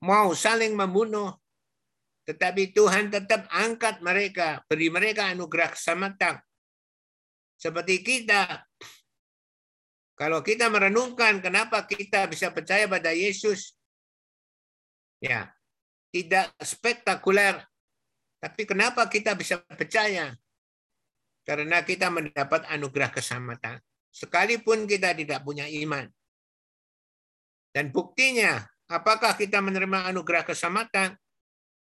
mau 0.06 0.34
saling 0.34 0.74
membunuh. 0.74 1.36
Tetapi 2.26 2.72
Tuhan 2.72 3.10
tetap 3.10 3.50
angkat 3.50 4.00
mereka, 4.06 4.62
beri 4.70 4.94
mereka 4.94 5.34
anugerah 5.34 5.74
keselamatan. 5.74 6.38
Seperti 7.58 8.02
kita, 8.06 8.62
kalau 10.18 10.46
kita 10.46 10.70
merenungkan 10.70 11.42
kenapa 11.42 11.82
kita 11.90 12.30
bisa 12.30 12.54
percaya 12.54 12.86
pada 12.86 13.10
Yesus, 13.10 13.74
ya 15.18 15.50
tidak 16.14 16.54
spektakuler, 16.62 17.58
tapi 18.42 18.66
kenapa 18.66 19.06
kita 19.06 19.38
bisa 19.38 19.62
percaya? 19.62 20.34
Karena 21.46 21.86
kita 21.86 22.10
mendapat 22.10 22.66
anugerah 22.74 23.14
keselamatan. 23.14 23.78
Sekalipun 24.10 24.90
kita 24.90 25.14
tidak 25.14 25.46
punya 25.46 25.70
iman. 25.70 26.10
Dan 27.70 27.94
buktinya, 27.94 28.66
apakah 28.90 29.38
kita 29.38 29.62
menerima 29.62 30.10
anugerah 30.10 30.42
keselamatan? 30.44 31.14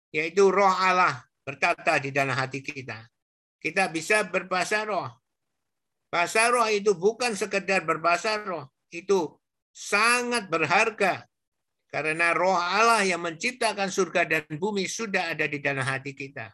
Yaitu 0.09 0.49
roh 0.49 0.73
Allah 0.73 1.21
bertata 1.45 2.01
di 2.01 2.09
dalam 2.09 2.33
hati 2.33 2.65
kita. 2.65 2.97
Kita 3.61 3.85
bisa 3.93 4.25
berbahasa 4.25 4.89
roh. 4.89 5.07
Bahasa 6.09 6.49
roh 6.49 6.65
itu 6.65 6.97
bukan 6.97 7.37
sekedar 7.37 7.85
berbahasa 7.85 8.41
roh, 8.41 8.73
itu 8.89 9.37
sangat 9.69 10.49
berharga 10.49 11.29
karena 11.89 12.37
roh 12.37 12.53
Allah 12.53 13.01
yang 13.01 13.25
menciptakan 13.25 13.89
surga 13.89 14.29
dan 14.29 14.43
bumi 14.61 14.85
sudah 14.85 15.33
ada 15.33 15.49
di 15.49 15.57
dalam 15.57 15.81
hati 15.81 16.13
kita. 16.13 16.53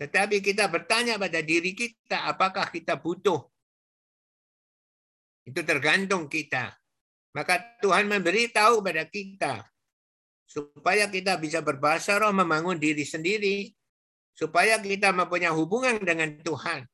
Tetapi 0.00 0.40
kita 0.40 0.66
bertanya 0.72 1.20
pada 1.20 1.44
diri 1.44 1.76
kita, 1.76 2.26
apakah 2.26 2.72
kita 2.72 2.96
butuh? 2.96 3.38
Itu 5.44 5.60
tergantung 5.62 6.26
kita. 6.26 6.72
Maka 7.36 7.78
Tuhan 7.80 8.08
memberitahu 8.08 8.80
pada 8.80 9.04
kita 9.08 9.62
supaya 10.48 11.08
kita 11.08 11.40
bisa 11.40 11.64
berbahasa 11.64 12.20
roh 12.20 12.32
membangun 12.32 12.76
diri 12.76 13.08
sendiri, 13.08 13.72
supaya 14.36 14.76
kita 14.80 15.08
mempunyai 15.12 15.52
hubungan 15.52 15.96
dengan 16.00 16.36
Tuhan. 16.44 16.84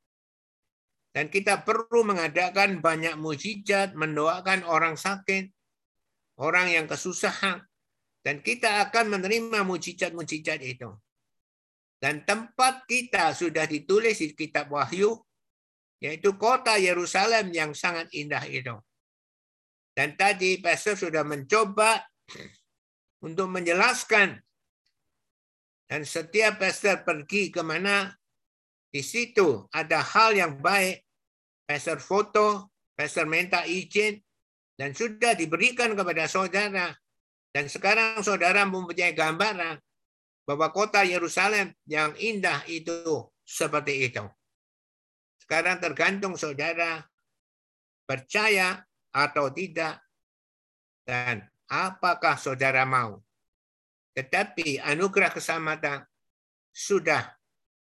Dan 1.11 1.27
kita 1.27 1.67
perlu 1.67 2.07
mengadakan 2.07 2.79
banyak 2.79 3.19
mujizat, 3.19 3.99
mendoakan 3.99 4.63
orang 4.63 4.95
sakit, 4.95 5.58
orang 6.39 6.71
yang 6.73 6.87
kesusahan. 6.87 7.63
Dan 8.23 8.43
kita 8.43 8.83
akan 8.89 9.19
menerima 9.19 9.63
mujizat-mujizat 9.63 10.61
itu. 10.63 10.91
Dan 11.99 12.23
tempat 12.23 12.87
kita 12.87 13.35
sudah 13.35 13.67
ditulis 13.67 14.19
di 14.19 14.35
kitab 14.35 14.71
Wahyu, 14.71 15.19
yaitu 15.99 16.35
kota 16.39 16.79
Yerusalem 16.79 17.51
yang 17.51 17.75
sangat 17.75 18.11
indah 18.15 18.43
itu. 18.47 18.75
Dan 19.95 20.15
tadi 20.15 20.63
Pastor 20.63 20.95
sudah 20.95 21.27
mencoba 21.27 21.99
untuk 23.23 23.51
menjelaskan. 23.51 24.39
Dan 25.89 26.05
setiap 26.05 26.61
pastor 26.61 27.01
pergi 27.01 27.49
ke 27.49 27.65
mana, 27.65 28.13
di 28.93 29.01
situ 29.01 29.65
ada 29.73 30.05
hal 30.05 30.37
yang 30.37 30.61
baik, 30.61 31.01
pastor 31.65 31.97
foto, 31.97 32.77
pastor 32.93 33.25
minta 33.25 33.65
izin, 33.65 34.21
dan 34.79 34.95
sudah 34.95 35.35
diberikan 35.35 35.99
kepada 35.99 36.31
saudara. 36.31 36.95
Dan 37.51 37.67
sekarang 37.67 38.23
saudara 38.23 38.63
mempunyai 38.63 39.11
gambaran 39.13 39.83
bahwa 40.47 40.71
kota 40.71 41.03
Yerusalem 41.03 41.75
yang 41.91 42.15
indah 42.15 42.63
itu 42.71 43.27
seperti 43.43 44.07
itu. 44.07 44.23
Sekarang 45.43 45.83
tergantung 45.83 46.39
saudara 46.39 47.03
percaya 48.07 48.81
atau 49.11 49.51
tidak 49.51 49.99
dan 51.03 51.43
apakah 51.67 52.39
saudara 52.39 52.87
mau. 52.87 53.21
Tetapi 54.15 54.81
anugerah 54.81 55.33
keselamatan 55.33 56.05
sudah 56.73 57.33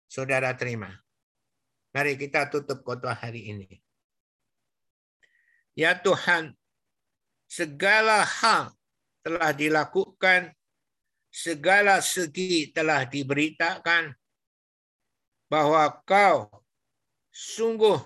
saudara 0.07 0.56
terima. 0.56 0.90
Mari 1.94 2.16
kita 2.16 2.48
tutup 2.48 2.82
khotbah 2.82 3.18
hari 3.18 3.49
ini. 3.49 3.70
Ya 5.80 5.95
Tuhan, 5.95 6.59
segala 7.50 8.22
hal 8.22 8.70
telah 9.26 9.52
dilakukan, 9.52 10.54
segala 11.34 12.00
segi 12.00 12.70
telah 12.70 13.10
diberitakan 13.10 14.14
bahwa 15.50 15.90
kau 16.06 16.46
sungguh 17.34 17.98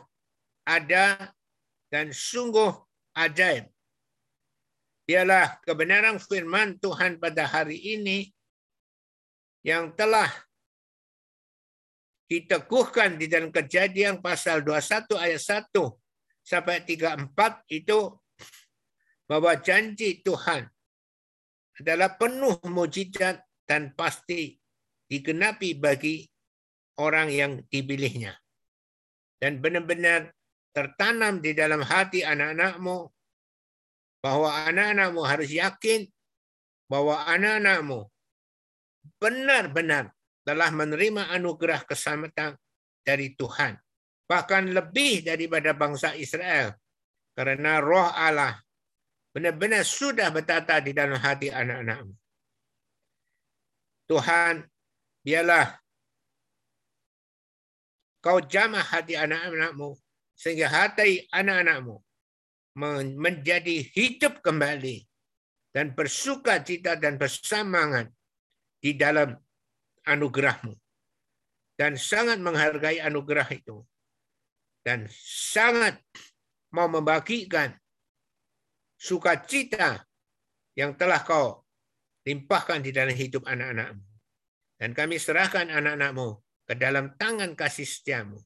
ada 0.64 1.36
dan 1.92 2.16
sungguh 2.16 2.72
ajaib. 3.20 3.68
Biarlah 5.04 5.60
kebenaran 5.68 6.16
firman 6.24 6.80
Tuhan 6.80 7.20
pada 7.20 7.44
hari 7.44 7.76
ini 7.76 8.32
yang 9.68 9.92
telah 9.92 10.32
diteguhkan 12.32 13.20
di 13.20 13.28
dalam 13.28 13.52
kejadian 13.52 14.24
pasal 14.24 14.64
21 14.64 15.20
ayat 15.20 15.68
1 15.68 15.76
sampai 16.40 16.80
34 16.88 17.28
itu 17.68 18.00
bahwa 19.28 19.56
janji 19.60 20.20
Tuhan 20.22 20.68
adalah 21.80 22.16
penuh 22.20 22.60
mujizat 22.70 23.42
dan 23.66 23.96
pasti 23.98 24.60
digenapi 25.10 25.74
bagi 25.78 26.28
orang 27.02 27.30
yang 27.34 27.52
dipilihnya. 27.68 28.38
Dan 29.42 29.60
benar-benar 29.60 30.32
tertanam 30.72 31.44
di 31.44 31.52
dalam 31.52 31.84
hati 31.84 32.24
anak-anakmu 32.24 33.12
bahwa 34.24 34.50
anak-anakmu 34.72 35.22
harus 35.28 35.52
yakin 35.52 36.08
bahwa 36.88 37.28
anak-anakmu 37.28 38.08
benar-benar 39.20 40.16
telah 40.48 40.70
menerima 40.72 41.32
anugerah 41.36 41.84
keselamatan 41.84 42.56
dari 43.04 43.36
Tuhan. 43.36 43.76
Bahkan 44.24 44.72
lebih 44.72 45.28
daripada 45.28 45.76
bangsa 45.76 46.16
Israel. 46.16 46.72
Karena 47.36 47.84
roh 47.84 48.08
Allah 48.14 48.63
benar-benar 49.34 49.82
sudah 49.82 50.30
bertata 50.30 50.78
di 50.80 50.94
dalam 50.94 51.18
hati 51.18 51.50
anak-anakmu. 51.50 52.14
Tuhan, 54.06 54.62
biarlah 55.26 55.74
kau 58.24 58.40
jamah 58.40 58.86
hati 58.86 59.18
anak-anakmu 59.18 59.98
sehingga 60.38 60.70
hati 60.70 61.26
anak-anakmu 61.34 61.98
menjadi 63.18 63.86
hidup 63.94 64.40
kembali 64.46 65.02
dan 65.74 65.98
bersuka 65.98 66.62
cita 66.62 66.94
dan 66.94 67.18
bersamangat 67.18 68.14
di 68.78 68.94
dalam 68.94 69.34
anugerahmu. 70.06 70.78
Dan 71.74 71.98
sangat 71.98 72.38
menghargai 72.38 73.02
anugerah 73.02 73.50
itu. 73.50 73.82
Dan 74.86 75.10
sangat 75.26 75.98
mau 76.70 76.86
membagikan 76.86 77.74
sukacita 79.04 80.00
yang 80.80 80.96
telah 80.96 81.20
kau 81.28 81.68
limpahkan 82.24 82.80
di 82.80 82.96
dalam 82.96 83.12
hidup 83.12 83.44
anak-anakmu. 83.44 84.08
Dan 84.80 84.96
kami 84.96 85.20
serahkan 85.20 85.68
anak-anakmu 85.68 86.40
ke 86.64 86.74
dalam 86.80 87.12
tangan 87.20 87.52
kasih 87.60 87.84
setiamu. 87.84 88.40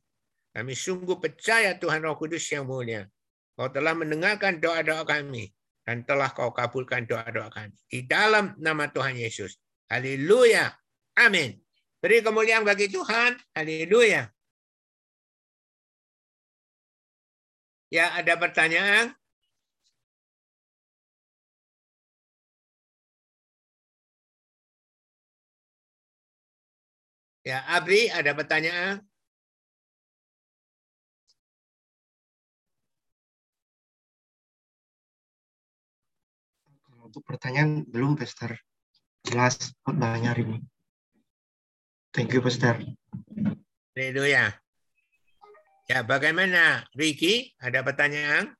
Kami 0.50 0.74
sungguh 0.74 1.22
percaya 1.22 1.78
Tuhan 1.78 2.02
Roh 2.02 2.18
Kudus 2.18 2.50
yang 2.50 2.66
mulia. 2.66 3.06
Kau 3.54 3.70
telah 3.70 3.94
mendengarkan 3.94 4.58
doa-doa 4.58 5.06
kami 5.06 5.54
dan 5.86 6.02
telah 6.02 6.34
kau 6.34 6.50
kabulkan 6.50 7.06
doa-doa 7.06 7.54
kami. 7.54 7.78
Di 7.86 8.10
dalam 8.10 8.58
nama 8.58 8.90
Tuhan 8.90 9.14
Yesus. 9.14 9.62
Haleluya. 9.94 10.74
Amin. 11.22 11.62
Beri 12.02 12.26
kemuliaan 12.26 12.66
bagi 12.66 12.90
Tuhan. 12.90 13.38
Haleluya. 13.54 14.30
Ya, 17.88 18.20
ada 18.20 18.34
pertanyaan? 18.36 19.16
Ya, 27.48 27.64
Abri, 27.64 28.12
ada 28.12 28.36
pertanyaan? 28.36 29.00
Untuk 37.00 37.24
pertanyaan 37.24 37.88
belum, 37.88 38.20
Pastor 38.20 38.52
jelas 39.24 39.72
khotbahnya 39.88 40.36
hari 40.36 40.44
ini. 40.44 40.60
Thank 42.12 42.36
you, 42.36 42.44
Pastor. 42.44 42.84
Haleluya. 43.96 44.52
Ya, 45.88 46.04
bagaimana 46.04 46.84
Ricky? 47.00 47.56
Ada 47.64 47.80
pertanyaan? 47.80 48.52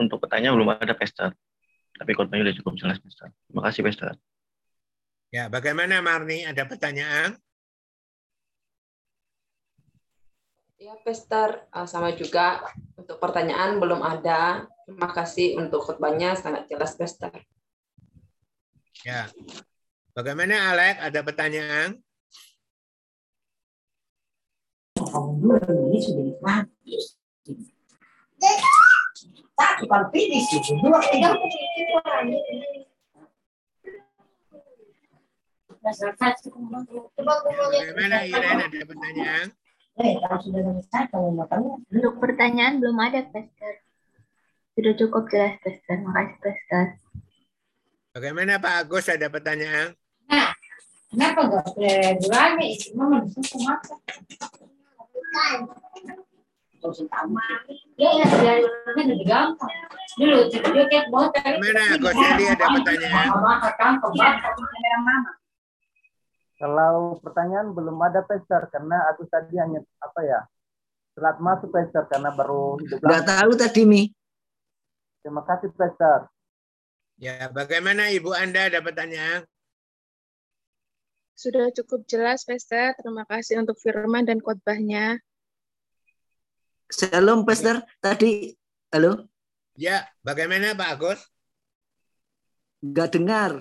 Untuk 0.00 0.16
pertanyaan 0.16 0.56
belum 0.56 0.72
ada 0.80 0.96
Pester. 0.96 1.36
Tapi 2.00 2.16
khotbahnya 2.16 2.48
sudah 2.48 2.56
cukup 2.64 2.74
jelas 2.80 2.96
Pester. 2.96 3.28
Terima 3.28 3.62
kasih 3.68 3.84
Pester. 3.84 4.16
Ya, 5.28 5.52
bagaimana 5.52 6.00
Marni? 6.00 6.48
Ada 6.48 6.64
pertanyaan? 6.64 7.36
Ya, 10.80 10.96
Pester, 11.04 11.68
eh, 11.68 11.84
sama 11.84 12.16
juga 12.16 12.64
untuk 12.96 13.20
pertanyaan 13.20 13.76
belum 13.76 14.00
ada. 14.00 14.64
Terima 14.88 15.12
kasih 15.12 15.60
untuk 15.60 15.84
khutbahnya 15.84 16.40
sangat 16.40 16.72
jelas, 16.72 16.96
Pester. 16.96 17.36
Ya. 19.04 19.28
Bagaimana 20.16 20.72
Alex? 20.72 21.04
Ada 21.04 21.20
pertanyaan? 21.20 22.00
ini 25.00 25.98
sudah 26.00 26.24
dipanggil. 26.32 27.02
Satu 29.60 29.84
kan 29.84 30.08
finish 30.08 30.48
itu, 30.56 30.72
dua 30.80 31.04
tiga. 31.12 31.36
Bagaimana 37.68 38.24
Irene? 38.24 38.64
Ada 38.68 38.84
pertanyaan? 38.88 39.46
Eh, 40.00 40.16
kalau 40.16 40.38
sudah 40.40 40.60
selesai, 40.64 41.12
kamu. 41.12 41.44
Untuk 41.92 42.14
pertanyaan 42.16 42.80
belum 42.80 42.96
ada, 43.04 43.20
Pastor. 43.28 43.84
Sudah 44.76 44.92
cukup 44.96 45.28
jelas, 45.28 45.60
Pastor. 45.60 45.96
Makasih, 46.08 46.38
Pastor. 46.40 46.84
Bagaimana 48.16 48.56
Pak 48.56 48.88
Agus? 48.88 49.12
Ada 49.12 49.28
pertanyaan? 49.28 49.92
Nah, 50.24 50.56
kenapa 51.12 51.40
gak 51.52 51.76
berani? 51.76 52.80
Mama 52.96 53.28
disuruh 53.28 53.60
masak. 53.68 54.00
Terus 54.08 54.40
Ya, 58.00 58.10
lebih 58.96 59.24
gampang. 59.28 59.74
Dulu, 60.16 60.48
dia 60.48 60.84
kayak 60.88 61.06
ada 61.12 62.66
pertanyaan? 62.72 63.28
Kalau 66.60 67.16
pertanyaan 67.24 67.72
belum 67.72 67.96
ada 68.04 68.20
Pester 68.24 68.68
karena 68.68 69.08
aku 69.12 69.24
tadi 69.32 69.56
hanya 69.56 69.80
apa 70.00 70.20
ya 70.20 70.40
telat 71.16 71.40
masuk 71.40 71.72
Pester 71.72 72.04
karena 72.04 72.36
baru 72.36 72.76
hidup 72.80 73.00
Nggak 73.00 73.24
tahu 73.24 73.50
tadi 73.56 73.80
nih. 73.88 74.06
Terima 75.24 75.42
kasih 75.44 75.72
Pester. 75.72 76.28
Ya, 77.20 77.52
bagaimana 77.52 78.08
Ibu 78.12 78.32
Anda? 78.32 78.72
Ada 78.72 78.80
pertanyaan? 78.80 79.44
Sudah 81.36 81.72
cukup 81.72 82.04
jelas, 82.08 82.44
Pester. 82.44 82.96
Terima 82.96 83.24
kasih 83.28 83.60
untuk 83.60 83.76
firman 83.80 84.24
dan 84.24 84.40
khotbahnya. 84.40 85.20
Shalom 86.90 87.46
Pester. 87.46 87.82
Tadi 88.02 88.50
halo 88.90 89.30
Ya, 89.78 90.04
bagaimana 90.26 90.74
Pak 90.76 90.88
Agus? 90.98 91.20
nggak 92.80 93.08
dengar. 93.12 93.52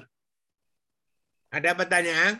Ada 1.52 1.76
pertanyaan? 1.76 2.40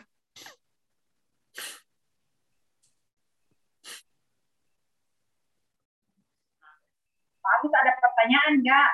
Pak 7.40 7.52
Agus 7.60 7.72
ada 7.76 7.92
pertanyaan 8.00 8.52
nggak? 8.64 8.90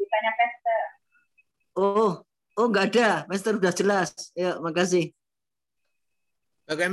Ditanya 0.00 0.32
Pester. 0.36 0.82
Oh, 1.76 2.12
oh 2.56 2.66
nggak 2.72 2.86
ada. 2.92 3.08
Pester 3.28 3.54
udah 3.56 3.72
jelas. 3.76 4.10
Ya, 4.32 4.56
makasih. 4.60 5.12
Bagaimana 6.64 6.88